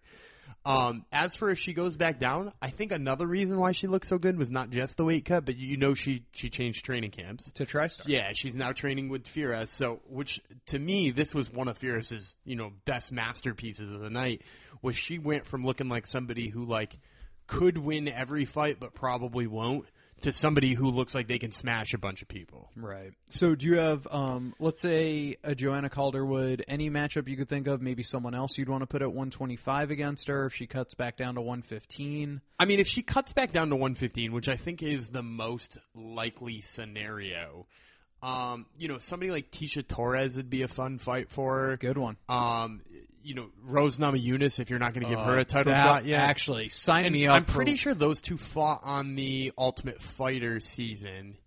Um, 0.66 1.06
as 1.12 1.36
for 1.36 1.50
if 1.50 1.58
she 1.58 1.74
goes 1.74 1.96
back 1.96 2.20
down, 2.20 2.52
I 2.62 2.70
think 2.70 2.92
another 2.92 3.26
reason 3.26 3.58
why 3.58 3.72
she 3.72 3.88
looked 3.88 4.08
so 4.08 4.18
good 4.18 4.38
was 4.38 4.52
not 4.52 4.72
just 4.72 4.98
the 4.98 5.06
weight 5.06 5.24
cut, 5.24 5.46
but 5.46 5.56
you 5.56 5.78
know 5.78 5.94
she 5.94 6.26
she 6.34 6.50
changed 6.50 6.84
training 6.84 7.12
camps. 7.12 7.50
To 7.54 7.66
TriStar. 7.66 8.08
Yeah, 8.08 8.34
she's 8.34 8.56
now 8.56 8.74
training 8.74 9.10
with 9.10 9.26
Firas. 9.26 9.70
So, 9.70 10.02
which 10.08 10.42
to 10.68 10.78
me, 10.78 11.12
this 11.12 11.34
was 11.34 11.52
one 11.52 11.70
of 11.70 11.80
Firas's 11.80 12.36
you 12.44 12.56
know 12.56 12.72
best 12.86 13.12
masterpieces 13.12 13.90
of 13.90 14.02
the 14.02 14.10
night. 14.10 14.42
Was 14.82 14.96
she 14.96 15.18
went 15.18 15.46
from 15.46 15.64
looking 15.64 15.88
like 15.88 16.06
somebody 16.06 16.50
who 16.50 16.66
like 16.66 17.00
could 17.48 17.78
win 17.78 18.08
every 18.08 18.46
fight, 18.46 18.80
but 18.80 18.94
probably 18.94 19.48
won't, 19.48 19.86
to 20.24 20.32
somebody 20.32 20.74
who 20.74 20.90
looks 20.90 21.16
like 21.16 21.28
they 21.28 21.40
can 21.40 21.52
smash 21.52 21.94
a 21.94 21.98
bunch 21.98 22.22
of 22.22 22.28
people. 22.28 22.70
Right. 22.76 23.12
So 23.30 23.56
do 23.56 23.66
you 23.66 23.78
have, 23.78 24.08
um, 24.10 24.54
let's 24.60 24.82
say, 24.82 25.38
a 25.44 25.56
Joanne 25.56 25.88
Calderwood, 25.90 26.64
any 26.68 26.90
matchup 26.90 27.28
you 27.28 27.38
could 27.38 27.50
think 27.50 27.68
of, 27.68 27.82
maybe 27.82 28.04
someone 28.04 28.36
else 28.36 28.58
you'd 28.58 28.70
want 28.70 28.82
to 28.82 28.88
put 28.88 29.02
at 29.02 29.10
125 29.10 29.92
against 29.92 30.28
her 30.28 30.46
if 30.46 30.54
she 30.54 30.68
cuts 30.68 30.94
back 30.94 31.18
down 31.18 31.36
to 31.36 31.42
115? 31.42 32.42
I 32.60 32.66
mean, 32.66 32.80
if 32.80 32.88
she 32.88 33.02
cuts 33.02 33.34
back 33.34 33.52
down 33.52 33.70
to 33.70 33.76
115, 33.76 34.32
which 34.32 34.50
I 34.50 34.56
think 34.56 34.84
is 34.84 35.10
the 35.10 35.24
most 35.24 35.78
likely 35.96 36.62
scenario, 36.62 37.68
um, 38.22 38.66
you 38.78 38.88
know, 38.88 38.98
somebody 38.98 39.32
like 39.32 39.52
Tecia 39.52 39.88
Torres 39.88 40.36
would 40.36 40.50
be 40.50 40.64
a 40.64 40.68
fun 40.68 40.98
fight 40.98 41.30
for 41.30 41.60
her. 41.60 41.78
Good 41.78 41.98
one. 41.98 42.18
Um, 42.28 42.82
you 43.30 43.36
know, 43.36 43.46
Rose 43.64 44.00
Namajunas, 44.00 44.60
if 44.60 44.72
you're 44.72 44.80
not 44.80 44.96
going 44.96 45.04
to 45.04 45.10
give 45.10 45.20
her 45.20 45.38
a 45.38 45.46
title 45.46 45.72
Uh, 45.72 45.76
shot 45.84 46.06
yet. 46.06 46.22
Actually, 46.22 46.70
sign 46.70 47.06
And 47.06 47.14
me 47.14 47.28
up. 47.28 47.36
I'm 47.36 47.46
pretty 47.46 47.76
sure 47.76 47.94
those 47.94 48.24
two 48.24 48.38
fought 48.38 48.82
on 48.84 49.14
the 49.14 49.54
Ultimate 49.56 50.02
Fighter 50.02 50.60
season. 50.60 51.38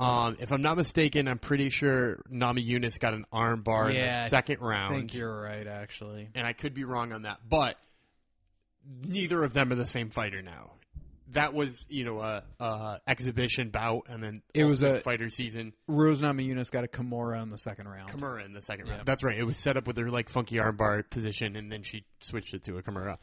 Um, 0.00 0.36
if 0.40 0.50
I'm 0.50 0.62
not 0.62 0.76
mistaken, 0.76 1.28
I'm 1.28 1.38
pretty 1.38 1.70
sure 1.70 2.24
Namajunas 2.28 2.98
got 2.98 3.14
an 3.14 3.24
arm 3.32 3.62
bar 3.62 3.88
in 3.88 4.02
the 4.02 4.26
second 4.26 4.60
round. 4.60 4.92
I 4.96 4.98
think 4.98 5.14
you're 5.14 5.40
right, 5.42 5.64
actually. 5.64 6.28
and 6.34 6.44
I 6.44 6.54
could 6.54 6.74
be 6.74 6.82
wrong 6.82 7.12
on 7.12 7.22
that, 7.22 7.38
but 7.48 7.76
neither 9.04 9.44
of 9.44 9.52
them 9.52 9.70
are 9.70 9.76
the 9.76 9.86
same 9.86 10.10
fighter 10.10 10.42
now. 10.42 10.72
That 11.32 11.54
was, 11.54 11.84
you 11.88 12.04
know, 12.04 12.20
a, 12.20 12.42
a 12.58 13.00
exhibition 13.06 13.70
bout, 13.70 14.02
and 14.08 14.22
then 14.22 14.42
It 14.54 14.64
was 14.64 14.82
a- 14.82 15.00
fighter 15.00 15.28
season. 15.30 15.72
Rose 15.86 16.20
Namajunas 16.20 16.70
got 16.70 16.84
a 16.84 16.88
Kimura 16.88 17.42
in 17.42 17.50
the 17.50 17.58
second 17.58 17.88
round. 17.88 18.10
Kimura 18.10 18.44
in 18.44 18.52
the 18.52 18.62
second 18.62 18.86
Yeah. 18.86 18.94
round. 18.94 19.06
That's 19.06 19.22
right. 19.22 19.38
It 19.38 19.44
was 19.44 19.56
set 19.56 19.76
up 19.76 19.86
with 19.86 19.96
her 19.98 20.10
like 20.10 20.28
funky 20.28 20.56
armbar 20.56 21.08
position, 21.08 21.56
and 21.56 21.70
then 21.70 21.82
she 21.82 22.04
switched 22.20 22.54
it 22.54 22.64
to 22.64 22.76
a 22.78 22.82
Kimura. 22.82 23.18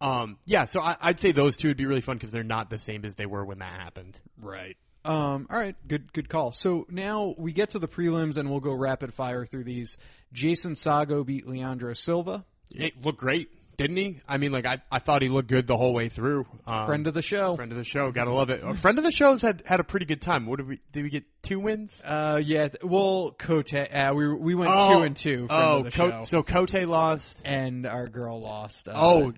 Um, 0.00 0.38
yeah, 0.44 0.64
so 0.64 0.80
I, 0.80 0.96
I'd 1.00 1.20
say 1.20 1.30
those 1.30 1.56
two 1.56 1.68
would 1.68 1.76
be 1.76 1.86
really 1.86 2.00
fun 2.00 2.16
because 2.16 2.32
they're 2.32 2.42
not 2.42 2.70
the 2.70 2.78
same 2.78 3.04
as 3.04 3.14
they 3.14 3.26
were 3.26 3.44
when 3.44 3.60
that 3.60 3.70
happened. 3.70 4.18
Right. 4.36 4.76
Um, 5.04 5.46
all 5.50 5.58
right, 5.58 5.74
good 5.86 6.12
good 6.12 6.28
call. 6.28 6.52
So 6.52 6.86
now 6.88 7.34
we 7.38 7.52
get 7.52 7.70
to 7.70 7.78
the 7.80 7.88
prelims 7.88 8.36
and 8.36 8.48
we'll 8.50 8.60
go 8.60 8.72
rapid 8.72 9.12
fire 9.14 9.44
through 9.46 9.64
these. 9.64 9.96
Jason 10.32 10.74
Saggo 10.74 11.24
beat 11.26 11.46
Leandro 11.46 11.94
Silva, 11.94 12.44
It 12.70 13.00
looked 13.04 13.18
great, 13.18 13.48
didn't 13.76 13.96
he? 13.96 14.20
I 14.28 14.38
mean, 14.38 14.52
like 14.52 14.66
I, 14.66 14.80
I 14.90 14.98
thought 14.98 15.22
he 15.22 15.28
looked 15.28 15.48
good 15.48 15.66
the 15.66 15.76
whole 15.76 15.94
way 15.94 16.08
through. 16.08 16.46
Um, 16.66 16.86
friend 16.86 17.06
of 17.06 17.14
the 17.14 17.22
show. 17.22 17.56
friend 17.56 17.72
of 17.72 17.78
the 17.78 17.84
show, 17.84 18.10
gotta 18.12 18.32
love 18.32 18.50
it. 18.50 18.62
A 18.62 18.74
friend 18.74 18.98
of 18.98 19.04
the 19.04 19.10
show's 19.12 19.42
had 19.42 19.62
had 19.66 19.80
a 19.80 19.84
pretty 19.84 20.06
good 20.06 20.20
time. 20.20 20.46
What 20.46 20.56
did 20.58 20.68
we? 20.68 20.78
Did 20.92 21.04
we 21.04 21.10
get 21.10 21.24
two 21.42 21.58
wins? 21.60 22.00
Uh, 22.04 22.40
yeah. 22.44 22.68
Well, 22.82 23.34
Côté, 23.38 23.88
uh, 24.10 24.14
we 24.14 24.28
we 24.34 24.54
went 24.54 24.70
Oh, 24.72 24.96
two 24.98 25.02
and 25.02 25.16
two. 25.16 25.46
Friend 25.46 25.50
oh, 25.50 25.78
of 25.78 25.84
the 25.84 25.90
Co- 25.90 26.22
so 26.24 26.42
Côté 26.42 26.86
lost. 26.86 27.42
and 27.44 27.86
our 27.86 28.08
girl 28.08 28.40
lost. 28.40 28.88
Uh, 28.88 28.92
Oh. 28.94 29.32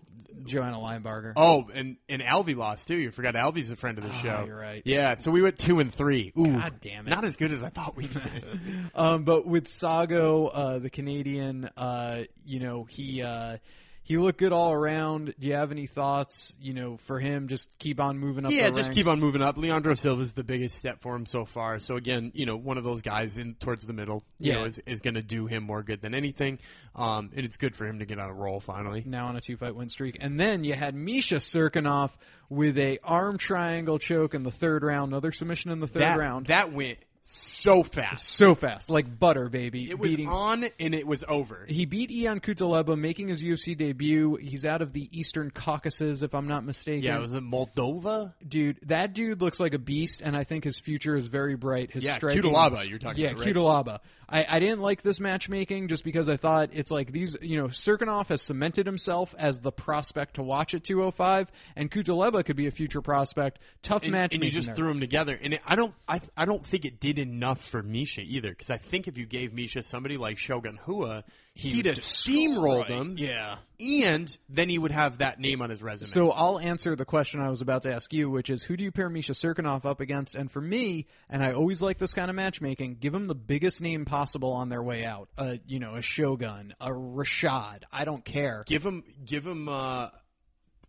Joanna 0.47 0.77
Linebarger. 0.77 1.33
Oh, 1.37 1.71
and 1.73 1.97
and 2.07 2.21
Alvey 2.21 2.55
lost 2.55 2.89
too. 2.89 2.97
You 2.97 3.11
forgot 3.13 3.35
Alvey's 3.35 3.71
a 3.71 3.77
friend 3.77 3.97
of 3.97 4.05
the 4.05 4.11
Oh, 4.11 4.23
show. 4.23 4.45
you're 4.47 4.59
right. 4.59 4.83
Yeah, 4.85 5.15
so 5.15 5.31
we 5.31 5.41
went 5.41 5.57
two 5.59 5.79
and 5.81 5.95
three. 5.95 6.33
Ooh, 6.39 6.45
God 6.59 6.81
damn 6.83 7.07
it. 7.07 7.11
Not 7.11 7.25
as 7.25 7.37
good 7.37 7.51
as 7.51 7.63
I 7.63 7.71
thought 7.71 7.97
we 7.97 8.09
did. 8.09 8.21
Um, 8.95 9.25
but 9.25 9.47
with 9.47 9.67
Saggo, 9.69 10.51
uh, 10.53 10.79
the 10.81 10.91
Canadian, 10.91 11.71
uh, 11.79 12.25
you 12.45 12.61
know, 12.61 12.85
he 12.85 13.23
uh, 13.23 13.57
he 14.05 14.17
looked 14.19 14.39
good 14.39 14.53
all 14.53 14.73
around. 14.73 15.35
Do 15.41 15.49
you 15.49 15.55
have 15.55 15.73
any 15.73 15.87
thoughts? 15.87 16.55
You 16.61 16.75
know, 16.75 16.99
for 17.07 17.19
him, 17.19 17.49
just 17.49 17.69
keep 17.79 17.99
on 18.01 18.19
moving 18.19 18.45
up. 18.47 18.53
yeah, 18.53 18.69
just 18.69 18.83
ranks? 18.83 18.95
keep 18.95 19.07
on 19.07 19.19
moving 19.19 19.43
up. 19.43 19.57
Leandro 19.57 19.95
Silva's 19.95 20.35
the 20.35 20.45
biggest 20.45 20.77
step 20.77 21.01
for 21.01 21.17
him 21.17 21.27
so 21.27 21.45
far. 21.45 21.79
So 21.79 21.97
again, 21.97 22.31
you 22.35 22.47
know, 22.47 22.57
one 22.57 22.79
of 22.79 22.85
those 22.85 23.03
guys 23.03 23.39
in 23.39 23.55
towards 23.55 23.87
the 23.87 23.93
middle, 23.93 24.23
you 24.39 24.53
Yeah. 24.53 24.59
know, 24.61 24.65
is, 24.67 24.79
is 24.87 25.01
going 25.01 25.15
to 25.15 25.23
do 25.23 25.47
him 25.47 25.65
more 25.65 25.83
good 25.83 26.01
than 26.03 26.15
anything. 26.15 26.59
Um, 26.95 27.31
and 27.35 27.45
it's 27.45 27.57
good 27.57 27.75
for 27.75 27.87
him 27.87 27.99
to 27.99 28.05
get 28.07 28.19
on 28.19 28.31
a 28.31 28.35
roll 28.35 28.61
finally. 28.61 29.03
Now 29.07 29.27
on 29.27 29.37
a 29.37 29.41
two 29.41 29.57
fight 29.57 29.75
win 29.75 29.89
streak, 29.89 30.19
and 30.21 30.39
then 30.39 30.63
you 30.65 30.75
had 30.75 30.95
Misha 30.95 31.37
Cirkunov 31.37 32.11
with 32.49 32.79
a 32.79 32.99
arm 33.03 33.39
triangle 33.39 33.99
choke 33.99 34.35
in 34.35 34.43
the 34.43 34.51
third 34.53 34.83
round, 34.85 35.13
another 35.13 35.33
submission 35.33 35.71
in 35.71 35.81
the 35.81 35.87
third 35.89 36.03
that 36.03 36.19
round. 36.19 36.47
that 36.49 36.73
went 36.73 36.99
so 37.27 37.83
fast. 37.83 38.29
so 38.29 38.55
fast, 38.55 38.91
like 38.91 39.19
butter, 39.19 39.49
baby. 39.49 39.91
It 39.91 39.99
was 39.99 40.11
beating 40.11 40.29
on 40.29 40.67
and 40.79 40.95
it 40.95 41.07
was 41.07 41.25
over. 41.27 41.65
He 41.67 41.87
beat 41.87 42.11
Ion 42.11 42.41
Cutelaba, 42.41 42.99
making 42.99 43.29
his 43.29 43.43
UFC 43.43 43.77
debut. 43.77 44.37
He's 44.37 44.65
out 44.65 44.83
of 44.83 44.93
the 44.93 45.09
Eastern 45.19 45.51
Caucasus, 45.51 46.23
if 46.23 46.35
I'm 46.35 46.49
not 46.49 46.65
mistaken. 46.65 47.03
Yeah, 47.03 47.19
was 47.19 47.35
it 47.35 47.43
Moldova? 47.43 48.35
dude, 48.47 48.79
that 48.83 49.15
dude 49.15 49.41
looks 49.41 49.59
like 49.59 49.75
a 49.75 49.79
beast, 49.79 50.21
and 50.21 50.37
I 50.37 50.45
think 50.45 50.65
his 50.65 50.79
future 50.79 51.17
is 51.17 51.27
very 51.27 51.57
bright. 51.57 51.91
His 51.91 52.05
Yeah, 52.05 52.17
striking, 52.17 52.43
Cutelaba, 52.43 52.89
you're 52.89 52.99
talking 52.99 53.25
yeah, 53.25 53.31
about, 53.31 53.41
right? 53.41 53.55
Cutelaba. 53.55 54.01
I, 54.29 54.47
I 54.49 54.59
didn't 54.59 54.81
like 54.81 55.03
this 55.03 55.21
matchmaking 55.21 55.89
just 55.89 56.03
because 56.03 56.29
I 56.29 56.37
thought 56.37 56.71
it's 56.73 56.91
like 56.91 57.13
these, 57.13 57.37
you 57.43 57.59
know, 57.59 57.69
Cirkunov 57.69 58.29
has 58.29 58.43
cemented 58.43 58.87
himself 58.87 59.35
as 59.39 59.61
the 59.61 59.73
prospect 59.73 60.35
to 60.35 60.43
watch 60.43 60.75
at 60.75 60.85
205, 60.85 61.51
and 61.77 61.91
Cutelaba 61.91 62.45
could 62.45 62.57
be 62.57 62.67
a 62.67 62.71
future 62.71 63.03
prospect. 63.03 63.59
Tough 63.83 64.03
and, 64.03 64.13
matchmaking. 64.13 64.43
and 64.43 64.45
you 64.45 64.51
just 64.51 64.69
there. 64.69 64.77
threw 64.77 64.89
them 64.89 65.01
together. 65.01 65.39
And 65.41 65.55
it, 65.55 65.61
I 65.67 65.77
don't, 65.77 65.95
I, 66.09 66.21
I 66.37 66.45
don't 66.45 66.65
think 66.65 66.85
it 66.85 67.01
did 67.01 67.14
enough 67.19 67.65
for 67.69 67.83
Misha 67.83 68.21
either. 68.23 68.51
Because 68.51 68.71
I 68.71 68.77
think 68.79 69.09
if 69.09 69.17
you 69.19 69.27
gave 69.27 69.53
Misha 69.53 69.83
somebody 69.83 70.17
like 70.17 70.39
Shogun 70.39 70.79
Rua, 70.87 71.25
he'd 71.55 71.87
have 71.87 71.97
steamrolled 71.97 72.89
him, 72.89 73.17
Yeah. 73.19 73.57
and 73.81 74.37
then 74.49 74.69
he 74.69 74.79
would 74.79 74.91
have 74.91 75.19
that 75.19 75.39
name 75.39 75.63
on 75.63 75.71
his 75.71 75.83
resume. 75.83 76.09
So 76.09 76.31
I'll 76.33 76.59
answer 76.59 76.97
the 76.97 77.05
question 77.05 77.41
I 77.41 77.49
was 77.51 77.61
about 77.61 77.83
to 77.85 77.93
ask 77.95 78.13
you, 78.13 78.29
which 78.31 78.51
is 78.51 78.63
who 78.63 78.77
do 78.77 78.85
you 78.85 78.91
pair 78.93 79.09
Misha 79.09 79.33
Cirkunov 79.33 79.85
up 79.85 80.01
against? 80.01 80.35
And 80.35 80.51
for 80.51 80.61
me, 80.61 81.07
and 81.31 81.43
I 81.43 81.53
always 81.53 81.81
like 81.83 81.99
this 81.99 82.13
kind 82.13 82.29
of 82.31 82.37
matchmaking, 82.37 82.97
give 83.01 83.13
them 83.13 83.27
the 83.27 83.35
biggest 83.35 83.81
name 83.81 84.05
possible 84.05 84.53
on 84.53 84.69
their 84.69 84.83
way 84.83 85.05
out. 85.05 85.29
A 85.39 85.61
you 85.67 85.79
know, 85.79 85.95
a 85.95 86.03
Shogun, 86.03 86.75
a 86.81 86.91
Rashad. 86.91 87.83
I 87.93 88.05
don't 88.05 88.25
care. 88.25 88.63
give 88.67 88.85
him, 88.85 89.05
give 89.25 89.47
him 89.47 89.69
uh, 89.69 90.09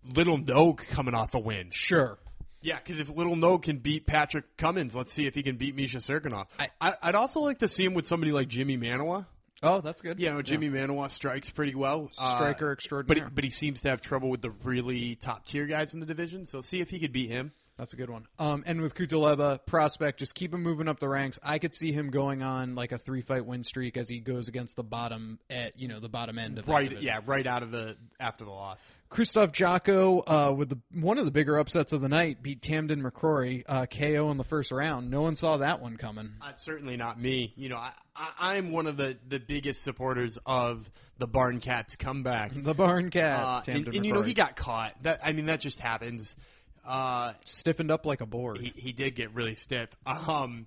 Little 0.03 0.37
Nogue 0.37 0.81
coming 0.89 1.13
off 1.15 1.33
a 1.35 1.39
win. 1.39 1.69
Sure. 1.71 2.17
Yeah, 2.65 2.77
because 2.77 2.99
if 2.99 3.09
Little 3.09 3.35
Nogue 3.35 3.61
can 3.61 3.77
beat 3.77 4.07
Patrick 4.07 4.57
Cummins, 4.57 4.95
let's 4.95 5.13
see 5.13 5.27
if 5.27 5.35
he 5.35 5.43
can 5.43 5.55
beat 5.55 5.75
Misha 5.75 5.97
Cirkunov. 5.97 6.47
I, 6.81 6.95
I'd 6.99 7.13
also 7.13 7.41
like 7.41 7.59
to 7.59 7.67
see 7.67 7.85
him 7.85 7.93
with 7.93 8.07
somebody 8.07 8.31
like 8.31 8.47
Jimmy 8.47 8.75
Manuwa. 8.75 9.27
Oh, 9.61 9.81
that's 9.81 10.01
good. 10.01 10.19
You 10.19 10.31
know, 10.31 10.41
Jimmy 10.41 10.69
Manuwa 10.69 11.11
strikes 11.11 11.51
pretty 11.51 11.75
well. 11.75 12.09
Uh, 12.17 12.35
Striker 12.35 12.75
but 13.03 13.17
he, 13.17 13.23
but 13.31 13.43
he 13.43 13.51
seems 13.51 13.81
to 13.81 13.89
have 13.89 14.01
trouble 14.01 14.29
with 14.29 14.41
the 14.41 14.49
really 14.49 15.15
top 15.15 15.45
tier 15.45 15.67
guys 15.67 15.93
in 15.93 15.99
the 15.99 16.07
division. 16.07 16.47
So 16.47 16.61
see 16.61 16.81
if 16.81 16.89
he 16.89 16.97
could 16.97 17.13
beat 17.13 17.29
him. 17.29 17.51
That's 17.77 17.91
a 17.93 17.97
good 17.97 18.09
one. 18.09 18.25
Um, 18.39 18.63
and 18.65 18.79
with 18.79 18.95
Cutelaba, 18.95 19.59
prospect, 19.65 20.19
just 20.19 20.33
keep 20.33 20.53
him 20.53 20.63
moving 20.63 20.87
up 20.87 20.99
the 21.01 21.09
ranks. 21.09 21.39
I 21.43 21.59
could 21.59 21.75
see 21.75 21.91
him 21.91 22.09
going 22.09 22.41
on 22.41 22.73
like 22.75 22.93
a 22.93 22.97
three 22.97 23.21
fight 23.21 23.45
win 23.45 23.65
streak 23.65 23.97
as 23.97 24.07
he 24.07 24.19
goes 24.19 24.47
against 24.47 24.77
the 24.77 24.83
bottom 24.83 25.39
at 25.49 25.77
you 25.77 25.89
know 25.89 25.99
the 25.99 26.07
bottom 26.07 26.39
end 26.39 26.57
of 26.57 26.67
Right, 26.69 27.01
yeah, 27.01 27.19
right 27.25 27.45
out 27.45 27.63
of 27.63 27.71
the 27.71 27.97
after 28.17 28.45
the 28.45 28.51
loss. 28.51 28.93
Christoph 29.09 29.51
Jotko, 29.51 30.23
uh, 30.25 30.53
with 30.53 30.69
the, 30.69 30.79
one 30.93 31.17
of 31.17 31.25
the 31.25 31.31
bigger 31.31 31.57
upsets 31.57 31.91
of 31.93 32.01
the 32.01 32.09
night, 32.09 32.41
beat 32.41 32.61
Tamdan 32.61 33.01
McCrory 33.01 33.63
uh, 33.67 33.85
KO 33.85 34.29
in 34.31 34.37
the 34.37 34.43
first 34.43 34.71
round. 34.71 35.09
No 35.11 35.21
one 35.21 35.35
saw 35.35 35.57
that 35.57 35.81
one 35.81 35.97
coming. 35.97 36.31
Uh, 36.41 36.51
certainly 36.57 36.97
not 36.97 37.19
me. 37.19 37.53
You 37.55 37.69
know, 37.69 37.77
I, 37.77 37.91
I, 38.15 38.57
I'm 38.57 38.71
one 38.71 38.87
of 38.87 38.97
the, 38.97 39.17
the 39.27 39.39
biggest 39.39 39.83
supporters 39.83 40.37
of 40.45 40.89
the 41.17 41.27
Barn 41.27 41.59
Cats 41.61 41.95
comeback. 41.95 42.51
The 42.53 42.73
Barn 42.73 43.09
Cat, 43.09 43.39
Uh, 43.39 43.61
and, 43.67 43.87
and 43.87 44.05
you 44.05 44.11
know, 44.11 44.21
he 44.21 44.33
got 44.33 44.55
caught. 44.57 45.01
That 45.03 45.21
I 45.23 45.31
mean, 45.31 45.45
that 45.45 45.61
just 45.61 45.79
happens. 45.79 46.35
Uh, 46.85 47.33
stiffened 47.45 47.91
up 47.91 48.05
like 48.05 48.21
a 48.21 48.25
board. 48.25 48.59
he, 48.59 48.71
he 48.75 48.91
did 48.91 49.15
get 49.15 49.33
really 49.33 49.55
stiff. 49.55 49.89
Um, 50.05 50.65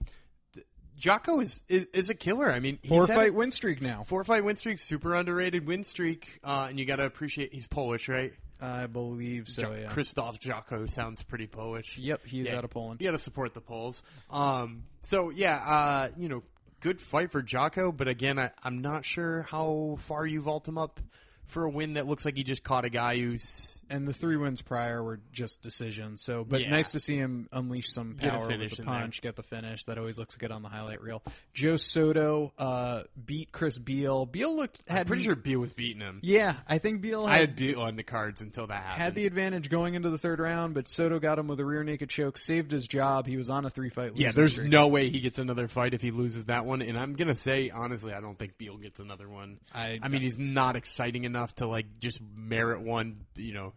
th- 0.54 0.66
Jotko 1.00 1.42
is, 1.42 1.60
is 1.68 1.86
is 1.92 2.08
a 2.10 2.14
killer. 2.14 2.50
I 2.50 2.58
mean, 2.60 2.78
he's 2.82 2.88
Four 2.90 3.06
had 3.06 3.14
fight 3.16 3.30
a 3.30 3.32
win 3.32 3.52
streak 3.52 3.80
now. 3.80 4.02
four 4.04 4.24
fight 4.24 4.44
win 4.44 4.56
streak, 4.56 4.78
super 4.78 5.14
underrated 5.14 5.66
win 5.66 5.84
streak. 5.84 6.40
Uh, 6.42 6.66
and 6.70 6.78
you 6.78 6.84
got 6.86 6.96
to 6.96 7.06
appreciate 7.06 7.52
he's 7.54 7.66
Polish, 7.68 8.08
right? 8.08 8.32
I 8.60 8.86
believe 8.86 9.48
so. 9.48 9.72
Yeah. 9.72 9.86
Christoph 9.86 10.40
Jotko 10.40 10.90
sounds 10.90 11.22
pretty 11.22 11.46
Polish. 11.46 11.96
Yep, 11.96 12.22
he's 12.26 12.46
Yeah. 12.46 12.56
out 12.58 12.64
of 12.64 12.70
Poland. 12.70 13.00
You 13.00 13.06
got 13.08 13.16
to 13.16 13.22
support 13.22 13.54
the 13.54 13.60
Poles. 13.60 14.02
Um, 14.30 14.82
so 15.02 15.30
yeah, 15.30 15.54
uh, 15.56 16.08
you 16.16 16.28
know, 16.28 16.42
good 16.80 17.00
fight 17.00 17.30
for 17.30 17.40
Jotko, 17.40 17.96
but 17.96 18.08
again, 18.08 18.36
I, 18.40 18.50
I'm 18.64 18.78
not 18.80 19.04
sure 19.04 19.42
how 19.42 19.98
far 20.08 20.26
you 20.26 20.40
vault 20.40 20.66
him 20.66 20.76
up 20.78 20.98
for 21.46 21.64
a 21.64 21.70
win 21.70 21.92
that 21.94 22.08
looks 22.08 22.24
like 22.24 22.36
he 22.36 22.42
just 22.42 22.64
caught 22.64 22.84
a 22.84 22.90
guy 22.90 23.16
who's 23.18 23.77
And 23.90 24.06
the 24.06 24.12
three 24.12 24.36
wins 24.36 24.60
prior 24.62 25.02
were 25.02 25.20
just 25.32 25.62
decisions. 25.62 26.22
So, 26.22 26.44
but 26.44 26.60
Yeah. 26.62 26.70
nice 26.70 26.92
to 26.92 27.00
see 27.00 27.16
him 27.16 27.48
unleash 27.52 27.90
some 27.92 28.16
power 28.16 28.46
with 28.46 28.76
the 28.76 28.82
punch, 28.82 29.22
get 29.22 29.36
the 29.36 29.42
finish. 29.42 29.84
That 29.84 29.98
always 29.98 30.18
looks 30.18 30.36
good 30.36 30.50
on 30.50 30.62
the 30.62 30.68
highlight 30.68 31.00
reel. 31.02 31.22
Joe 31.54 31.76
Soto 31.76 32.52
uh, 32.58 33.02
beat 33.24 33.50
Chris 33.52 33.78
Beal. 33.78 34.26
Beal 34.26 34.54
looked 34.54 34.82
had 34.88 35.00
I'm 35.00 35.06
pretty 35.06 35.22
sure 35.22 35.34
Beal 35.36 35.60
was 35.60 35.72
beating 35.72 36.00
him. 36.00 36.20
Yeah, 36.22 36.54
I 36.68 36.78
think 36.78 37.00
Beal 37.00 37.26
Had, 37.26 37.36
I 37.36 37.40
had, 37.40 37.56
Beal 37.56 37.80
on 37.80 37.96
the 37.96 38.02
cards 38.02 38.42
until 38.42 38.66
that 38.66 38.82
happened. 38.82 39.02
had 39.02 39.14
the 39.14 39.26
advantage 39.26 39.70
going 39.70 39.94
into 39.94 40.10
the 40.10 40.18
third 40.18 40.38
round, 40.40 40.74
but 40.74 40.88
Soto 40.88 41.18
got 41.18 41.38
him 41.38 41.48
with 41.48 41.60
a 41.60 41.64
rear 41.64 41.82
naked 41.84 42.10
choke, 42.10 42.36
saved 42.38 42.70
his 42.70 42.86
job. 42.86 43.26
He 43.26 43.36
was 43.36 43.48
on 43.50 43.64
a 43.64 43.70
three 43.70 43.90
fight. 43.90 44.12
yeah, 44.16 44.32
there's 44.32 44.58
no 44.58 44.88
way 44.88 45.08
he 45.08 45.20
gets 45.20 45.38
another 45.38 45.68
fight 45.68 45.94
if 45.94 46.02
he 46.02 46.10
loses 46.10 46.44
that 46.46 46.64
one. 46.66 46.82
And 46.82 46.98
I'm 46.98 47.14
gonna 47.14 47.34
say 47.36 47.70
honestly, 47.70 48.12
I 48.12 48.20
don't 48.20 48.38
think 48.38 48.58
Beal 48.58 48.76
gets 48.76 49.00
another 49.00 49.28
one. 49.28 49.58
I- 49.74 49.98
I 50.02 50.08
mean, 50.08 50.20
he's 50.20 50.38
not 50.38 50.76
exciting 50.76 51.24
enough 51.24 51.54
to 51.56 51.66
like 51.66 51.86
just 52.00 52.20
merit 52.36 52.82
one, 52.82 53.20
you 53.36 53.54
know, 53.54 53.72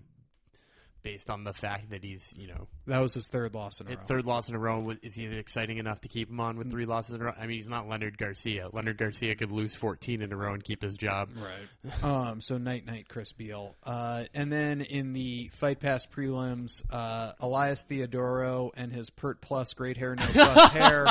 based 1.04 1.30
on 1.30 1.44
the 1.44 1.54
fact 1.54 1.90
that 1.92 2.04
he's, 2.04 2.34
you 2.38 2.48
know, 2.48 2.68
That 2.88 3.00
was 3.00 3.14
his 3.14 3.28
third 3.28 3.54
loss 3.54 3.80
in 3.82 3.88
a 3.88 3.92
row. 3.92 3.98
third 4.08 4.26
loss 4.26 4.50
in 4.50 4.56
a 4.56 4.60
row. 4.60 4.94
Is 5.02 5.16
he 5.16 5.26
exciting 5.26 5.78
enough 5.78 6.02
to 6.02 6.08
keep 6.08 6.30
him 6.30 6.40
on 6.40 6.58
with 6.58 6.70
three 6.72 6.86
losses 6.86 7.16
in 7.16 7.22
a 7.22 7.26
row? 7.26 7.34
I 7.40 7.48
mean, 7.48 7.58
he's 7.58 7.68
not 7.68 7.88
Leonard 7.88 8.18
Garcia. 8.18 8.70
Leonard 8.72 8.98
Garcia 8.98 9.36
could 9.36 9.52
lose 9.52 9.76
14 9.76 10.22
in 10.22 10.32
a 10.32 10.36
row 10.36 10.54
and 10.54 10.64
keep 10.64 10.82
his 10.82 10.98
job. 10.98 11.30
Right. 11.36 12.04
um, 12.04 12.42
so 12.42 12.58
night 12.58 12.86
night 12.86 13.08
Chris 13.10 13.32
Beal. 13.32 13.76
Uh, 13.84 14.26
and 14.34 14.52
then 14.52 14.82
in 14.82 15.14
the 15.14 15.50
Fight 15.56 15.80
Pass 15.80 16.06
prelims, 16.06 16.82
uh, 16.92 17.34
Elias 17.40 17.86
Theodorou 17.90 18.72
and 18.76 18.92
his 18.92 19.10
Pert 19.10 19.42
Plus 19.42 19.74
great 19.74 19.98
hair, 19.98 20.16
no 20.16 20.26
plus 20.26 20.70
hair 20.72 21.08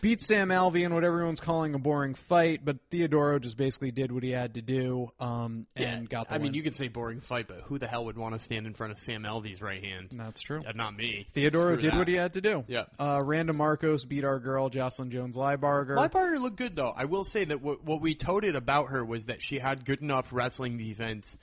beat 0.00 0.20
Sam 0.20 0.48
Alvey 0.48 0.82
in 0.84 0.94
what 0.94 1.04
everyone's 1.04 1.40
calling 1.40 1.74
a 1.74 1.78
boring 1.78 2.14
fight, 2.14 2.64
but 2.64 2.76
Theodorou 2.90 3.40
just 3.40 3.56
basically 3.56 3.90
did 3.90 4.12
what 4.12 4.22
he 4.22 4.30
had 4.30 4.54
to 4.54 4.62
do 4.62 5.10
um, 5.20 5.66
and 5.76 6.08
got 6.08 6.28
the 6.28 6.34
I 6.34 6.38
mean, 6.38 6.48
win. 6.48 6.54
you 6.54 6.62
could 6.62 6.76
say 6.76 6.88
boring 6.88 7.20
fight, 7.20 7.48
but 7.48 7.62
who 7.62 7.78
the 7.78 7.86
hell 7.86 8.04
would 8.06 8.16
want 8.16 8.34
to 8.34 8.38
stand 8.38 8.66
in 8.66 8.74
front 8.74 8.92
of 8.92 8.98
Sam 8.98 9.23
Alvey's 9.24 9.60
right 9.60 9.82
hand? 9.82 10.08
That's 10.12 10.40
true. 10.40 10.62
Uh, 10.66 10.72
not 10.74 10.96
me. 10.96 11.26
Theodorou 11.34 11.50
Screw 11.50 11.76
did 11.76 11.92
that. 11.92 11.98
what 11.98 12.08
he 12.08 12.14
had 12.14 12.34
to 12.34 12.40
do. 12.40 12.64
Yeah. 12.68 12.84
Uh, 12.98 13.20
Randa 13.24 13.52
Markos 13.52 14.06
beat 14.06 14.24
our 14.24 14.38
girl 14.38 14.68
Jocelyn 14.68 15.10
Jones 15.10 15.36
Lybarger. 15.36 15.96
Linebarger 15.96 16.40
looked 16.40 16.56
good 16.56 16.76
though. 16.76 16.92
I 16.96 17.04
will 17.06 17.24
say 17.24 17.44
that 17.44 17.60
what, 17.62 17.84
what 17.84 18.00
we 18.00 18.14
toted 18.14 18.56
about 18.56 18.90
her 18.90 19.04
was 19.04 19.26
that 19.26 19.42
she 19.42 19.58
had 19.58 19.84
good 19.84 20.00
enough 20.02 20.32
wrestling 20.32 20.78
defense 20.78 21.36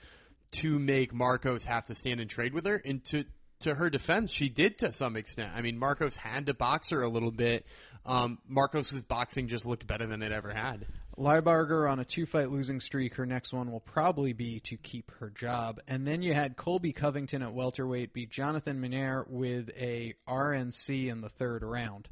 to 0.52 0.78
make 0.78 1.12
Markos 1.12 1.64
have 1.64 1.86
to 1.86 1.94
stand 1.94 2.20
and 2.20 2.28
trade 2.28 2.52
with 2.54 2.66
her. 2.66 2.76
And 2.76 3.04
to 3.06 3.24
to 3.60 3.74
her 3.76 3.90
defense, 3.90 4.30
she 4.32 4.48
did 4.48 4.78
to 4.78 4.90
some 4.92 5.16
extent. 5.16 5.52
I 5.54 5.60
mean, 5.62 5.78
Markos 5.78 6.16
had 6.16 6.46
to 6.46 6.54
box 6.54 6.90
her 6.90 7.02
a 7.02 7.08
little 7.08 7.30
bit. 7.30 7.64
Um, 8.04 8.38
Markos's 8.50 9.02
boxing 9.02 9.46
just 9.46 9.64
looked 9.64 9.86
better 9.86 10.06
than 10.06 10.22
it 10.22 10.32
ever 10.32 10.52
had. 10.52 10.86
Lybarger 11.18 11.90
on 11.90 11.98
a 12.00 12.04
two 12.04 12.26
fight 12.26 12.50
losing 12.50 12.80
streak. 12.80 13.14
Her 13.14 13.26
next 13.26 13.52
one 13.52 13.70
will 13.70 13.80
probably 13.80 14.32
be 14.32 14.60
to 14.60 14.76
keep 14.76 15.10
her 15.18 15.30
job. 15.30 15.80
And 15.86 16.06
then 16.06 16.22
you 16.22 16.32
had 16.34 16.56
Colby 16.56 16.92
Covington 16.92 17.42
at 17.42 17.52
welterweight 17.52 18.12
beat 18.12 18.30
Jonathan 18.30 18.80
Meunier 18.80 19.26
with 19.28 19.70
a 19.76 20.14
RNC 20.28 21.08
in 21.08 21.20
the 21.20 21.28
third 21.28 21.62
round. 21.62 22.08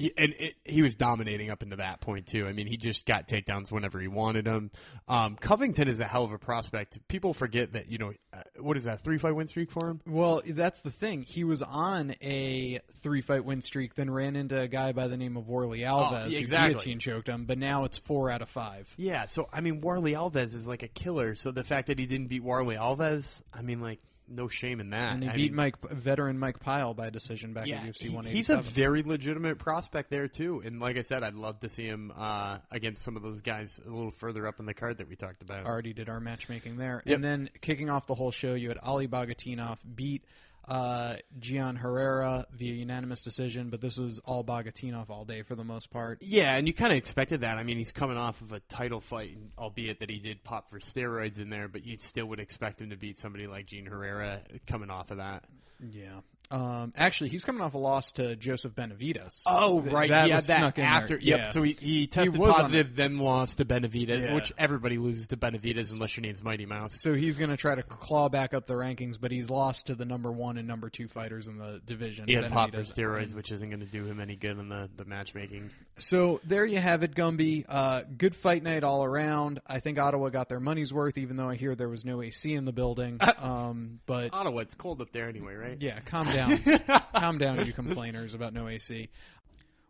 He, 0.00 0.12
and 0.16 0.34
it, 0.38 0.54
he 0.64 0.80
was 0.80 0.94
dominating 0.94 1.50
up 1.50 1.62
into 1.62 1.76
that 1.76 2.00
point 2.00 2.26
too. 2.26 2.46
I 2.46 2.52
mean, 2.54 2.66
he 2.66 2.78
just 2.78 3.04
got 3.04 3.28
takedowns 3.28 3.70
whenever 3.70 4.00
he 4.00 4.08
wanted 4.08 4.46
them. 4.46 4.70
Um, 5.08 5.36
Covington 5.36 5.88
is 5.88 6.00
a 6.00 6.04
hell 6.04 6.24
of 6.24 6.32
a 6.32 6.38
prospect. 6.38 7.06
People 7.06 7.34
forget 7.34 7.74
that 7.74 7.90
you 7.90 7.98
know 7.98 8.12
uh, 8.32 8.40
what 8.58 8.78
is 8.78 8.84
that 8.84 9.04
three 9.04 9.18
fight 9.18 9.34
win 9.36 9.46
streak 9.46 9.70
for 9.70 9.90
him? 9.90 10.00
Well, 10.06 10.40
that's 10.46 10.80
the 10.80 10.90
thing. 10.90 11.20
He 11.22 11.44
was 11.44 11.60
on 11.60 12.14
a 12.22 12.80
three 13.02 13.20
fight 13.20 13.44
win 13.44 13.60
streak, 13.60 13.94
then 13.94 14.10
ran 14.10 14.36
into 14.36 14.58
a 14.58 14.68
guy 14.68 14.92
by 14.92 15.06
the 15.08 15.18
name 15.18 15.36
of 15.36 15.46
Warley 15.46 15.80
Alves 15.80 16.24
Oh, 16.24 16.28
yeah, 16.28 16.38
exactly. 16.38 16.92
who 16.92 16.98
choked 16.98 17.28
him, 17.28 17.44
but 17.44 17.58
now 17.58 17.84
it's 17.84 17.98
four 17.98 18.30
out 18.30 18.40
of 18.40 18.48
five. 18.48 18.88
Yeah, 18.96 19.26
so 19.26 19.48
I 19.52 19.60
mean, 19.60 19.82
Warley 19.82 20.12
Alves 20.12 20.54
is 20.54 20.66
like 20.66 20.82
a 20.82 20.88
killer. 20.88 21.34
So 21.34 21.50
the 21.50 21.64
fact 21.64 21.88
that 21.88 21.98
he 21.98 22.06
didn't 22.06 22.28
beat 22.28 22.42
Warley 22.42 22.76
Alves, 22.76 23.42
I 23.52 23.60
mean, 23.60 23.80
like 23.82 24.00
no 24.30 24.48
shame 24.48 24.80
in 24.80 24.90
that. 24.90 25.14
And 25.14 25.24
he 25.24 25.28
I 25.28 25.32
beat 25.34 25.50
mean, 25.50 25.56
Mike 25.56 25.80
veteran 25.90 26.38
Mike 26.38 26.60
Pyle 26.60 26.94
by 26.94 27.10
decision 27.10 27.52
back 27.52 27.66
Yeah, 27.66 27.78
at 27.78 27.84
UFC 27.84 28.02
he- 28.04 28.08
187. 28.10 28.32
he's 28.36 28.50
a 28.50 28.58
very 28.74 29.02
legitimate 29.02 29.58
prospect 29.58 30.10
there 30.10 30.28
too. 30.28 30.62
And 30.64 30.80
like 30.80 30.96
I 30.96 31.02
said, 31.02 31.22
I'd 31.22 31.34
love 31.34 31.60
to 31.60 31.68
see 31.68 31.84
him 31.86 32.12
uh, 32.16 32.58
against 32.70 33.04
some 33.04 33.16
of 33.16 33.22
those 33.22 33.42
guys 33.42 33.80
a 33.84 33.90
little 33.90 34.10
further 34.12 34.46
up 34.46 34.60
in 34.60 34.66
the 34.66 34.74
card 34.74 34.98
that 34.98 35.08
we 35.08 35.16
talked 35.16 35.42
about. 35.42 35.66
already 35.66 35.92
did 35.92 36.08
our 36.08 36.20
matchmaking 36.20 36.76
there. 36.76 37.02
Yep. 37.04 37.14
And 37.16 37.24
then 37.24 37.50
kicking 37.60 37.90
off 37.90 38.06
the 38.06 38.14
whole 38.14 38.30
show, 38.30 38.54
you 38.54 38.68
had 38.68 38.78
Ali 38.78 39.08
Bagautinov 39.08 39.78
beat 39.94 40.22
uh, 40.70 41.16
Geane 41.40 41.76
Herrera 41.76 42.46
via 42.52 42.72
unanimous 42.72 43.22
decision, 43.22 43.70
but 43.70 43.80
this 43.80 43.96
was 43.96 44.20
all 44.24 44.44
Bagautinov 44.44 45.10
all 45.10 45.24
day 45.24 45.42
for 45.42 45.56
the 45.56 45.64
most 45.64 45.90
part. 45.90 46.18
Yeah, 46.22 46.56
and 46.56 46.68
you 46.68 46.72
kind 46.72 46.92
of 46.92 46.96
expected 46.96 47.40
that. 47.40 47.58
I 47.58 47.64
mean, 47.64 47.76
he's 47.76 47.92
coming 47.92 48.16
off 48.16 48.40
of 48.40 48.52
a 48.52 48.60
title 48.60 49.00
fight, 49.00 49.36
albeit 49.58 49.98
that 49.98 50.08
he 50.08 50.20
did 50.20 50.44
pop 50.44 50.70
for 50.70 50.78
steroids 50.78 51.40
in 51.40 51.50
there, 51.50 51.66
but 51.66 51.84
you 51.84 51.98
still 51.98 52.26
would 52.26 52.38
expect 52.38 52.80
him 52.80 52.90
to 52.90 52.96
beat 52.96 53.18
somebody 53.18 53.48
like 53.48 53.66
Geane 53.66 53.88
Herrera 53.88 54.42
coming 54.68 54.90
off 54.90 55.10
of 55.10 55.16
that. 55.16 55.44
Yeah. 55.90 56.20
Um, 56.50 56.92
actually, 56.96 57.30
he's 57.30 57.44
coming 57.44 57.62
off 57.62 57.74
a 57.74 57.78
loss 57.78 58.12
to 58.12 58.34
Joseph 58.36 58.74
Benavidez. 58.74 59.42
Oh, 59.46 59.80
right. 59.80 60.08
that 60.10 60.28
yeah, 60.28 60.36
was 60.36 60.46
that 60.48 60.58
snuck 60.58 60.78
in 60.78 60.82
there. 60.84 60.90
after. 60.92 61.14
Yep. 61.18 61.38
Yeah. 61.38 61.50
So 61.52 61.62
he, 61.62 61.76
he 61.80 62.06
tested 62.06 62.36
was 62.36 62.54
on 62.54 62.62
positive, 62.62 62.96
then 62.96 63.18
lost 63.18 63.58
to 63.58 63.64
Benavidez, 63.64 64.20
Yeah. 64.22 64.34
which 64.34 64.52
everybody 64.58 64.98
loses 64.98 65.28
to 65.28 65.36
Benavidez 65.36 65.92
unless 65.92 66.16
your 66.16 66.22
name's 66.22 66.42
Mighty 66.42 66.66
Mouse. 66.66 67.00
So 67.00 67.14
he's 67.14 67.38
going 67.38 67.50
to 67.50 67.56
try 67.56 67.74
to 67.74 67.82
claw 67.82 68.28
back 68.28 68.52
up 68.54 68.66
the 68.66 68.74
rankings, 68.74 69.16
but 69.20 69.30
he's 69.30 69.48
lost 69.50 69.86
to 69.86 69.94
the 69.94 70.04
number 70.04 70.32
one 70.32 70.58
and 70.58 70.66
number 70.66 70.90
two 70.90 71.08
fighters 71.08 71.46
in 71.46 71.56
the 71.58 71.80
division. 71.86 72.26
He 72.26 72.34
had 72.34 72.50
pop 72.50 72.72
for 72.72 72.78
Benavidez. 72.78 72.94
steroids, 72.94 73.34
which 73.34 73.52
isn't 73.52 73.68
going 73.68 73.80
to 73.80 73.86
do 73.86 74.04
him 74.04 74.18
any 74.20 74.36
good 74.36 74.58
in 74.58 74.68
the, 74.68 74.90
the 74.96 75.04
matchmaking. 75.04 75.70
So 75.98 76.40
there 76.44 76.64
you 76.66 76.78
have 76.78 77.02
it, 77.02 77.14
Gumby. 77.14 77.64
Uh, 77.68 78.02
good 78.16 78.34
fight 78.34 78.62
night 78.62 78.82
all 78.84 79.04
around. 79.04 79.60
I 79.66 79.80
think 79.80 79.98
Ottawa 79.98 80.30
got 80.30 80.48
their 80.48 80.60
money's 80.60 80.92
worth, 80.92 81.16
even 81.18 81.36
though 81.36 81.48
I 81.48 81.54
hear 81.54 81.74
there 81.74 81.88
was 81.88 82.04
no 82.04 82.22
AC 82.22 82.52
in 82.52 82.64
the 82.64 82.72
building. 82.72 83.18
Um, 83.40 84.00
but 84.06 84.34
Ottawa, 84.34 84.58
it's 84.60 84.74
cold 84.74 85.00
up 85.00 85.12
there 85.12 85.26
anyway, 85.28 85.54
right? 85.54 85.76
yeah, 85.80 85.98
calm 86.00 86.26
down, 86.40 86.80
calm 87.14 87.38
down, 87.38 87.66
you 87.66 87.72
complainers 87.72 88.34
about 88.34 88.52
no 88.52 88.68
AC. 88.68 89.08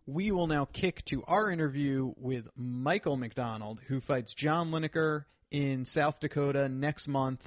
We 0.07 0.33
will 0.33 0.47
now 0.47 0.67
kick 0.73 1.05
to 1.07 1.23
our 1.25 1.51
interview 1.51 2.13
with 2.17 2.49
Michael 2.57 3.17
McDonald, 3.17 3.79
who 3.87 4.01
fights 4.01 4.35
John 4.35 4.71
Lineker 4.71 5.25
in 5.51 5.85
South 5.85 6.21
Dakota 6.21 6.69
next 6.69 7.07
month. 7.07 7.47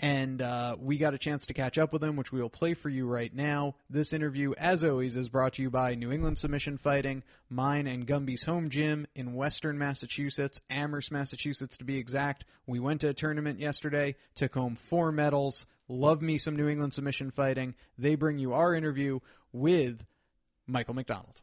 And 0.00 0.42
uh, 0.42 0.76
we 0.80 0.98
got 0.98 1.14
a 1.14 1.18
chance 1.18 1.46
to 1.46 1.54
catch 1.54 1.78
up 1.78 1.92
with 1.92 2.02
him, 2.02 2.16
which 2.16 2.32
we 2.32 2.40
will 2.40 2.50
play 2.50 2.74
for 2.74 2.88
you 2.88 3.06
right 3.06 3.32
now. 3.32 3.76
This 3.88 4.12
interview, 4.12 4.52
as 4.58 4.82
always, 4.82 5.14
is 5.14 5.28
brought 5.28 5.54
to 5.54 5.62
you 5.62 5.70
by 5.70 5.94
New 5.94 6.10
England 6.10 6.38
Submission 6.38 6.76
Fighting, 6.76 7.22
mine 7.48 7.86
and 7.86 8.04
Gumby's 8.04 8.42
home 8.42 8.68
gym 8.68 9.06
in 9.14 9.34
Western 9.34 9.78
Massachusetts, 9.78 10.60
Amherst, 10.68 11.12
Massachusetts 11.12 11.76
to 11.76 11.84
be 11.84 11.98
exact. 11.98 12.44
We 12.66 12.80
went 12.80 13.02
to 13.02 13.10
a 13.10 13.14
tournament 13.14 13.60
yesterday, 13.60 14.16
took 14.34 14.54
home 14.54 14.76
four 14.76 15.12
medals. 15.12 15.66
Love 15.88 16.22
me 16.22 16.38
some 16.38 16.56
New 16.56 16.68
England 16.68 16.94
Submission 16.94 17.30
Fighting. 17.30 17.74
They 17.98 18.14
bring 18.14 18.38
you 18.38 18.52
our 18.52 18.74
interview 18.74 19.20
with 19.52 20.04
Michael 20.66 20.94
McDonald. 20.94 21.40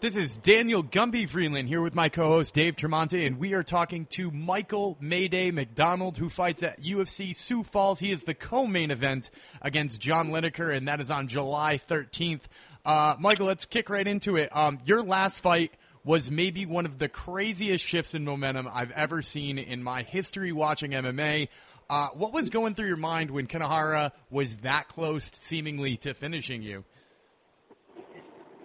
This 0.00 0.14
is 0.14 0.36
Daniel 0.36 0.84
Gumby 0.84 1.28
Freeland 1.28 1.66
here 1.66 1.80
with 1.82 1.92
my 1.92 2.08
co-host 2.08 2.54
Dave 2.54 2.76
Tremonti, 2.76 3.26
and 3.26 3.36
we 3.36 3.52
are 3.54 3.64
talking 3.64 4.06
to 4.10 4.30
Michael 4.30 4.96
Mayday 5.00 5.50
McDonald, 5.50 6.16
who 6.16 6.30
fights 6.30 6.62
at 6.62 6.80
UFC 6.80 7.34
Sioux 7.34 7.64
Falls. 7.64 7.98
He 7.98 8.12
is 8.12 8.22
the 8.22 8.32
co-main 8.32 8.92
event 8.92 9.32
against 9.60 10.00
John 10.00 10.30
Lineker, 10.30 10.72
and 10.72 10.86
that 10.86 11.00
is 11.00 11.10
on 11.10 11.26
July 11.26 11.80
13th. 11.88 12.42
Uh, 12.84 13.16
Michael, 13.18 13.46
let's 13.46 13.64
kick 13.64 13.90
right 13.90 14.06
into 14.06 14.36
it. 14.36 14.56
Um, 14.56 14.78
your 14.84 15.02
last 15.02 15.40
fight 15.40 15.72
was 16.04 16.30
maybe 16.30 16.66
one 16.66 16.86
of 16.86 16.98
the 16.98 17.08
craziest 17.08 17.84
shifts 17.84 18.14
in 18.14 18.24
momentum 18.24 18.68
I've 18.72 18.90
ever 18.92 19.22
seen 19.22 19.58
in 19.58 19.82
my 19.82 20.02
history 20.02 20.52
watching 20.52 20.92
MMA. 20.92 21.48
Uh, 21.90 22.08
what 22.14 22.32
was 22.32 22.50
going 22.50 22.74
through 22.74 22.88
your 22.88 22.96
mind 22.96 23.30
when 23.30 23.46
Kanehara 23.46 24.12
was 24.30 24.56
that 24.58 24.88
close, 24.88 25.30
seemingly, 25.40 25.96
to 25.98 26.14
finishing 26.14 26.62
you? 26.62 26.84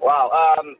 Wow. 0.01 0.55
Um, 0.59 0.75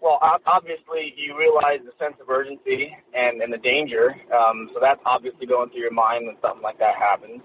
well, 0.00 0.18
obviously, 0.46 1.14
you 1.16 1.36
realize 1.38 1.80
the 1.84 1.92
sense 1.98 2.16
of 2.20 2.28
urgency 2.28 2.96
and, 3.14 3.40
and 3.42 3.52
the 3.52 3.58
danger. 3.58 4.14
Um, 4.32 4.70
so 4.72 4.80
that's 4.80 5.00
obviously 5.04 5.46
going 5.46 5.70
through 5.70 5.80
your 5.80 5.92
mind 5.92 6.26
when 6.26 6.36
something 6.42 6.62
like 6.62 6.78
that 6.78 6.96
happens. 6.96 7.40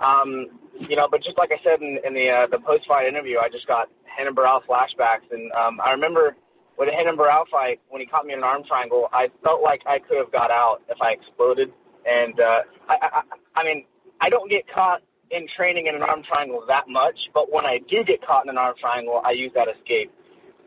Um, 0.00 0.46
you 0.78 0.96
know, 0.96 1.08
but 1.08 1.22
just 1.22 1.38
like 1.38 1.52
I 1.52 1.60
said 1.62 1.80
in, 1.80 1.98
in 2.04 2.14
the 2.14 2.30
uh, 2.30 2.46
the 2.48 2.58
post 2.58 2.86
fight 2.86 3.06
interview, 3.06 3.38
I 3.38 3.48
just 3.48 3.66
got 3.66 3.88
Barão 4.18 4.62
flashbacks, 4.64 5.30
and 5.30 5.52
um, 5.52 5.80
I 5.80 5.92
remember 5.92 6.36
with 6.78 6.88
Renan 6.88 7.16
Barão 7.16 7.46
fight 7.48 7.80
when 7.88 8.00
he 8.00 8.06
caught 8.06 8.26
me 8.26 8.32
in 8.32 8.40
an 8.40 8.44
arm 8.44 8.64
triangle, 8.64 9.08
I 9.12 9.30
felt 9.42 9.62
like 9.62 9.82
I 9.86 9.98
could 9.98 10.18
have 10.18 10.32
got 10.32 10.50
out 10.50 10.82
if 10.88 11.00
I 11.00 11.12
exploded. 11.12 11.72
And 12.08 12.38
uh, 12.40 12.62
I, 12.88 12.96
I, 13.00 13.22
I 13.56 13.64
mean, 13.64 13.84
I 14.20 14.28
don't 14.28 14.50
get 14.50 14.66
caught 14.68 15.02
in 15.30 15.46
training 15.56 15.86
in 15.86 15.94
an 15.94 16.02
arm 16.02 16.22
triangle 16.22 16.64
that 16.68 16.88
much, 16.88 17.30
but 17.32 17.52
when 17.52 17.64
I 17.64 17.78
do 17.88 18.04
get 18.04 18.24
caught 18.26 18.44
in 18.44 18.50
an 18.50 18.58
arm 18.58 18.74
triangle, 18.78 19.20
I 19.24 19.32
use 19.32 19.52
that 19.54 19.68
escape 19.68 20.12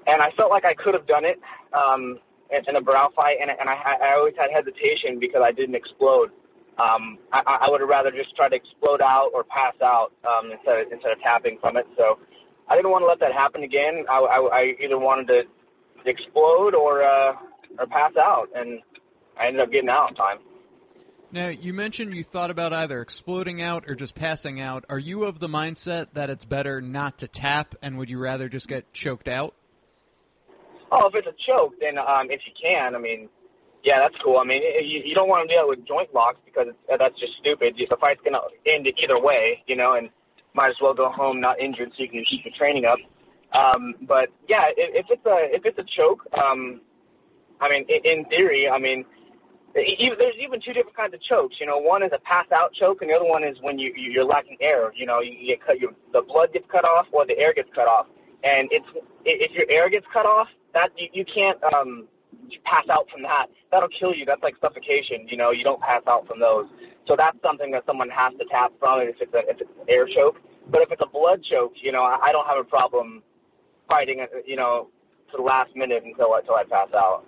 and 0.08 0.22
I 0.22 0.32
felt 0.32 0.50
like 0.50 0.66
I 0.66 0.74
could 0.74 0.94
have 0.94 1.06
done 1.06 1.26
it 1.26 1.40
um, 1.74 2.20
in, 2.50 2.64
in 2.68 2.76
a 2.78 2.82
brow 2.82 3.12
fight, 3.16 3.38
and, 3.42 3.52
and 3.52 3.70
I, 3.70 3.76
I 4.02 4.16
always 4.16 4.34
had 4.38 4.50
hesitation 4.52 5.20
because 5.20 5.42
I 5.44 5.52
didn't 5.52 5.76
explode. 5.76 6.32
Um, 6.80 7.18
I, 7.34 7.60
I 7.62 7.70
would 7.70 7.82
have 7.82 7.90
rather 7.90 8.12
just 8.12 8.36
tried 8.36 8.50
to 8.50 8.56
explode 8.56 9.02
out 9.02 9.32
or 9.34 9.44
pass 9.44 9.74
out 9.84 10.14
um, 10.26 10.52
instead 10.52 10.86
of, 10.86 10.92
instead 10.92 11.12
of 11.12 11.20
tapping 11.22 11.58
from 11.60 11.76
it. 11.76 11.88
So 11.98 12.20
I 12.70 12.76
didn't 12.76 12.92
want 12.92 13.04
to 13.04 13.08
let 13.08 13.20
that 13.20 13.34
happen 13.34 13.64
again. 13.64 14.06
I, 14.10 14.20
I, 14.20 14.60
I 14.60 14.76
either 14.80 14.98
wanted 14.98 15.28
to 15.28 15.46
explode 16.08 16.76
or 16.76 17.04
uh, 17.04 17.36
or 17.80 17.88
pass 17.88 18.16
out, 18.18 18.50
and 18.56 18.82
I 19.40 19.48
ended 19.48 19.62
up 19.62 19.72
getting 19.72 19.90
out 19.90 20.10
in 20.10 20.16
time. 20.16 20.40
Now, 21.32 21.50
you 21.50 21.74
mentioned 21.74 22.16
you 22.16 22.24
thought 22.24 22.52
about 22.52 22.72
either 22.72 23.02
exploding 23.02 23.62
out 23.62 23.84
or 23.88 23.96
just 23.96 24.16
passing 24.16 24.62
out. 24.62 24.86
Are 24.90 24.98
you 24.98 25.26
of 25.26 25.40
the 25.40 25.50
mindset 25.50 26.08
that 26.14 26.30
it's 26.30 26.46
better 26.46 26.80
not 26.80 27.18
to 27.20 27.28
tap, 27.28 27.76
and 27.82 27.98
would 27.98 28.10
you 28.10 28.18
rather 28.18 28.48
just 28.48 28.68
get 28.68 28.94
choked 28.94 29.28
out? 29.28 29.54
Oh, 30.90 31.08
if 31.08 31.16
it's 31.16 31.28
a 31.28 31.34
choke, 31.46 31.74
then 31.82 31.98
um, 31.98 32.32
if 32.32 32.40
you 32.46 32.54
can, 32.62 32.96
I 32.96 33.00
mean, 33.00 33.28
yeah, 33.84 34.00
that's 34.00 34.16
cool. 34.24 34.38
I 34.38 34.46
mean, 34.46 34.62
you, 34.62 35.02
you 35.04 35.16
don't 35.16 35.28
want 35.28 35.48
to 35.48 35.54
do 35.54 35.60
that 35.60 35.68
with 35.68 35.86
joint 35.86 36.14
locks 36.14 36.40
because 36.46 36.68
it's, 36.70 36.78
uh, 36.92 36.96
that's 36.96 37.20
just 37.20 37.34
stupid. 37.40 37.76
The 37.78 37.98
fight's 37.98 38.22
gonna 38.24 38.40
end 38.66 38.88
either 38.88 39.20
way, 39.20 39.64
you 39.68 39.76
know, 39.76 39.94
and 39.94 40.10
might 40.54 40.70
as 40.70 40.78
well 40.82 40.94
go 40.94 41.10
home 41.10 41.42
not 41.42 41.60
injured 41.60 41.92
so 41.96 42.04
you 42.04 42.10
can 42.10 42.24
keep 42.24 42.46
your 42.46 42.54
training 42.58 42.86
up. 42.86 43.00
Um, 43.54 43.96
but 44.02 44.30
yeah, 44.50 44.68
if, 44.78 45.06
if 45.06 45.08
it's 45.10 45.26
a 45.26 45.56
if 45.56 45.66
it's 45.66 45.80
a 45.80 45.86
choke, 45.98 46.24
um, 46.38 46.82
I 47.62 47.70
mean, 47.70 47.86
i- 47.90 48.02
in 48.06 48.26
theory, 48.26 48.70
I 48.70 48.78
mean, 48.80 49.06
even, 50.00 50.18
there's 50.20 50.36
even 50.42 50.62
two 50.62 50.74
different 50.74 50.98
kinds 50.98 51.14
of 51.14 51.22
chokes. 51.22 51.58
You 51.60 51.68
know, 51.68 51.78
one 51.78 52.04
is 52.04 52.12
a 52.14 52.20
pass 52.20 52.46
out 52.52 52.74
choke, 52.74 53.02
and 53.02 53.12
the 53.12 53.16
other 53.16 53.26
one 53.26 53.44
is 53.44 53.58
when 53.62 53.80
you 53.80 53.94
you're 53.96 54.26
lacking 54.26 54.58
air. 54.62 54.92
You 54.96 55.06
know, 55.06 55.22
you 55.22 55.48
get 55.48 55.66
cut, 55.66 55.80
your 55.80 55.92
the 56.14 56.22
blood 56.24 56.54
gets 56.54 56.66
cut 56.72 56.86
off 56.86 57.08
or 57.12 57.26
the 57.26 57.38
air 57.38 57.54
gets 57.54 57.70
cut 57.76 57.88
off. 57.88 58.08
And 58.44 58.70
it's 58.72 58.88
if 59.26 59.52
your 59.54 59.66
air 59.70 59.90
gets 59.90 60.06
cut 60.14 60.26
off, 60.26 60.48
that 60.74 60.92
you, 60.98 61.10
you 61.14 61.26
can't 61.26 61.62
um, 61.74 62.08
pass 62.66 62.88
out 62.90 63.10
from 63.12 63.24
that. 63.24 63.48
That'll 63.72 63.90
kill 63.90 64.14
you. 64.16 64.26
That's 64.26 64.44
like 64.44 64.56
suffocation. 64.62 65.28
You 65.30 65.38
know, 65.38 65.52
you 65.52 65.64
don't 65.64 65.82
pass 65.82 66.02
out 66.08 66.28
from 66.28 66.40
those. 66.40 66.68
So 67.08 67.16
that's 67.18 67.38
something 67.44 67.72
that 67.72 67.86
someone 67.86 68.10
has 68.10 68.34
to 68.40 68.46
tap 68.52 68.74
from 68.80 69.02
if 69.02 69.16
it's, 69.22 69.34
a, 69.34 69.40
if 69.50 69.62
it's 69.62 69.72
an 69.80 69.86
air 69.90 70.08
choke. 70.08 70.40
But 70.70 70.82
if 70.82 70.92
it's 70.92 71.02
a 71.02 71.08
blood 71.08 71.44
choke, 71.44 71.74
you 71.82 71.92
know, 71.92 72.04
I, 72.04 72.18
I 72.24 72.32
don't 72.32 72.48
have 72.48 72.58
a 72.60 72.64
problem 72.66 73.24
fighting, 73.88 74.26
you 74.46 74.56
know, 74.56 74.90
to 75.32 75.38
the 75.38 75.44
last 75.44 75.76
minute 75.76 76.04
until 76.06 76.34
until 76.34 76.56
I 76.56 76.64
pass 76.64 76.90
out. 76.94 77.26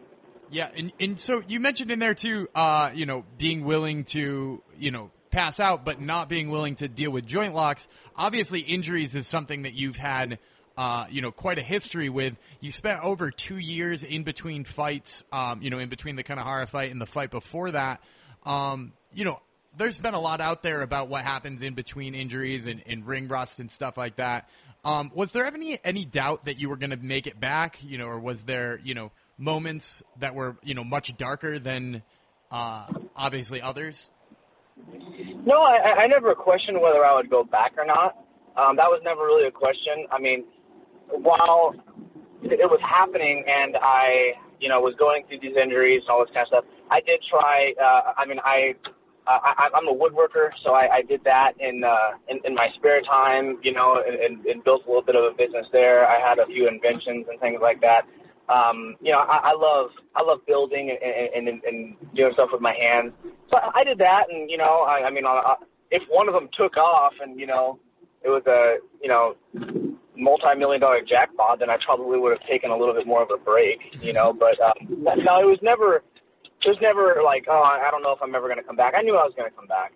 Yeah, 0.52 0.70
and 0.76 0.92
and 1.00 1.20
so 1.20 1.44
you 1.48 1.60
mentioned 1.60 1.92
in 1.92 2.00
there 2.00 2.16
too, 2.16 2.48
uh, 2.56 2.92
you 2.94 3.06
know, 3.06 3.24
being 3.38 3.66
willing 3.66 4.04
to, 4.06 4.64
you 4.80 4.92
know, 4.92 5.12
pass 5.32 5.60
out, 5.60 5.86
but 5.86 6.02
not 6.02 6.28
being 6.28 6.50
willing 6.50 6.76
to 6.78 6.88
deal 6.88 7.12
with 7.12 7.26
joint 7.26 7.54
locks. 7.54 7.88
Obviously, 8.16 8.62
injuries 8.62 9.16
is 9.16 9.28
something 9.28 9.64
that 9.64 9.74
you've 9.74 9.98
had. 9.98 10.40
Uh, 10.78 11.06
you 11.12 11.22
know, 11.22 11.30
quite 11.30 11.60
a 11.60 11.62
history 11.62 12.08
with. 12.08 12.38
You 12.62 12.72
spent 12.72 13.04
over 13.04 13.32
two 13.32 13.58
years 13.58 14.06
in 14.06 14.24
between 14.24 14.64
fights, 14.64 15.26
um, 15.30 15.62
you 15.62 15.70
know, 15.70 15.78
in 15.78 15.90
between 15.90 16.16
the 16.16 16.24
Kanehara 16.24 16.70
fight 16.70 16.90
and 16.90 17.02
the 17.02 17.06
fight 17.06 17.32
before 17.32 17.72
that. 17.72 18.02
Um, 18.46 18.94
you 19.14 19.26
know, 19.26 19.42
there's 19.78 20.00
been 20.00 20.14
a 20.14 20.20
lot 20.22 20.40
out 20.40 20.64
there 20.64 20.82
about 20.82 21.10
what 21.10 21.26
happens 21.26 21.62
in 21.64 21.74
between 21.74 22.16
injuries 22.16 22.66
and, 22.66 22.82
and 22.86 23.06
ring 23.06 23.28
rust 23.28 23.60
and 23.60 23.70
stuff 23.70 23.98
like 23.98 24.16
that. 24.16 24.50
Um, 24.86 25.12
was 25.14 25.32
there 25.32 25.46
any 25.46 25.78
any 25.84 26.06
doubt 26.06 26.46
that 26.46 26.60
you 26.60 26.70
were 26.70 26.78
going 26.78 26.92
to 26.92 26.98
make 26.98 27.28
it 27.28 27.40
back? 27.40 27.84
You 27.84 27.98
know, 27.98 28.08
or 28.08 28.20
was 28.20 28.44
there 28.44 28.80
you 28.84 28.94
know 28.94 29.12
moments 29.38 30.04
that 30.20 30.36
were 30.36 30.58
you 30.64 30.74
know 30.74 30.84
much 30.84 31.16
darker 31.18 31.60
than 31.60 32.04
uh, 32.52 32.88
obviously 33.16 33.62
others? 33.62 34.10
No, 35.46 35.62
I, 35.62 36.04
I 36.04 36.08
never 36.08 36.34
questioned 36.36 36.80
whether 36.80 37.06
I 37.06 37.16
would 37.16 37.30
go 37.30 37.44
back 37.44 37.74
or 37.78 37.86
not. 37.86 38.18
Um, 38.56 38.76
that 38.78 38.90
was 38.90 39.02
never 39.04 39.22
really 39.26 39.48
a 39.48 39.52
question. 39.52 40.06
I 40.12 40.20
mean, 40.20 40.46
while 41.08 41.76
it 42.44 42.70
was 42.70 42.80
happening 42.82 43.44
and 43.48 43.78
I, 43.82 44.34
you 44.60 44.70
know, 44.70 44.80
was 44.82 44.96
going 44.96 45.26
through 45.28 45.40
these 45.40 45.56
injuries 45.56 46.02
and 46.02 46.10
all 46.10 46.26
this 46.26 46.34
kind 46.34 46.44
of 46.44 46.48
stuff, 46.48 46.66
I 46.90 47.02
did 47.02 47.22
try. 47.30 47.74
Uh, 47.82 48.14
I 48.18 48.26
mean, 48.26 48.40
I, 48.44 48.76
I 49.30 49.70
I'm 49.74 49.88
a 49.88 49.94
woodworker, 49.94 50.52
so 50.64 50.74
I, 50.74 50.96
I 50.96 51.02
did 51.02 51.24
that 51.24 51.54
in, 51.60 51.84
uh, 51.84 52.12
in 52.28 52.40
in 52.46 52.56
my 52.56 52.70
spare 52.76 53.02
time, 53.02 53.60
you 53.62 53.74
know, 53.74 54.04
and, 54.06 54.16
and, 54.16 54.46
and 54.46 54.64
built 54.64 54.86
a 54.86 54.88
little 54.88 55.04
bit 55.04 55.16
of 55.16 55.24
a 55.24 55.32
business 55.32 55.68
there. 55.72 56.08
I 56.08 56.20
had 56.20 56.40
a 56.40 56.46
few 56.46 56.68
inventions 56.68 57.28
and 57.30 57.40
things 57.40 57.60
like 57.62 57.82
that. 57.82 58.08
Um, 58.50 58.96
you 59.02 59.12
know, 59.12 59.20
I, 59.20 59.52
I 59.52 59.54
love 59.54 59.92
I 60.16 60.24
love 60.24 60.46
building 60.48 60.90
and, 60.90 61.48
and, 61.48 61.64
and 61.64 61.96
doing 62.16 62.34
stuff 62.34 62.50
with 62.52 62.62
my 62.62 62.74
hands. 62.74 63.14
So 63.52 63.60
I 63.76 63.84
did 63.84 64.00
that, 64.00 64.32
and 64.32 64.50
you 64.50 64.58
know, 64.58 64.84
I, 64.84 65.06
I 65.06 65.10
mean, 65.12 65.26
I, 65.26 65.56
if 65.92 66.04
one 66.10 66.28
of 66.28 66.34
them 66.34 66.50
took 66.58 66.78
off, 66.78 67.14
and 67.22 67.40
you 67.40 67.46
know, 67.46 67.80
it 68.24 68.30
was 68.30 68.44
a 68.48 68.80
you 69.02 69.10
know 69.10 69.36
multi-million 70.20 70.82
dollar 70.82 71.02
jackpot, 71.02 71.60
then 71.60 71.70
I 71.70 71.78
probably 71.78 72.20
would 72.20 72.38
have 72.38 72.48
taken 72.48 72.72
a 72.72 72.78
little 72.78 72.94
bit 72.94 73.08
more 73.08 73.24
of 73.24 73.32
a 73.32 73.38
break, 73.38 73.80
you 74.02 74.14
know. 74.14 74.34
But 74.34 74.60
um, 74.62 74.74
no, 74.90 75.40
it 75.40 75.46
was 75.46 75.62
never, 75.62 76.04
it 76.62 76.68
was 76.68 76.78
never 76.82 77.22
like, 77.24 77.46
oh, 77.48 77.62
I 77.62 77.90
don't 77.92 78.04
know 78.04 78.12
if 78.12 78.22
I'm 78.22 78.34
ever 78.36 78.48
going 78.48 78.60
to 78.60 78.64
come 78.64 78.76
back. 78.76 78.94
I 78.96 79.02
knew 79.02 79.16
I 79.16 79.24
was 79.24 79.34
going 79.36 79.50
to 79.50 79.56
come 79.56 79.68
back. 79.68 79.94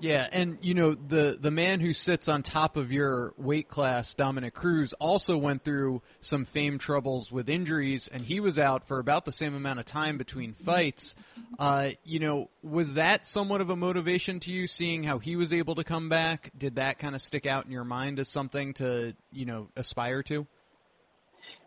Yeah, 0.00 0.28
and 0.32 0.58
you 0.60 0.74
know 0.74 0.94
the 0.94 1.36
the 1.40 1.50
man 1.50 1.80
who 1.80 1.92
sits 1.92 2.28
on 2.28 2.44
top 2.44 2.76
of 2.76 2.92
your 2.92 3.34
weight 3.36 3.68
class, 3.68 4.14
Dominick 4.14 4.54
Cruz, 4.54 4.92
also 4.92 5.36
went 5.36 5.64
through 5.64 6.02
some 6.20 6.44
fame 6.44 6.78
troubles 6.78 7.32
with 7.32 7.48
injuries, 7.48 8.06
and 8.06 8.22
he 8.22 8.38
was 8.38 8.60
out 8.60 8.86
for 8.86 9.00
about 9.00 9.24
the 9.24 9.32
same 9.32 9.56
amount 9.56 9.80
of 9.80 9.86
time 9.86 10.16
between 10.16 10.54
fights. 10.54 11.16
Uh, 11.58 11.90
you 12.04 12.20
know, 12.20 12.48
was 12.62 12.92
that 12.92 13.26
somewhat 13.26 13.60
of 13.60 13.70
a 13.70 13.76
motivation 13.76 14.38
to 14.40 14.52
you, 14.52 14.68
seeing 14.68 15.02
how 15.02 15.18
he 15.18 15.34
was 15.34 15.52
able 15.52 15.74
to 15.74 15.84
come 15.84 16.08
back? 16.08 16.52
Did 16.56 16.76
that 16.76 17.00
kind 17.00 17.16
of 17.16 17.22
stick 17.22 17.44
out 17.44 17.66
in 17.66 17.72
your 17.72 17.84
mind 17.84 18.20
as 18.20 18.28
something 18.28 18.74
to 18.74 19.16
you 19.32 19.46
know 19.46 19.68
aspire 19.74 20.22
to? 20.24 20.46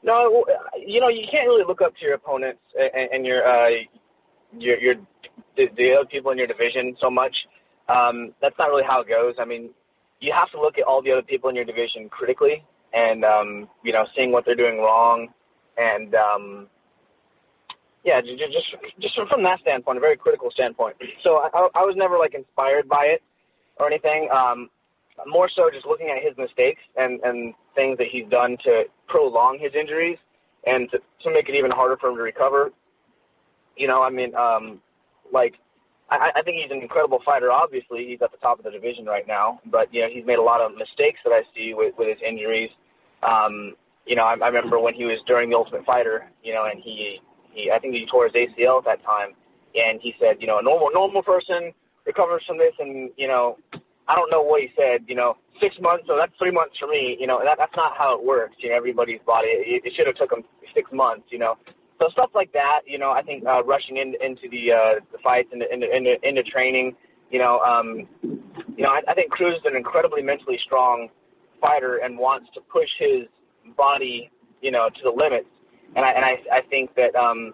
No, 0.04 0.46
you 0.86 1.00
know, 1.00 1.10
you 1.10 1.26
can't 1.30 1.48
really 1.48 1.64
look 1.64 1.82
up 1.82 1.96
to 1.98 2.06
your 2.06 2.16
opponents 2.16 2.62
and, 2.80 3.10
and 3.14 3.26
your 3.26 3.46
uh, 3.46 3.70
your 4.58 4.80
your 4.80 4.96
the, 5.56 5.70
the 5.78 5.94
other 5.94 6.06
people 6.06 6.32
in 6.32 6.38
your 6.38 6.48
division 6.48 6.96
so 7.00 7.10
much 7.10 7.36
um, 7.92 8.34
that's 8.42 8.58
not 8.58 8.70
really 8.70 8.84
how 8.84 9.02
it 9.02 9.10
goes. 9.10 9.36
I 9.38 9.46
mean, 9.46 9.70
you 10.20 10.32
have 10.34 10.50
to 10.52 10.60
look 10.60 10.78
at 10.78 10.86
all 10.86 11.02
the 11.02 11.12
other 11.12 11.22
people 11.22 11.50
in 11.50 11.56
your 11.56 11.66
division 11.66 12.10
critically, 12.10 12.64
and 12.94 13.26
um, 13.26 13.70
you 13.84 13.92
know, 13.92 14.06
seeing 14.16 14.32
what 14.32 14.46
they're 14.46 14.56
doing 14.56 14.78
wrong, 14.80 15.30
and 15.78 16.16
um, 16.16 16.68
yeah, 18.04 18.22
just 18.22 18.42
just 19.00 19.16
from 19.30 19.44
that 19.44 19.60
standpoint, 19.60 19.98
a 19.98 20.02
very 20.02 20.16
critical 20.16 20.52
standpoint. 20.52 20.96
So 21.24 21.40
I, 21.54 21.68
I 21.76 21.86
was 21.86 21.96
never 21.96 22.18
like 22.18 22.34
inspired 22.34 22.88
by 22.88 23.06
it 23.06 23.24
or 23.78 23.88
anything. 23.88 24.30
Um, 24.32 24.70
more 25.26 25.50
so, 25.50 25.70
just 25.70 25.86
looking 25.86 26.10
at 26.10 26.24
his 26.24 26.38
mistakes 26.38 26.82
and 26.96 27.20
and 27.22 27.54
things 27.76 27.98
that 27.98 28.08
he's 28.08 28.28
done 28.30 28.58
to 28.66 28.86
prolong 29.08 29.60
his 29.60 29.74
injuries 29.76 30.18
and 30.66 30.90
to, 30.92 31.02
to 31.24 31.32
make 31.32 31.50
it 31.50 31.56
even 31.56 31.72
harder 31.72 31.98
for 31.98 32.10
him 32.10 32.16
to 32.18 32.22
recover. 32.22 32.72
You 33.76 33.88
know, 33.88 34.04
I 34.04 34.10
mean, 34.10 34.36
um, 34.36 34.82
like 35.32 35.60
I, 36.10 36.32
I 36.36 36.42
think 36.42 36.62
he's 36.62 36.72
an 36.72 36.82
incredible 36.82 37.22
fighter. 37.26 37.52
Obviously, 37.52 38.06
he's 38.06 38.22
at 38.22 38.32
the 38.32 38.38
top 38.38 38.60
of 38.60 38.66
the 38.66 38.72
division 38.72 39.06
right 39.06 39.28
now, 39.28 39.62
but 39.66 39.94
you 39.94 40.02
know 40.02 40.10
he's 40.10 40.26
made 40.26 40.38
a 40.38 40.44
lot 40.44 40.62
of 40.62 40.76
mistakes 40.76 41.20
that 41.24 41.32
I 41.34 41.44
see 41.56 41.74
with, 41.74 41.98
with 41.98 42.10
his 42.10 42.18
injuries. 42.26 42.70
Um, 43.24 43.76
you 44.06 44.16
know, 44.16 44.24
I, 44.24 44.34
I 44.34 44.48
remember 44.48 44.80
when 44.80 44.94
he 44.94 45.06
was 45.06 45.20
during 45.26 45.50
the 45.50 45.56
Ultimate 45.56 45.86
Fighter, 45.86 46.30
you 46.44 46.54
know, 46.54 46.66
and 46.66 46.82
he, 46.82 47.22
he 47.54 47.72
I 47.72 47.80
think 47.80 47.94
he 47.94 48.06
tore 48.06 48.28
his 48.28 48.34
ACL 48.34 48.80
at 48.80 48.86
that 48.86 49.04
time, 49.04 49.34
and 49.74 50.02
he 50.02 50.14
said, 50.20 50.38
you 50.42 50.48
know, 50.48 50.60
a 50.60 50.64
normal 50.64 50.92
normal 50.94 51.24
person 51.24 51.72
recovers 52.06 52.44
from 52.46 52.58
this, 52.58 52.74
and 52.80 53.10
you 53.18 53.28
know, 53.28 53.58
I 54.08 54.16
don't 54.16 54.30
know 54.30 54.42
what 54.42 54.62
he 54.62 54.72
said, 54.78 55.06
you 55.08 55.16
know, 55.16 55.38
six 55.60 55.76
months, 55.80 56.06
so 56.08 56.16
that's 56.16 56.32
three 56.38 56.52
months 56.52 56.78
for 56.78 56.88
me, 56.88 57.18
you 57.20 57.28
know, 57.28 57.42
that, 57.44 57.58
that's 57.58 57.76
not 57.76 57.98
how 57.98 58.18
it 58.18 58.24
works. 58.24 58.56
You 58.60 58.70
know, 58.70 58.76
everybody's 58.76 59.20
body, 59.26 59.48
it, 59.48 59.86
it 59.86 59.94
should 59.96 60.08
have 60.08 60.16
took 60.16 60.32
him 60.32 60.44
six 60.74 60.92
months, 60.92 61.28
you 61.30 61.40
know. 61.40 61.58
So 62.02 62.10
stuff 62.10 62.32
like 62.34 62.52
that, 62.54 62.82
you 62.88 62.98
know, 62.98 63.12
I 63.12 63.22
think 63.22 63.46
uh, 63.46 63.64
rushing 63.64 63.98
in, 63.98 64.16
into 64.22 64.50
the 64.50 64.74
uh, 64.74 64.96
the 65.12 65.20
fights 65.20 65.50
into, 65.54 65.72
into 65.72 65.96
into 65.96 66.28
into 66.28 66.44
training, 66.44 66.96
you 67.30 67.38
know, 67.38 67.60
um, 67.60 68.08
you 68.24 68.84
know, 68.84 68.90
I, 68.90 69.02
I 69.08 69.14
think 69.14 69.30
Cruz 69.30 69.56
is 69.58 69.66
an 69.66 69.76
incredibly 69.76 70.24
mentally 70.24 70.60
strong 70.64 71.10
fighter 71.62 71.98
and 71.98 72.18
wants 72.18 72.50
to 72.56 72.62
push 72.62 72.90
his 72.98 73.28
body, 73.78 74.32
you 74.64 74.72
know, 74.72 74.90
to 74.90 75.02
the 75.04 75.12
limits. 75.12 75.50
And 75.96 76.04
I 76.04 76.12
and 76.12 76.26
I, 76.26 76.40
I 76.52 76.62
think 76.62 76.96
that 76.96 77.16
um, 77.16 77.54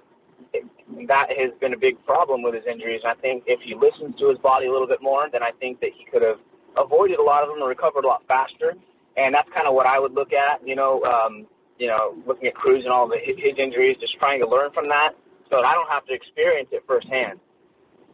that 1.08 1.28
has 1.38 1.52
been 1.60 1.74
a 1.74 1.78
big 1.78 2.04
problem 2.06 2.42
with 2.42 2.54
his 2.54 2.66
injuries. 2.66 3.02
And 3.04 3.12
I 3.12 3.16
think 3.16 3.44
if 3.48 3.60
he 3.62 3.76
listens 3.76 4.18
to 4.20 4.30
his 4.30 4.38
body 4.38 4.68
a 4.68 4.72
little 4.72 4.88
bit 4.88 5.02
more, 5.02 5.28
then 5.30 5.44
I 5.44 5.52
think 5.60 5.82
that 5.82 5.90
he 5.94 6.06
could 6.06 6.22
have 6.22 6.40
avoided 6.78 7.20
a 7.20 7.24
lot 7.24 7.44
of 7.44 7.50
them 7.50 7.60
and 7.60 7.68
recovered 7.68 8.06
a 8.06 8.08
lot 8.08 8.24
faster. 8.28 8.76
And 9.16 9.34
that's 9.34 9.50
kind 9.52 9.68
of 9.68 9.74
what 9.74 9.88
I 9.88 10.00
would 10.00 10.14
look 10.14 10.34
at, 10.34 10.66
you 10.68 10.76
know. 10.76 11.04
Um, 11.04 11.48
you 11.80 11.88
know, 11.88 12.16
looking 12.26 12.48
at 12.48 12.56
Cruz 12.56 12.84
and 12.84 12.92
all 12.92 13.08
the, 13.08 13.20
his 13.24 13.54
injuries, 13.58 13.98
just 14.00 14.18
trying 14.18 14.40
to 14.40 14.48
learn 14.48 14.72
from 14.72 14.90
that 14.90 15.12
so 15.50 15.58
that 15.58 15.66
I 15.66 15.74
don't 15.74 15.90
have 15.90 16.06
to 16.08 16.14
experience 16.14 16.70
it 16.72 16.84
firsthand. 16.88 17.40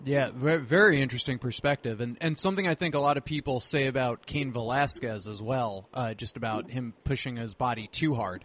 Yeah, 0.05 0.31
very 0.33 1.01
interesting 1.01 1.39
perspective, 1.39 2.01
and 2.01 2.17
and 2.19 2.37
something 2.37 2.67
I 2.67 2.75
think 2.75 2.93
a 2.93 2.99
lot 2.99 3.15
of 3.15 3.23
people 3.23 3.61
say 3.61 3.87
about 3.87 4.25
Cain 4.25 4.51
Velasquez 4.51 5.29
as 5.29 5.41
well, 5.41 5.87
uh, 5.93 6.13
just 6.13 6.35
about 6.35 6.69
him 6.69 6.93
pushing 7.05 7.37
his 7.37 7.53
body 7.53 7.87
too 7.87 8.13
hard. 8.13 8.43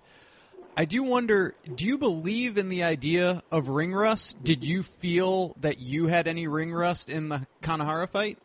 I 0.77 0.85
do 0.85 1.03
wonder, 1.03 1.57
do 1.75 1.85
you 1.85 1.99
believe 1.99 2.59
in 2.59 2.69
the 2.69 2.85
idea 2.85 3.43
of 3.51 3.69
ring 3.69 3.93
rust? 3.93 4.37
Did 4.45 4.62
you 4.62 4.85
feel 4.85 5.57
that 5.61 5.81
you 5.81 6.07
had 6.07 6.29
any 6.29 6.47
ring 6.47 6.73
rust 6.73 7.09
in 7.09 7.29
the 7.29 7.45
Kanehara 7.61 8.09
fight? 8.09 8.39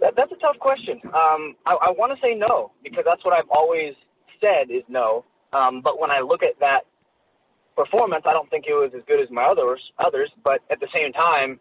That, 0.00 0.16
that's 0.16 0.32
a 0.32 0.36
tough 0.36 0.58
question. 0.58 1.00
Um, 1.04 1.56
I, 1.66 1.76
I 1.82 1.90
want 1.90 2.14
to 2.14 2.18
say 2.26 2.34
no 2.34 2.72
because 2.82 3.04
that's 3.04 3.24
what 3.24 3.34
I've 3.34 3.48
always 3.50 3.94
said 4.42 4.70
is 4.70 4.82
no. 4.88 5.24
Um, 5.52 5.80
but 5.80 6.00
when 6.00 6.10
I 6.10 6.20
look 6.20 6.42
at 6.42 6.58
that 6.60 6.86
performance, 7.76 8.24
I 8.26 8.32
don't 8.32 8.48
think 8.50 8.66
it 8.66 8.74
was 8.74 8.92
as 8.94 9.02
good 9.06 9.20
as 9.20 9.30
my 9.30 9.42
others. 9.44 9.80
Others, 9.98 10.30
but 10.42 10.62
at 10.70 10.80
the 10.80 10.88
same 10.94 11.12
time, 11.12 11.60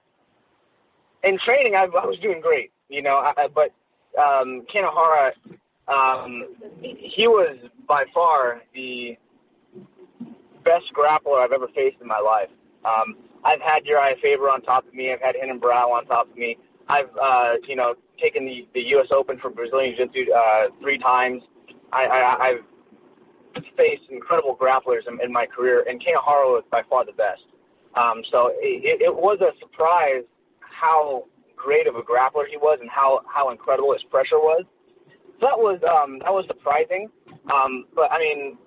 in 1.23 1.37
training, 1.37 1.75
I, 1.75 1.83
I 1.83 2.05
was 2.05 2.19
doing 2.19 2.41
great. 2.41 2.71
You 2.89 3.01
know, 3.01 3.17
I, 3.17 3.47
but 3.53 3.71
um, 4.17 4.63
Kanehara, 4.73 5.31
um, 5.87 6.55
he 6.81 7.27
was 7.27 7.57
by 7.87 8.05
far 8.13 8.61
the 8.73 9.17
best 10.63 10.85
grappler 10.93 11.39
I've 11.39 11.51
ever 11.51 11.67
faced 11.69 11.97
in 12.01 12.07
my 12.07 12.19
life. 12.19 12.49
Um, 12.85 13.17
I've 13.43 13.61
had 13.61 13.85
Uriah 13.85 14.15
Faber 14.21 14.49
on 14.49 14.61
top 14.61 14.87
of 14.87 14.93
me. 14.93 15.11
I've 15.11 15.21
had 15.21 15.35
Renan 15.35 15.59
Barão 15.59 15.91
on 15.91 16.05
top 16.05 16.29
of 16.29 16.37
me. 16.37 16.57
I've, 16.87 17.09
uh, 17.21 17.55
you 17.67 17.75
know, 17.75 17.95
taken 18.22 18.45
the, 18.45 18.67
the 18.74 18.82
U.S. 18.89 19.07
Open 19.11 19.39
for 19.39 19.49
Brazilian 19.49 19.95
Jiu-Jitsu 19.97 20.32
uh, 20.32 20.67
three 20.82 20.97
times. 20.97 21.43
I, 21.91 22.05
I, 22.05 22.47
I've 22.47 22.63
faced 23.78 24.03
incredible 24.09 24.55
grapplers 24.55 25.07
in, 25.07 25.20
in 25.22 25.32
my 25.32 25.45
career, 25.45 25.86
and 25.88 25.99
Kanehara 26.01 26.45
was 26.45 26.63
by 26.72 26.84
far 26.89 27.05
the 27.05 27.13
best. 27.13 27.41
Um, 27.95 28.22
so 28.32 28.51
it, 28.59 29.01
it 29.01 29.15
was 29.15 29.39
a 29.41 29.51
surprise 29.59 30.24
how 30.59 31.26
great 31.55 31.88
of 31.88 31.95
a 31.95 32.01
grappler 32.01 32.47
he 32.47 32.57
was 32.57 32.80
and 32.82 32.89
how, 32.89 33.22
how 33.34 33.49
incredible 33.49 33.93
his 33.93 34.03
pressure 34.03 34.38
was. 34.38 34.63
So 35.39 35.47
that 35.47 35.57
was 35.57 35.80
um, 35.84 36.20
that 36.20 36.34
was 36.34 36.45
surprising. 36.47 37.09
Um, 37.51 37.86
but 37.95 38.11
I 38.11 38.20
mean, 38.20 38.57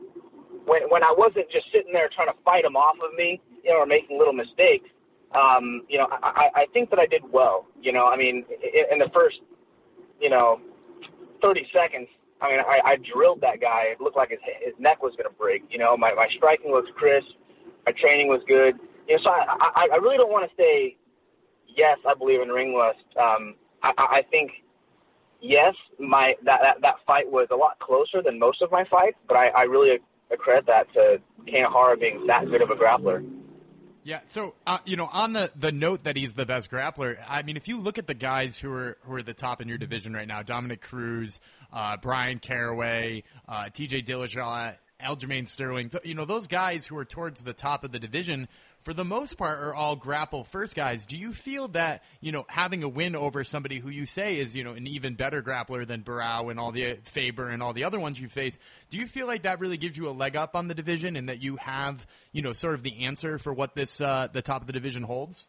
when 0.64 0.82
when 0.88 1.02
I 1.02 1.14
wasn't 1.16 1.50
just 1.50 1.66
sitting 1.72 1.92
there 1.92 2.08
trying 2.08 2.28
to 2.28 2.34
fight 2.44 2.64
him 2.64 2.76
off 2.76 2.96
of 3.04 3.14
me, 3.14 3.40
you 3.62 3.70
know, 3.70 3.80
or 3.80 3.86
making 3.86 4.18
little 4.18 4.32
mistakes, 4.32 4.88
um, 5.34 5.82
you 5.88 5.98
know, 5.98 6.08
I, 6.10 6.50
I 6.54 6.66
think 6.72 6.90
that 6.90 6.98
I 6.98 7.06
did 7.06 7.22
well. 7.30 7.66
You 7.80 7.92
know, 7.92 8.06
I 8.06 8.16
mean, 8.16 8.44
in, 8.90 8.98
the 8.98 9.10
first, 9.14 9.40
you 10.20 10.30
know, 10.30 10.60
30 11.42 11.68
seconds, 11.74 12.08
I 12.40 12.50
mean, 12.50 12.60
I, 12.60 12.80
I 12.84 12.96
drilled 12.96 13.40
that 13.42 13.60
guy. 13.60 13.84
It 13.84 14.00
looked 14.00 14.16
like 14.16 14.30
his, 14.30 14.40
his 14.60 14.74
neck 14.78 15.02
was 15.02 15.12
going 15.12 15.28
to 15.28 15.36
break. 15.38 15.64
You 15.70 15.78
know, 15.78 15.96
my, 15.96 16.12
my 16.14 16.28
striking 16.36 16.70
looks 16.70 16.90
crisp. 16.94 17.28
My 17.86 17.92
training 17.92 18.28
was 18.28 18.40
good. 18.46 18.78
You 19.08 19.16
know, 19.16 19.22
so 19.24 19.30
I, 19.30 19.70
I, 19.74 19.88
I 19.92 19.96
really 19.96 20.16
don't 20.16 20.30
want 20.30 20.48
to 20.50 20.62
say, 20.62 20.96
yes, 21.68 21.98
I 22.06 22.14
believe 22.14 22.40
in 22.40 22.48
ring 22.48 22.74
rust. 22.74 22.98
Um, 23.16 23.54
I, 23.82 23.92
I 23.98 24.22
think, 24.30 24.52
yes, 25.40 25.74
my 25.98 26.36
that, 26.44 26.60
that, 26.62 26.82
that 26.82 26.96
fight 27.06 27.30
was 27.30 27.48
a 27.50 27.56
lot 27.56 27.78
closer 27.78 28.22
than 28.22 28.38
most 28.38 28.62
of 28.62 28.70
my 28.70 28.84
fights, 28.84 29.18
but 29.28 29.36
I, 29.36 29.48
I 29.48 29.62
really 29.62 29.98
accredit 30.30 30.66
that 30.66 30.92
to 30.94 31.20
Kanehara 31.46 32.00
being 32.00 32.26
that 32.26 32.46
good 32.46 32.62
of 32.62 32.70
a 32.70 32.74
grappler. 32.74 33.24
Yeah, 34.04 34.20
so 34.30 34.54
uh, 34.66 34.78
you 34.84 34.96
know, 34.96 35.08
on 35.12 35.32
the 35.32 35.52
the 35.54 35.70
note 35.70 36.04
that 36.04 36.16
he's 36.16 36.32
the 36.32 36.44
best 36.44 36.70
grappler, 36.70 37.16
I 37.28 37.42
mean, 37.42 37.56
if 37.56 37.68
you 37.68 37.78
look 37.78 37.98
at 37.98 38.08
the 38.08 38.14
guys 38.14 38.58
who 38.58 38.72
are 38.72 38.96
who 39.02 39.14
are 39.14 39.22
the 39.22 39.34
top 39.34 39.60
in 39.60 39.68
your 39.68 39.78
division 39.78 40.12
right 40.12 40.26
now, 40.26 40.42
Dominick 40.42 40.80
Cruz, 40.80 41.40
uh, 41.72 41.96
Bryan 41.98 42.40
Caraway, 42.40 43.22
uh, 43.48 43.68
T.J. 43.72 44.02
Dillashaw, 44.02 44.74
Aljamain 45.00 45.46
Sterling, 45.46 45.90
you 46.02 46.14
know, 46.14 46.24
those 46.24 46.48
guys 46.48 46.84
who 46.84 46.96
are 46.96 47.04
towards 47.04 47.42
the 47.42 47.52
top 47.52 47.84
of 47.84 47.92
the 47.92 48.00
division, 48.00 48.48
for 48.82 48.92
the 48.92 49.04
most 49.04 49.36
part, 49.38 49.60
are 49.60 49.74
all 49.74 49.96
grapple 49.96 50.44
first 50.44 50.74
guys. 50.74 51.04
Do 51.04 51.16
you 51.16 51.32
feel 51.32 51.68
that 51.68 52.02
you 52.20 52.32
know 52.32 52.44
having 52.48 52.82
a 52.82 52.88
win 52.88 53.14
over 53.16 53.44
somebody 53.44 53.78
who 53.78 53.88
you 53.88 54.06
say 54.06 54.38
is 54.38 54.54
you 54.54 54.64
know 54.64 54.72
an 54.72 54.86
even 54.86 55.14
better 55.14 55.42
grappler 55.42 55.86
than 55.86 56.02
Barao 56.02 56.50
and 56.50 56.58
all 56.58 56.72
the 56.72 56.98
Faber 57.04 57.48
and 57.48 57.62
all 57.62 57.72
the 57.72 57.84
other 57.84 58.00
ones 58.00 58.20
you 58.20 58.28
face? 58.28 58.58
Do 58.90 58.98
you 58.98 59.06
feel 59.06 59.26
like 59.26 59.44
that 59.44 59.60
really 59.60 59.76
gives 59.76 59.96
you 59.96 60.08
a 60.08 60.10
leg 60.10 60.36
up 60.36 60.56
on 60.56 60.68
the 60.68 60.74
division 60.74 61.16
and 61.16 61.28
that 61.28 61.42
you 61.42 61.56
have 61.56 62.06
you 62.32 62.42
know 62.42 62.52
sort 62.52 62.74
of 62.74 62.82
the 62.82 63.04
answer 63.04 63.38
for 63.38 63.52
what 63.52 63.74
this 63.74 64.00
uh, 64.00 64.28
the 64.32 64.42
top 64.42 64.60
of 64.60 64.66
the 64.66 64.72
division 64.72 65.02
holds? 65.02 65.46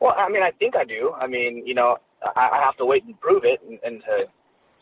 Well, 0.00 0.14
I 0.16 0.28
mean, 0.28 0.42
I 0.42 0.50
think 0.52 0.76
I 0.76 0.84
do. 0.84 1.12
I 1.18 1.26
mean, 1.26 1.66
you 1.66 1.74
know, 1.74 1.98
I, 2.22 2.48
I 2.52 2.64
have 2.64 2.76
to 2.76 2.84
wait 2.84 3.04
and 3.04 3.18
prove 3.20 3.44
it 3.44 3.60
and, 3.68 3.78
and 3.84 4.00
to 4.02 4.26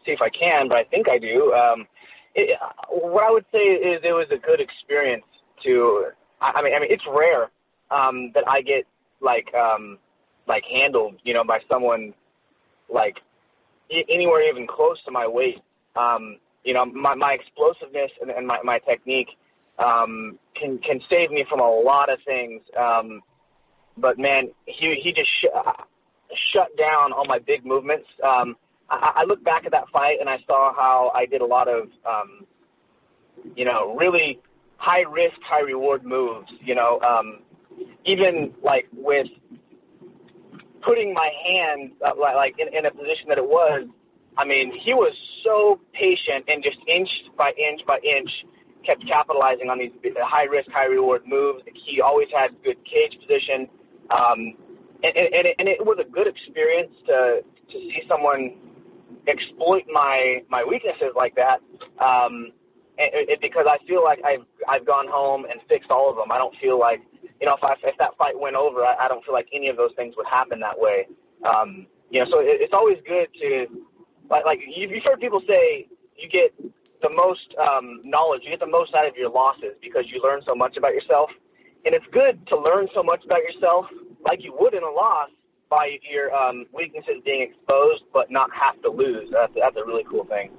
see 0.05 0.13
if 0.13 0.21
I 0.21 0.29
can, 0.29 0.69
but 0.69 0.79
I 0.79 0.85
think 0.85 1.09
I 1.09 1.19
do. 1.19 1.55
Um, 1.55 1.87
it, 2.35 2.59
what 2.89 3.25
I 3.25 3.31
would 3.31 3.47
say 3.53 3.65
is 3.65 4.01
it 4.05 4.13
was 4.13 4.27
a 4.31 4.37
good 4.37 4.61
experience 4.61 5.25
to 5.65 6.09
I 6.41 6.63
mean, 6.63 6.75
I 6.75 6.81
mean, 6.81 6.91
it's 6.91 7.05
rare 7.07 7.51
um, 7.91 8.33
that 8.33 8.45
I 8.47 8.63
get 8.63 8.87
like 9.21 9.53
um, 9.55 9.99
like 10.47 10.65
handled, 10.65 11.17
you 11.25 11.35
know, 11.35 11.45
by 11.45 11.61
someone 11.69 12.15
like 12.89 13.21
anywhere 13.91 14.43
even 14.49 14.67
close 14.67 15.03
to 15.05 15.11
my 15.11 15.27
weight. 15.27 15.61
Um, 15.95 16.39
you 16.65 16.75
know, 16.75 16.85
my, 16.85 17.15
my 17.15 17.33
explosiveness 17.33 18.11
and, 18.21 18.31
and 18.31 18.47
my, 18.47 18.61
my 18.63 18.79
technique 18.81 19.29
um, 19.79 20.39
can 20.55 20.79
can 20.79 21.01
save 21.09 21.31
me 21.31 21.45
from 21.49 21.61
a 21.61 21.69
lot 21.69 22.13
of 22.13 22.19
things. 22.25 22.63
Um, 22.77 23.23
but 23.97 24.19
man, 24.19 24.51
he 24.67 25.01
he 25.03 25.13
just 25.13 25.31
sh- 25.41 25.47
shut 26.53 26.77
down 26.77 27.13
all 27.13 27.25
my 27.25 27.39
big 27.39 27.65
movements. 27.65 28.09
Um, 28.23 28.57
I, 28.91 29.13
I 29.17 29.25
look 29.25 29.43
back 29.43 29.65
at 29.65 29.73
that 29.73 29.89
fight 29.91 30.19
and 30.21 30.29
I 30.29 30.39
saw 30.47 30.75
how 30.75 31.11
I 31.15 31.27
did 31.27 31.41
a 31.41 31.47
lot 31.47 31.69
of, 31.69 31.89
um, 32.05 32.47
you 33.55 33.65
know, 33.65 33.97
really 33.97 34.39
high 34.77 35.03
risk, 35.03 35.37
high 35.43 35.63
reward 35.63 36.05
moves. 36.05 36.51
You 36.61 36.75
know, 36.75 37.01
um, 37.01 37.41
even 38.05 38.55
like 38.63 38.89
with 38.93 39.29
putting 40.83 41.13
my 41.13 41.31
hand 41.47 41.93
uh, 42.05 42.13
like 42.17 42.59
in, 42.59 42.69
in 42.75 42.87
a 42.87 42.91
position 42.91 43.29
that 43.29 43.39
it 43.39 43.47
was. 43.47 43.89
I 44.39 44.45
mean, 44.45 44.73
he 44.85 44.93
was 44.93 45.13
so 45.45 45.81
patient 45.93 46.45
and 46.49 46.63
just 46.63 46.77
inch 46.87 47.09
by 47.37 47.53
inch 47.57 47.81
by 47.87 47.99
inch 47.99 48.31
kept 48.87 49.07
capitalizing 49.07 49.69
on 49.69 49.79
these 49.79 49.91
high 50.19 50.45
risk, 50.45 50.71
high 50.71 50.87
reward 50.87 51.23
moves. 51.27 51.63
He 51.75 52.01
always 52.01 52.29
had 52.33 52.63
good 52.63 52.77
cage 52.85 53.19
position, 53.21 53.69
um, 54.11 54.55
and, 55.03 55.17
and, 55.17 55.49
and 55.59 55.69
it 55.69 55.85
was 55.85 55.99
a 55.99 56.05
good 56.05 56.29
experience 56.29 56.93
to 57.09 57.43
to 57.71 57.73
see 57.73 58.03
someone 58.09 58.57
exploit 59.27 59.85
my 59.91 60.43
my 60.49 60.65
weaknesses 60.65 61.13
like 61.17 61.35
that. 61.37 61.61
Um, 61.99 62.53
it, 62.99 63.29
it, 63.29 63.41
because 63.41 63.67
I 63.69 63.79
feel 63.87 64.03
like 64.03 64.21
I've 64.25 64.45
I've 64.69 64.87
gone 64.87 65.07
home 65.09 65.45
and 65.45 65.61
fixed 65.69 65.91
all 65.91 66.11
of 66.11 66.17
them. 66.17 66.33
I 66.33 66.39
don't 66.39 66.55
feel 66.57 66.79
like 66.79 67.03
you 67.41 67.47
know 67.47 67.55
if 67.55 67.65
I, 67.65 67.75
if 67.85 67.97
that 67.99 68.17
fight 68.17 68.39
went 68.39 68.57
over, 68.57 68.85
I, 68.85 68.97
I 69.05 69.09
don't 69.09 69.25
feel 69.25 69.35
like 69.35 69.49
any 69.53 69.69
of 69.69 69.77
those 69.77 69.93
things 69.97 70.15
would 70.17 70.27
happen 70.27 70.61
that 70.61 70.79
way. 70.79 71.07
Um, 71.45 71.87
you 72.11 72.25
know, 72.25 72.31
so 72.31 72.41
it, 72.41 72.61
it's 72.61 72.75
always 72.75 72.99
good 73.07 73.29
to 73.41 73.67
like 74.31 74.45
like 74.45 74.61
you've 74.67 74.91
heard 75.05 75.21
people 75.21 75.43
say 75.47 75.87
you 76.17 76.29
get 76.29 76.55
the 77.03 77.11
most 77.11 77.55
um, 77.59 78.01
knowledge, 78.05 78.43
you 78.45 78.51
get 78.51 78.61
the 78.61 78.67
most 78.67 78.95
out 78.95 79.07
of 79.07 79.17
your 79.17 79.31
losses 79.31 79.75
because 79.83 80.05
you 80.11 80.21
learn 80.23 80.41
so 80.47 80.55
much 80.55 80.77
about 80.77 80.95
yourself, 80.95 81.31
and 81.85 81.95
it's 81.95 82.07
good 82.11 82.47
to 82.49 82.59
learn 82.59 82.89
so 82.95 83.03
much 83.03 83.25
about 83.25 83.43
yourself 83.43 83.87
like 84.25 84.43
you 84.43 84.55
would 84.59 84.75
in 84.75 84.83
a 84.83 84.91
loss 84.91 85.31
by 85.69 85.99
your 86.11 86.35
um, 86.35 86.67
weaknesses 86.73 87.17
being 87.25 87.43
exposed, 87.43 88.05
but 88.13 88.31
not 88.31 88.51
have 88.53 88.81
to 88.83 88.91
lose. 88.91 89.29
That's, 89.31 89.53
that's 89.55 89.77
a 89.77 89.85
really 89.85 90.05
cool 90.05 90.25
thing. 90.25 90.51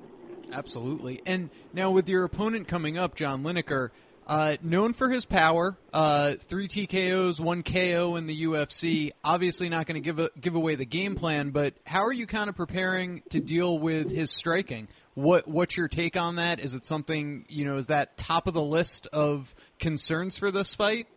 Absolutely. 0.52 1.22
And 1.26 1.50
now 1.74 1.92
with 1.92 2.08
your 2.10 2.24
opponent 2.24 2.68
coming 2.68 2.98
up, 2.98 3.16
John 3.16 3.44
Lineker, 3.44 3.90
uh, 4.28 4.58
known 4.62 4.94
for 4.94 5.10
his 5.10 5.26
power, 5.26 5.78
uh, 5.94 6.34
three 6.34 6.68
TKOs, 6.68 7.40
one 7.40 7.64
KO 7.64 8.18
in 8.18 8.28
the 8.28 8.44
UFC. 8.44 9.12
Obviously, 9.24 9.70
not 9.70 9.86
going 9.86 10.02
to 10.02 10.14
give 10.14 10.30
give 10.40 10.56
away 10.56 10.76
the 10.76 10.86
game 10.86 11.16
plan, 11.16 11.52
but 11.52 11.74
how 11.86 12.06
are 12.06 12.12
you 12.12 12.28
kind 12.28 12.50
of 12.50 12.56
preparing 12.56 13.24
to 13.30 13.40
deal 13.40 13.80
with 13.80 14.12
his 14.12 14.30
striking? 14.30 14.90
What 15.14 15.48
what's 15.48 15.78
your 15.78 15.88
take 15.88 16.18
on 16.18 16.36
that? 16.36 16.60
Is 16.60 16.74
it 16.74 16.86
something 16.86 17.46
you 17.48 17.64
know? 17.66 17.78
Is 17.78 17.88
that 17.88 18.18
top 18.18 18.48
of 18.48 18.54
the 18.54 18.62
list 18.62 19.08
of 19.14 19.54
concerns 19.80 20.38
for 20.38 20.52
this 20.52 20.76
fight? 20.76 21.08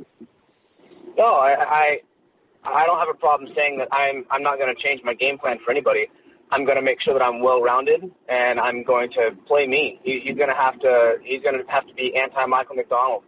No, 1.18 1.34
I 1.34 1.56
I, 1.58 2.00
I 2.62 2.86
don't 2.86 2.98
have 2.98 3.08
a 3.08 3.18
problem 3.18 3.52
saying 3.56 3.78
that 3.78 3.88
I'm 3.90 4.24
I'm 4.30 4.42
not 4.44 4.58
going 4.58 4.74
to 4.74 4.80
change 4.80 5.02
my 5.02 5.14
game 5.14 5.36
plan 5.36 5.58
for 5.64 5.72
anybody. 5.72 6.06
I'm 6.52 6.64
going 6.64 6.76
to 6.76 6.82
make 6.82 7.00
sure 7.00 7.14
that 7.14 7.22
I'm 7.22 7.40
well 7.40 7.62
rounded, 7.62 8.10
and 8.28 8.58
I'm 8.58 8.82
going 8.82 9.10
to 9.12 9.36
play 9.46 9.66
me. 9.66 10.00
He, 10.02 10.20
he's 10.24 10.36
going 10.36 10.48
to 10.48 10.54
have 10.54 10.78
to 10.80 11.18
he's 11.22 11.42
going 11.42 11.64
to 11.64 11.70
have 11.70 11.86
to 11.86 11.94
be 11.94 12.16
anti 12.16 12.44
Michael 12.46 12.76
McDonald. 12.76 13.22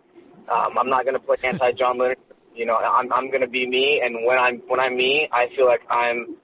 Um, 0.48 0.76
I'm 0.76 0.88
not 0.88 1.04
going 1.04 1.14
to 1.14 1.20
play 1.20 1.36
anti 1.44 1.72
John 1.72 1.98
Lineker. 1.98 2.16
You 2.54 2.66
know, 2.66 2.76
I'm 2.76 3.12
I'm 3.12 3.28
going 3.28 3.40
to 3.40 3.48
be 3.48 3.66
me, 3.66 4.00
and 4.04 4.24
when 4.26 4.38
I'm 4.38 4.58
when 4.66 4.80
I'm 4.80 4.96
me, 4.96 5.28
I 5.32 5.48
feel 5.56 5.66
like 5.66 5.82
I'm 5.88 6.36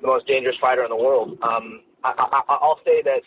the 0.00 0.06
most 0.06 0.26
dangerous 0.26 0.56
fighter 0.60 0.84
in 0.84 0.90
the 0.90 0.96
world. 0.96 1.38
Um, 1.42 1.80
I, 2.04 2.12
I, 2.18 2.42
I'll 2.48 2.80
say 2.86 3.02
that 3.02 3.22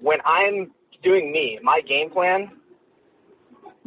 when 0.00 0.20
I'm 0.24 0.70
doing 1.02 1.32
me, 1.32 1.58
my 1.62 1.80
game 1.80 2.10
plan, 2.10 2.50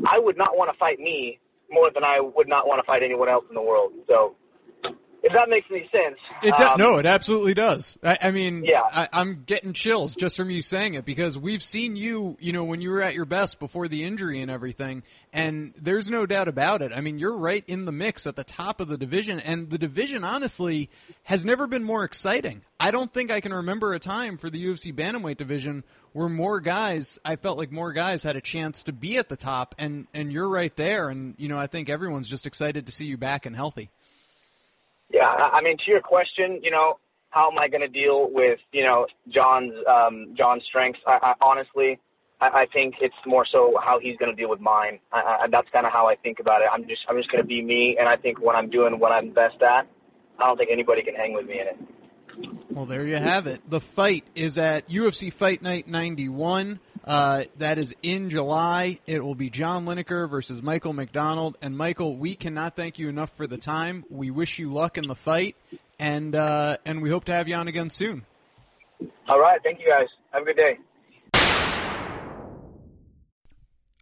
I 0.05 0.19
would 0.19 0.37
not 0.37 0.57
want 0.57 0.71
to 0.71 0.77
fight 0.77 0.99
me 0.99 1.39
more 1.69 1.89
than 1.89 2.03
I 2.03 2.19
would 2.19 2.47
not 2.47 2.67
want 2.67 2.79
to 2.79 2.83
fight 2.83 3.03
anyone 3.03 3.29
else 3.29 3.45
in 3.49 3.55
the 3.55 3.61
world. 3.61 3.93
So 4.07 4.35
if 5.23 5.33
that 5.33 5.49
makes 5.49 5.67
any 5.69 5.87
sense. 5.93 6.17
It 6.41 6.59
um, 6.59 6.79
no, 6.79 6.97
it 6.97 7.05
absolutely 7.05 7.53
does. 7.53 7.97
I, 8.03 8.17
I 8.23 8.31
mean, 8.31 8.63
yeah. 8.65 8.81
I, 8.81 9.07
I'm 9.13 9.43
getting 9.45 9.73
chills 9.73 10.15
just 10.15 10.35
from 10.35 10.49
you 10.49 10.63
saying 10.63 10.95
it 10.95 11.05
because 11.05 11.37
we've 11.37 11.61
seen 11.61 11.95
you, 11.95 12.37
you 12.39 12.53
know, 12.53 12.63
when 12.63 12.81
you 12.81 12.89
were 12.89 13.01
at 13.01 13.13
your 13.13 13.25
best 13.25 13.59
before 13.59 13.87
the 13.87 14.03
injury 14.03 14.41
and 14.41 14.49
everything, 14.49 15.03
and 15.31 15.73
there's 15.79 16.09
no 16.09 16.25
doubt 16.25 16.47
about 16.47 16.81
it. 16.81 16.91
I 16.91 17.01
mean, 17.01 17.19
you're 17.19 17.37
right 17.37 17.63
in 17.67 17.85
the 17.85 17.91
mix 17.91 18.25
at 18.25 18.35
the 18.35 18.43
top 18.43 18.81
of 18.81 18.87
the 18.87 18.97
division, 18.97 19.39
and 19.39 19.69
the 19.69 19.77
division, 19.77 20.23
honestly, 20.23 20.89
has 21.23 21.45
never 21.45 21.67
been 21.67 21.83
more 21.83 22.03
exciting. 22.03 22.63
I 22.79 22.89
don't 22.89 23.13
think 23.13 23.31
I 23.31 23.41
can 23.41 23.53
remember 23.53 23.93
a 23.93 23.99
time 23.99 24.39
for 24.39 24.49
the 24.49 24.65
UFC 24.65 24.93
bantamweight 24.93 25.37
division 25.37 25.83
where 26.13 26.29
more 26.29 26.59
guys, 26.59 27.19
I 27.23 27.35
felt 27.35 27.59
like 27.59 27.71
more 27.71 27.93
guys 27.93 28.23
had 28.23 28.35
a 28.35 28.41
chance 28.41 28.83
to 28.83 28.91
be 28.91 29.17
at 29.17 29.29
the 29.29 29.37
top, 29.37 29.75
and 29.77 30.07
and 30.15 30.31
you're 30.31 30.49
right 30.49 30.75
there, 30.75 31.09
and 31.09 31.35
you 31.37 31.47
know, 31.47 31.59
I 31.59 31.67
think 31.67 31.89
everyone's 31.89 32.27
just 32.27 32.47
excited 32.47 32.87
to 32.87 32.91
see 32.91 33.05
you 33.05 33.17
back 33.17 33.45
and 33.45 33.55
healthy. 33.55 33.91
Yeah, 35.13 35.27
I 35.27 35.61
mean, 35.61 35.77
to 35.77 35.91
your 35.91 36.01
question, 36.01 36.61
you 36.63 36.71
know, 36.71 36.97
how 37.31 37.49
am 37.49 37.57
I 37.57 37.67
going 37.67 37.81
to 37.81 37.87
deal 37.87 38.29
with 38.31 38.59
you 38.71 38.83
know 38.83 39.07
John's 39.29 39.73
um, 39.87 40.35
John's 40.35 40.63
strengths? 40.63 40.99
I, 41.07 41.19
I 41.21 41.33
honestly, 41.41 41.99
I, 42.39 42.61
I 42.61 42.65
think 42.65 42.95
it's 43.01 43.15
more 43.25 43.45
so 43.45 43.77
how 43.83 43.99
he's 43.99 44.17
going 44.17 44.31
to 44.31 44.35
deal 44.35 44.49
with 44.49 44.59
mine. 44.59 44.99
I, 45.11 45.39
I, 45.41 45.47
that's 45.47 45.69
kind 45.71 45.85
of 45.85 45.91
how 45.91 46.07
I 46.07 46.15
think 46.15 46.39
about 46.39 46.61
it. 46.61 46.69
I'm 46.71 46.87
just 46.87 47.01
I'm 47.09 47.17
just 47.17 47.31
going 47.31 47.41
to 47.41 47.47
be 47.47 47.61
me, 47.61 47.97
and 47.97 48.07
I 48.07 48.15
think 48.15 48.39
when 48.39 48.55
I'm 48.55 48.69
doing 48.69 48.99
what 48.99 49.11
I'm 49.11 49.31
best 49.31 49.61
at, 49.61 49.87
I 50.39 50.45
don't 50.45 50.57
think 50.57 50.71
anybody 50.71 51.01
can 51.01 51.15
hang 51.15 51.33
with 51.33 51.47
me 51.47 51.59
in 51.59 51.67
it. 51.67 51.77
Well, 52.69 52.85
there 52.85 53.05
you 53.05 53.15
have 53.15 53.47
it. 53.47 53.69
The 53.69 53.81
fight 53.81 54.23
is 54.35 54.57
at 54.57 54.87
UFC 54.89 55.31
Fight 55.33 55.61
Night 55.61 55.87
91. 55.87 56.79
Uh, 57.03 57.43
that 57.57 57.77
is 57.77 57.95
in 58.03 58.29
July. 58.29 58.99
It 59.07 59.23
will 59.23 59.35
be 59.35 59.49
John 59.49 59.85
Lineker 59.85 60.29
versus 60.29 60.61
Michael 60.61 60.93
McDonald. 60.93 61.57
And 61.61 61.77
Michael, 61.77 62.15
we 62.15 62.35
cannot 62.35 62.75
thank 62.75 62.99
you 62.99 63.09
enough 63.09 63.31
for 63.35 63.47
the 63.47 63.57
time. 63.57 64.05
We 64.09 64.29
wish 64.29 64.59
you 64.59 64.71
luck 64.71 64.97
in 64.97 65.07
the 65.07 65.15
fight, 65.15 65.55
and 65.99 66.35
uh, 66.35 66.77
and 66.85 67.01
we 67.01 67.09
hope 67.09 67.25
to 67.25 67.33
have 67.33 67.47
you 67.47 67.55
on 67.55 67.67
again 67.67 67.89
soon. 67.89 68.25
All 69.27 69.39
right, 69.39 69.59
thank 69.63 69.79
you 69.79 69.87
guys. 69.87 70.07
Have 70.31 70.43
a 70.43 70.45
good 70.45 70.57
day. 70.57 70.77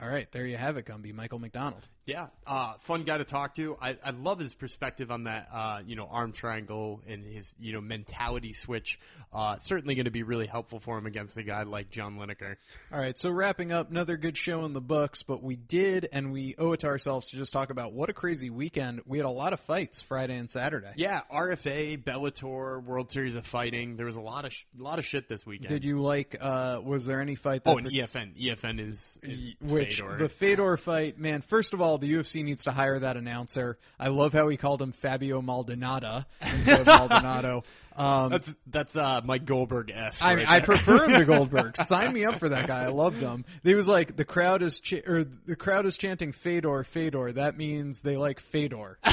All 0.01 0.07
right, 0.07 0.31
there 0.31 0.45
you 0.45 0.57
have 0.57 0.77
it, 0.77 0.85
Gumby. 0.85 1.13
Michael 1.13 1.39
McDonald. 1.39 1.87
Yeah, 2.09 2.27
uh, 2.47 2.73
fun 2.81 3.03
guy 3.03 3.17
to 3.17 3.23
talk 3.23 3.55
to. 3.55 3.77
I, 3.81 3.97
I 4.03 4.09
love 4.11 4.39
his 4.39 4.53
perspective 4.53 5.11
on 5.11 5.25
that, 5.25 5.47
uh, 5.53 5.79
you 5.85 5.95
know, 5.95 6.07
arm 6.09 6.31
triangle 6.31 7.01
and 7.07 7.23
his, 7.25 7.53
you 7.59 7.73
know, 7.73 7.81
mentality 7.81 8.53
switch. 8.53 8.99
Uh, 9.31 9.59
certainly 9.59 9.93
going 9.93 10.05
to 10.05 10.11
be 10.11 10.23
really 10.23 10.47
helpful 10.47 10.79
for 10.79 10.97
him 10.97 11.05
against 11.05 11.37
a 11.37 11.43
guy 11.43 11.61
like 11.61 11.91
John 11.91 12.17
Lineker. 12.17 12.55
All 12.91 12.97
right, 12.99 13.15
so 13.15 13.29
wrapping 13.29 13.71
up, 13.71 13.91
another 13.91 14.17
good 14.17 14.35
show 14.35 14.65
in 14.65 14.73
the 14.73 14.81
books, 14.81 15.21
but 15.21 15.43
we 15.43 15.55
did, 15.55 16.09
and 16.11 16.31
we 16.31 16.55
owe 16.57 16.71
it 16.71 16.79
to 16.79 16.87
ourselves 16.87 17.29
to 17.29 17.37
just 17.37 17.53
talk 17.53 17.69
about 17.69 17.93
what 17.93 18.09
a 18.09 18.13
crazy 18.13 18.49
weekend. 18.49 19.01
We 19.05 19.19
had 19.19 19.25
a 19.25 19.29
lot 19.29 19.53
of 19.53 19.59
fights 19.59 20.01
Friday 20.01 20.35
and 20.35 20.49
Saturday. 20.49 20.93
Yeah, 20.95 21.21
RFA, 21.31 22.03
Bellator, 22.03 22.83
World 22.83 23.11
Series 23.11 23.35
of 23.35 23.45
Fighting. 23.45 23.97
There 23.97 24.07
was 24.07 24.15
a 24.15 24.21
lot 24.21 24.45
of 24.45 24.53
sh- 24.53 24.63
a 24.79 24.81
lot 24.81 24.97
of 24.97 25.05
shit 25.05 25.29
this 25.29 25.45
weekend. 25.45 25.69
Did 25.69 25.83
you 25.83 26.01
like? 26.01 26.35
Uh, 26.41 26.81
was 26.83 27.05
there 27.05 27.21
any 27.21 27.35
fight? 27.35 27.63
That 27.65 27.69
Oh, 27.69 27.77
and 27.77 27.85
EFN. 27.87 28.33
EFN 28.35 28.79
is, 28.79 29.19
is 29.21 29.53
which 29.61 30.01
Fedor. 30.01 30.17
the 30.17 30.29
Fedor 30.29 30.77
fight, 30.77 31.19
man. 31.19 31.41
First 31.43 31.73
of 31.75 31.81
all, 31.81 31.98
the 31.99 32.13
UFC 32.13 32.43
needs 32.43 32.63
to 32.63 32.71
hire 32.71 32.99
that 32.99 33.17
announcer. 33.17 33.77
I 33.99 34.07
love 34.09 34.33
how 34.33 34.47
he 34.49 34.57
called 34.57 34.81
him 34.81 34.91
Fabio 34.91 35.41
Maldonado 35.41 36.23
instead 36.41 36.81
of 36.81 36.85
Maldonado. 36.87 37.63
Um, 37.95 38.31
that's 38.31 38.49
that's 38.67 38.95
uh, 38.95 39.21
Mike 39.25 39.45
Goldberg 39.45 39.91
esque. 39.93 40.23
I, 40.23 40.45
I 40.47 40.59
prefer 40.61 41.05
him 41.05 41.19
to 41.19 41.25
Goldberg. 41.31 41.75
Sign 41.77 42.13
me 42.13 42.23
up 42.23 42.39
for 42.39 42.49
that 42.49 42.65
guy. 42.67 42.83
I 42.83 42.87
loved 42.87 43.17
him. 43.17 43.43
He 43.63 43.75
was 43.75 43.87
like 43.87 44.15
the 44.15 44.23
crowd 44.25 44.61
is 44.61 44.79
ch- 44.79 45.05
or 45.05 45.25
the 45.45 45.57
crowd 45.57 45.85
is 45.85 45.97
chanting 45.97 46.31
Fedor, 46.31 46.85
Fedor. 46.85 47.33
That 47.33 47.57
means 47.57 47.99
they 47.99 48.15
like 48.15 48.39
Fedor. 48.39 48.99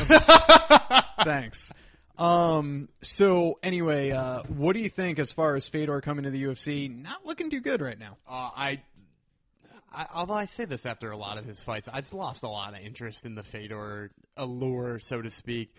Thanks. 1.24 1.72
Um. 2.18 2.89
So 3.03 3.59
anyway, 3.62 4.12
uh, 4.12 4.43
what 4.45 4.74
do 4.74 4.80
you 4.80 4.89
think 4.89 5.18
as 5.18 5.32
far 5.32 5.57
as 5.57 5.68
Fedor 5.68 6.01
coming 6.01 6.24
to 6.24 6.30
the 6.30 6.45
UFC? 6.45 6.89
Not 7.03 7.26
looking 7.26 7.51
too 7.51 7.61
good 7.61 7.80
right 7.80 7.99
now. 7.99 8.16
Uh, 8.28 8.51
I, 8.57 8.82
I, 9.97 10.07
although 10.14 10.34
I 10.34 10.44
say 10.44 10.66
this 10.66 10.84
after 10.84 11.11
a 11.11 11.16
lot 11.16 11.38
of 11.38 11.47
his 11.47 11.62
fights, 11.62 11.88
I've 11.90 12.12
lost 12.12 12.42
a 12.42 12.49
lot 12.49 12.74
of 12.74 12.80
interest 12.80 13.24
in 13.24 13.34
the 13.34 13.42
Fedor 13.42 14.11
allure, 14.36 14.99
so 14.99 15.22
to 15.22 15.30
speak. 15.30 15.74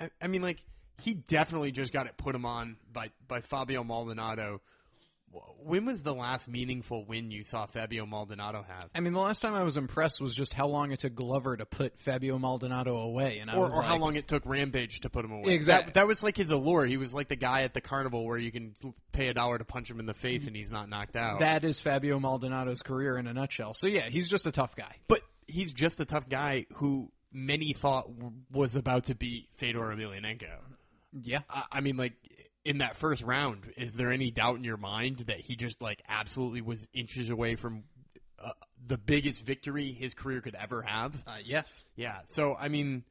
I, 0.00 0.10
I 0.20 0.26
mean, 0.26 0.42
like 0.42 0.58
he 1.00 1.14
definitely 1.14 1.70
just 1.70 1.92
got 1.92 2.06
it 2.06 2.16
put 2.16 2.34
him 2.34 2.44
on 2.44 2.76
by 2.92 3.10
by 3.28 3.40
Fabio 3.40 3.84
Maldonado. 3.84 4.60
When 5.62 5.84
was 5.86 6.02
the 6.02 6.14
last 6.14 6.48
meaningful 6.48 7.04
win 7.04 7.30
you 7.30 7.44
saw 7.44 7.66
Fabio 7.66 8.04
Maldonado 8.04 8.64
have? 8.66 8.90
I 8.94 9.00
mean, 9.00 9.12
the 9.12 9.20
last 9.20 9.40
time 9.40 9.54
I 9.54 9.62
was 9.62 9.76
impressed 9.76 10.20
was 10.20 10.34
just 10.34 10.52
how 10.52 10.66
long 10.66 10.90
it 10.90 11.00
took 11.00 11.14
Glover 11.14 11.56
to 11.56 11.66
put 11.66 12.00
Fabio 12.00 12.36
Maldonado 12.38 12.96
away, 12.96 13.38
and 13.38 13.48
I 13.48 13.54
Or, 13.54 13.66
was 13.66 13.74
or 13.74 13.82
how 13.82 13.96
long 13.96 14.16
it 14.16 14.26
took 14.26 14.44
Rampage 14.44 15.00
to 15.00 15.10
put 15.10 15.24
him 15.24 15.30
away. 15.30 15.52
Exactly, 15.54 15.86
That, 15.92 15.94
that 15.94 16.06
was 16.08 16.22
like 16.24 16.36
his 16.36 16.50
allure. 16.50 16.84
He 16.86 16.96
was 16.96 17.14
like 17.14 17.28
the 17.28 17.36
guy 17.36 17.62
at 17.62 17.74
the 17.74 17.80
carnival 17.80 18.24
where 18.24 18.38
you 18.38 18.50
can 18.50 18.74
pay 19.12 19.28
a 19.28 19.34
dollar 19.34 19.58
to 19.58 19.64
punch 19.64 19.88
him 19.88 20.00
in 20.00 20.06
the 20.06 20.14
face 20.14 20.46
and 20.48 20.56
he's 20.56 20.70
not 20.70 20.88
knocked 20.88 21.14
out. 21.14 21.40
That 21.40 21.62
is 21.62 21.78
Fabio 21.78 22.18
Maldonado's 22.18 22.82
career 22.82 23.16
in 23.16 23.26
a 23.28 23.32
nutshell. 23.32 23.74
So 23.74 23.86
yeah, 23.86 24.08
he's 24.08 24.28
just 24.28 24.46
a 24.46 24.52
tough 24.52 24.74
guy. 24.74 24.96
But 25.06 25.20
he's 25.46 25.72
just 25.72 26.00
a 26.00 26.04
tough 26.04 26.28
guy 26.28 26.66
who 26.74 27.12
many 27.32 27.72
thought 27.72 28.08
was 28.50 28.74
about 28.74 29.04
to 29.04 29.14
beat 29.14 29.48
Fedor 29.54 29.78
Emelianenko. 29.80 30.48
Yeah. 31.22 31.40
I, 31.48 31.64
I 31.70 31.80
mean, 31.80 31.96
like 31.96 32.14
in 32.64 32.78
that 32.78 32.96
first 32.96 33.22
round, 33.22 33.72
is 33.76 33.94
there 33.94 34.10
any 34.10 34.30
doubt 34.30 34.56
in 34.56 34.64
your 34.64 34.76
mind 34.76 35.18
that 35.28 35.38
he 35.40 35.56
just 35.56 35.80
like 35.80 36.02
absolutely 36.08 36.60
was 36.60 36.86
inches 36.92 37.30
away 37.30 37.56
from 37.56 37.84
uh, 38.42 38.52
the 38.86 38.98
biggest 38.98 39.44
victory 39.44 39.92
his 39.92 40.14
career 40.14 40.40
could 40.40 40.54
ever 40.54 40.82
have? 40.82 41.14
Uh, 41.26 41.36
yes. 41.44 41.82
Yeah. 41.96 42.18
So 42.26 42.54
I 42.58 42.68
mean, 42.68 43.04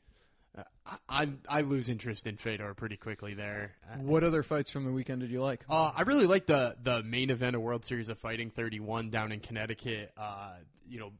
uh, 0.58 0.64
I, 0.86 0.98
I 1.24 1.30
I 1.48 1.62
lose 1.62 1.90
interest 1.90 2.26
in 2.28 2.38
Fedor 2.38 2.74
pretty 2.74 2.98
quickly 2.98 3.34
there. 3.34 3.74
Uh, 3.92 3.98
What 3.98 4.24
other 4.24 4.44
fights 4.44 4.70
from 4.72 4.86
the 4.86 4.92
weekend 4.92 5.22
did 5.22 5.30
you 5.32 5.42
like? 5.42 5.64
uh, 5.70 5.92
I 5.96 6.02
really 6.04 6.26
like 6.28 6.46
the 6.46 6.76
the 6.82 7.04
main 7.04 7.30
event 7.30 7.56
of 7.56 7.62
World 7.62 7.86
Series 7.86 8.10
of 8.10 8.18
Fighting 8.20 8.50
31 8.52 9.10
down 9.10 9.32
in 9.32 9.40
Connecticut. 9.40 10.12
Uh, 10.18 10.54
you 10.88 11.00
know, 11.00 11.12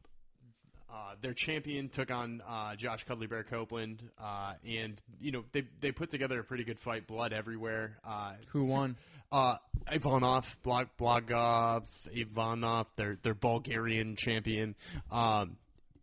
uh, 0.92 1.14
their 1.20 1.34
champion 1.34 1.88
took 1.88 2.10
on 2.10 2.42
uh, 2.48 2.74
Josh 2.76 3.04
Cuddly 3.04 3.26
Bear 3.26 3.44
Copeland, 3.44 4.02
uh, 4.18 4.54
and 4.66 5.00
you 5.20 5.32
know 5.32 5.44
they 5.52 5.64
they 5.80 5.92
put 5.92 6.10
together 6.10 6.40
a 6.40 6.44
pretty 6.44 6.64
good 6.64 6.78
fight. 6.80 7.06
Blood 7.06 7.32
everywhere. 7.32 7.98
Uh, 8.04 8.32
Who 8.48 8.64
won? 8.64 8.96
uh, 9.32 9.56
Ivanov, 9.90 10.56
Blog, 10.62 10.88
Blogov, 10.98 11.84
Ivanov, 12.12 12.86
their 12.96 13.16
their 13.22 13.34
Bulgarian 13.34 14.16
champion. 14.16 14.74
Um, 15.10 15.56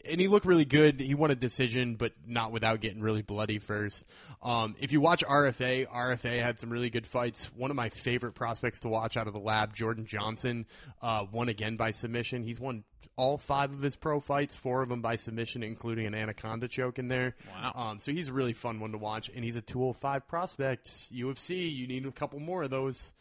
and 0.10 0.20
he 0.20 0.28
looked 0.28 0.46
really 0.46 0.66
good. 0.66 1.00
He 1.00 1.16
won 1.16 1.32
a 1.32 1.36
decision, 1.36 1.96
but 1.96 2.14
not 2.26 2.52
without 2.52 2.82
getting 2.82 3.02
really 3.02 3.22
bloody 3.22 3.60
first. 3.60 4.06
Um, 4.42 4.76
if 4.80 4.92
you 4.92 5.02
watch 5.02 5.24
RFA, 5.24 5.88
RFA 5.88 6.44
had 6.44 6.60
some 6.60 6.70
really 6.70 6.90
good 6.90 7.08
fights. 7.08 7.46
One 7.56 7.72
of 7.72 7.76
my 7.76 7.90
favorite 7.90 8.34
prospects 8.34 8.82
to 8.82 8.90
watch 8.90 9.18
out 9.18 9.28
of 9.28 9.34
the 9.34 9.40
lab, 9.40 9.76
Jordan 9.76 10.06
Johnson, 10.06 10.66
uh, 11.02 11.26
won 11.32 11.50
again 11.50 11.76
by 11.78 11.92
submission. 11.92 12.44
He's 12.44 12.60
won 12.60 12.84
all 13.16 13.38
five 13.38 13.74
of 13.74 13.82
his 13.82 13.96
pro 13.96 14.20
fights, 14.20 14.56
four 14.56 14.84
of 14.84 14.90
them 14.90 15.02
by 15.02 15.16
submission, 15.16 15.64
including 15.64 16.06
an 16.06 16.14
anaconda 16.14 16.68
choke 16.68 17.00
in 17.00 17.08
there. 17.08 17.36
Wow. 17.52 17.72
Um, 17.76 18.00
so 18.00 18.12
he's 18.12 18.30
a 18.30 18.34
really 18.34 18.54
fun 18.54 18.80
one 18.80 18.92
to 18.92 18.98
watch, 18.98 19.30
and 19.34 19.44
he's 19.44 19.56
a 19.56 19.62
205 19.62 20.28
prospect. 20.28 20.92
UFC, 21.12 21.76
you 21.76 21.88
need 21.88 22.06
a 22.06 22.12
couple 22.12 22.40
more 22.40 22.64
of 22.64 22.70
those. 22.70 23.12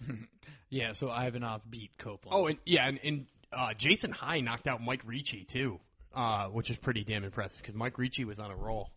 Yeah, 0.74 0.90
so 0.90 1.08
Ivanov 1.08 1.62
beat 1.70 1.96
Copeland. 1.98 2.36
Oh, 2.36 2.46
and 2.48 2.58
yeah, 2.64 2.88
and, 2.88 2.98
and 3.04 3.26
uh, 3.52 3.74
Jason 3.74 4.10
High 4.10 4.40
knocked 4.40 4.66
out 4.66 4.82
Mike 4.82 5.02
Ricci 5.06 5.44
too, 5.44 5.78
uh, 6.14 6.46
which 6.48 6.70
is 6.70 6.76
pretty 6.76 7.04
damn 7.04 7.24
impressive 7.24 7.60
because 7.60 7.74
Mike 7.74 7.98
Ricci 7.98 8.24
was 8.24 8.38
on 8.38 8.50
a 8.50 8.56
roll. 8.56 8.90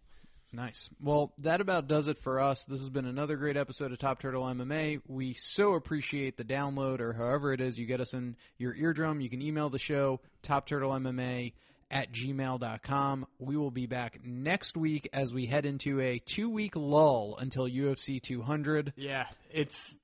nice. 0.53 0.89
Well, 1.01 1.34
that 1.39 1.61
about 1.61 1.88
does 1.88 2.07
it 2.07 2.18
for 2.20 2.39
us. 2.39 2.63
This 2.65 2.80
has 2.80 2.89
been 2.89 3.05
another 3.05 3.36
great 3.36 3.57
episode 3.57 3.91
of 3.91 3.99
Top 3.99 4.22
Turtle 4.22 4.43
MMA. 4.43 5.01
We 5.07 5.34
so 5.34 5.74
appreciate 5.74 6.38
the 6.38 6.43
download 6.43 6.99
or 6.99 7.13
however 7.13 7.53
it 7.53 7.61
is 7.61 7.78
you 7.78 7.86
get 7.86 8.01
us 8.01 8.13
in 8.13 8.36
your 8.57 8.74
eardrum. 8.74 9.22
You 9.22 9.30
can 9.30 9.41
email 9.41 9.70
the 9.70 9.80
show, 9.80 10.22
topturtlemma 10.43 11.53
at 11.89 12.11
gmail.com. 12.11 13.28
We 13.39 13.57
will 13.57 13.72
be 13.72 13.86
back 13.86 14.20
next 14.24 14.76
week 14.76 15.09
as 15.13 15.34
we 15.34 15.45
head 15.45 15.65
into 15.65 15.99
a 15.99 16.20
two 16.20 16.49
week 16.49 16.76
lull 16.76 17.38
until 17.39 17.68
UFC 17.68 18.22
200. 18.22 18.93
Yeah, 18.95 19.26
it's 19.51 19.95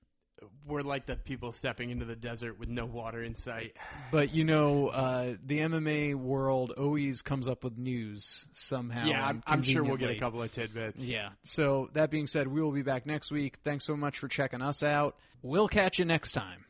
we're 0.65 0.81
like 0.81 1.05
the 1.05 1.15
people 1.15 1.51
stepping 1.51 1.89
into 1.89 2.05
the 2.05 2.15
desert 2.15 2.59
with 2.59 2.69
no 2.69 2.85
water 2.85 3.23
in 3.23 3.35
sight. 3.35 3.75
But 4.11 4.33
you 4.33 4.43
know, 4.43 4.87
uh, 4.87 5.35
the 5.45 5.59
MMA 5.59 6.15
world 6.15 6.71
always 6.71 7.21
comes 7.21 7.47
up 7.47 7.63
with 7.63 7.77
news 7.77 8.47
somehow. 8.53 9.05
yeah, 9.05 9.25
I'm, 9.25 9.43
I'm 9.45 9.63
sure 9.63 9.83
we'll 9.83 9.97
get 9.97 10.11
a 10.11 10.19
couple 10.19 10.41
of 10.41 10.51
tidbits. 10.51 10.99
Yeah. 11.03 11.29
So 11.43 11.89
that 11.93 12.11
being 12.11 12.27
said, 12.27 12.47
we 12.47 12.61
will 12.61 12.71
be 12.71 12.83
back 12.83 13.05
next 13.05 13.31
week. 13.31 13.57
Thanks 13.63 13.85
so 13.85 13.95
much 13.95 14.19
for 14.19 14.27
checking 14.27 14.61
us 14.61 14.83
out. 14.83 15.17
We'll 15.41 15.67
catch 15.67 15.99
you 15.99 16.05
next 16.05 16.31
time. 16.31 16.65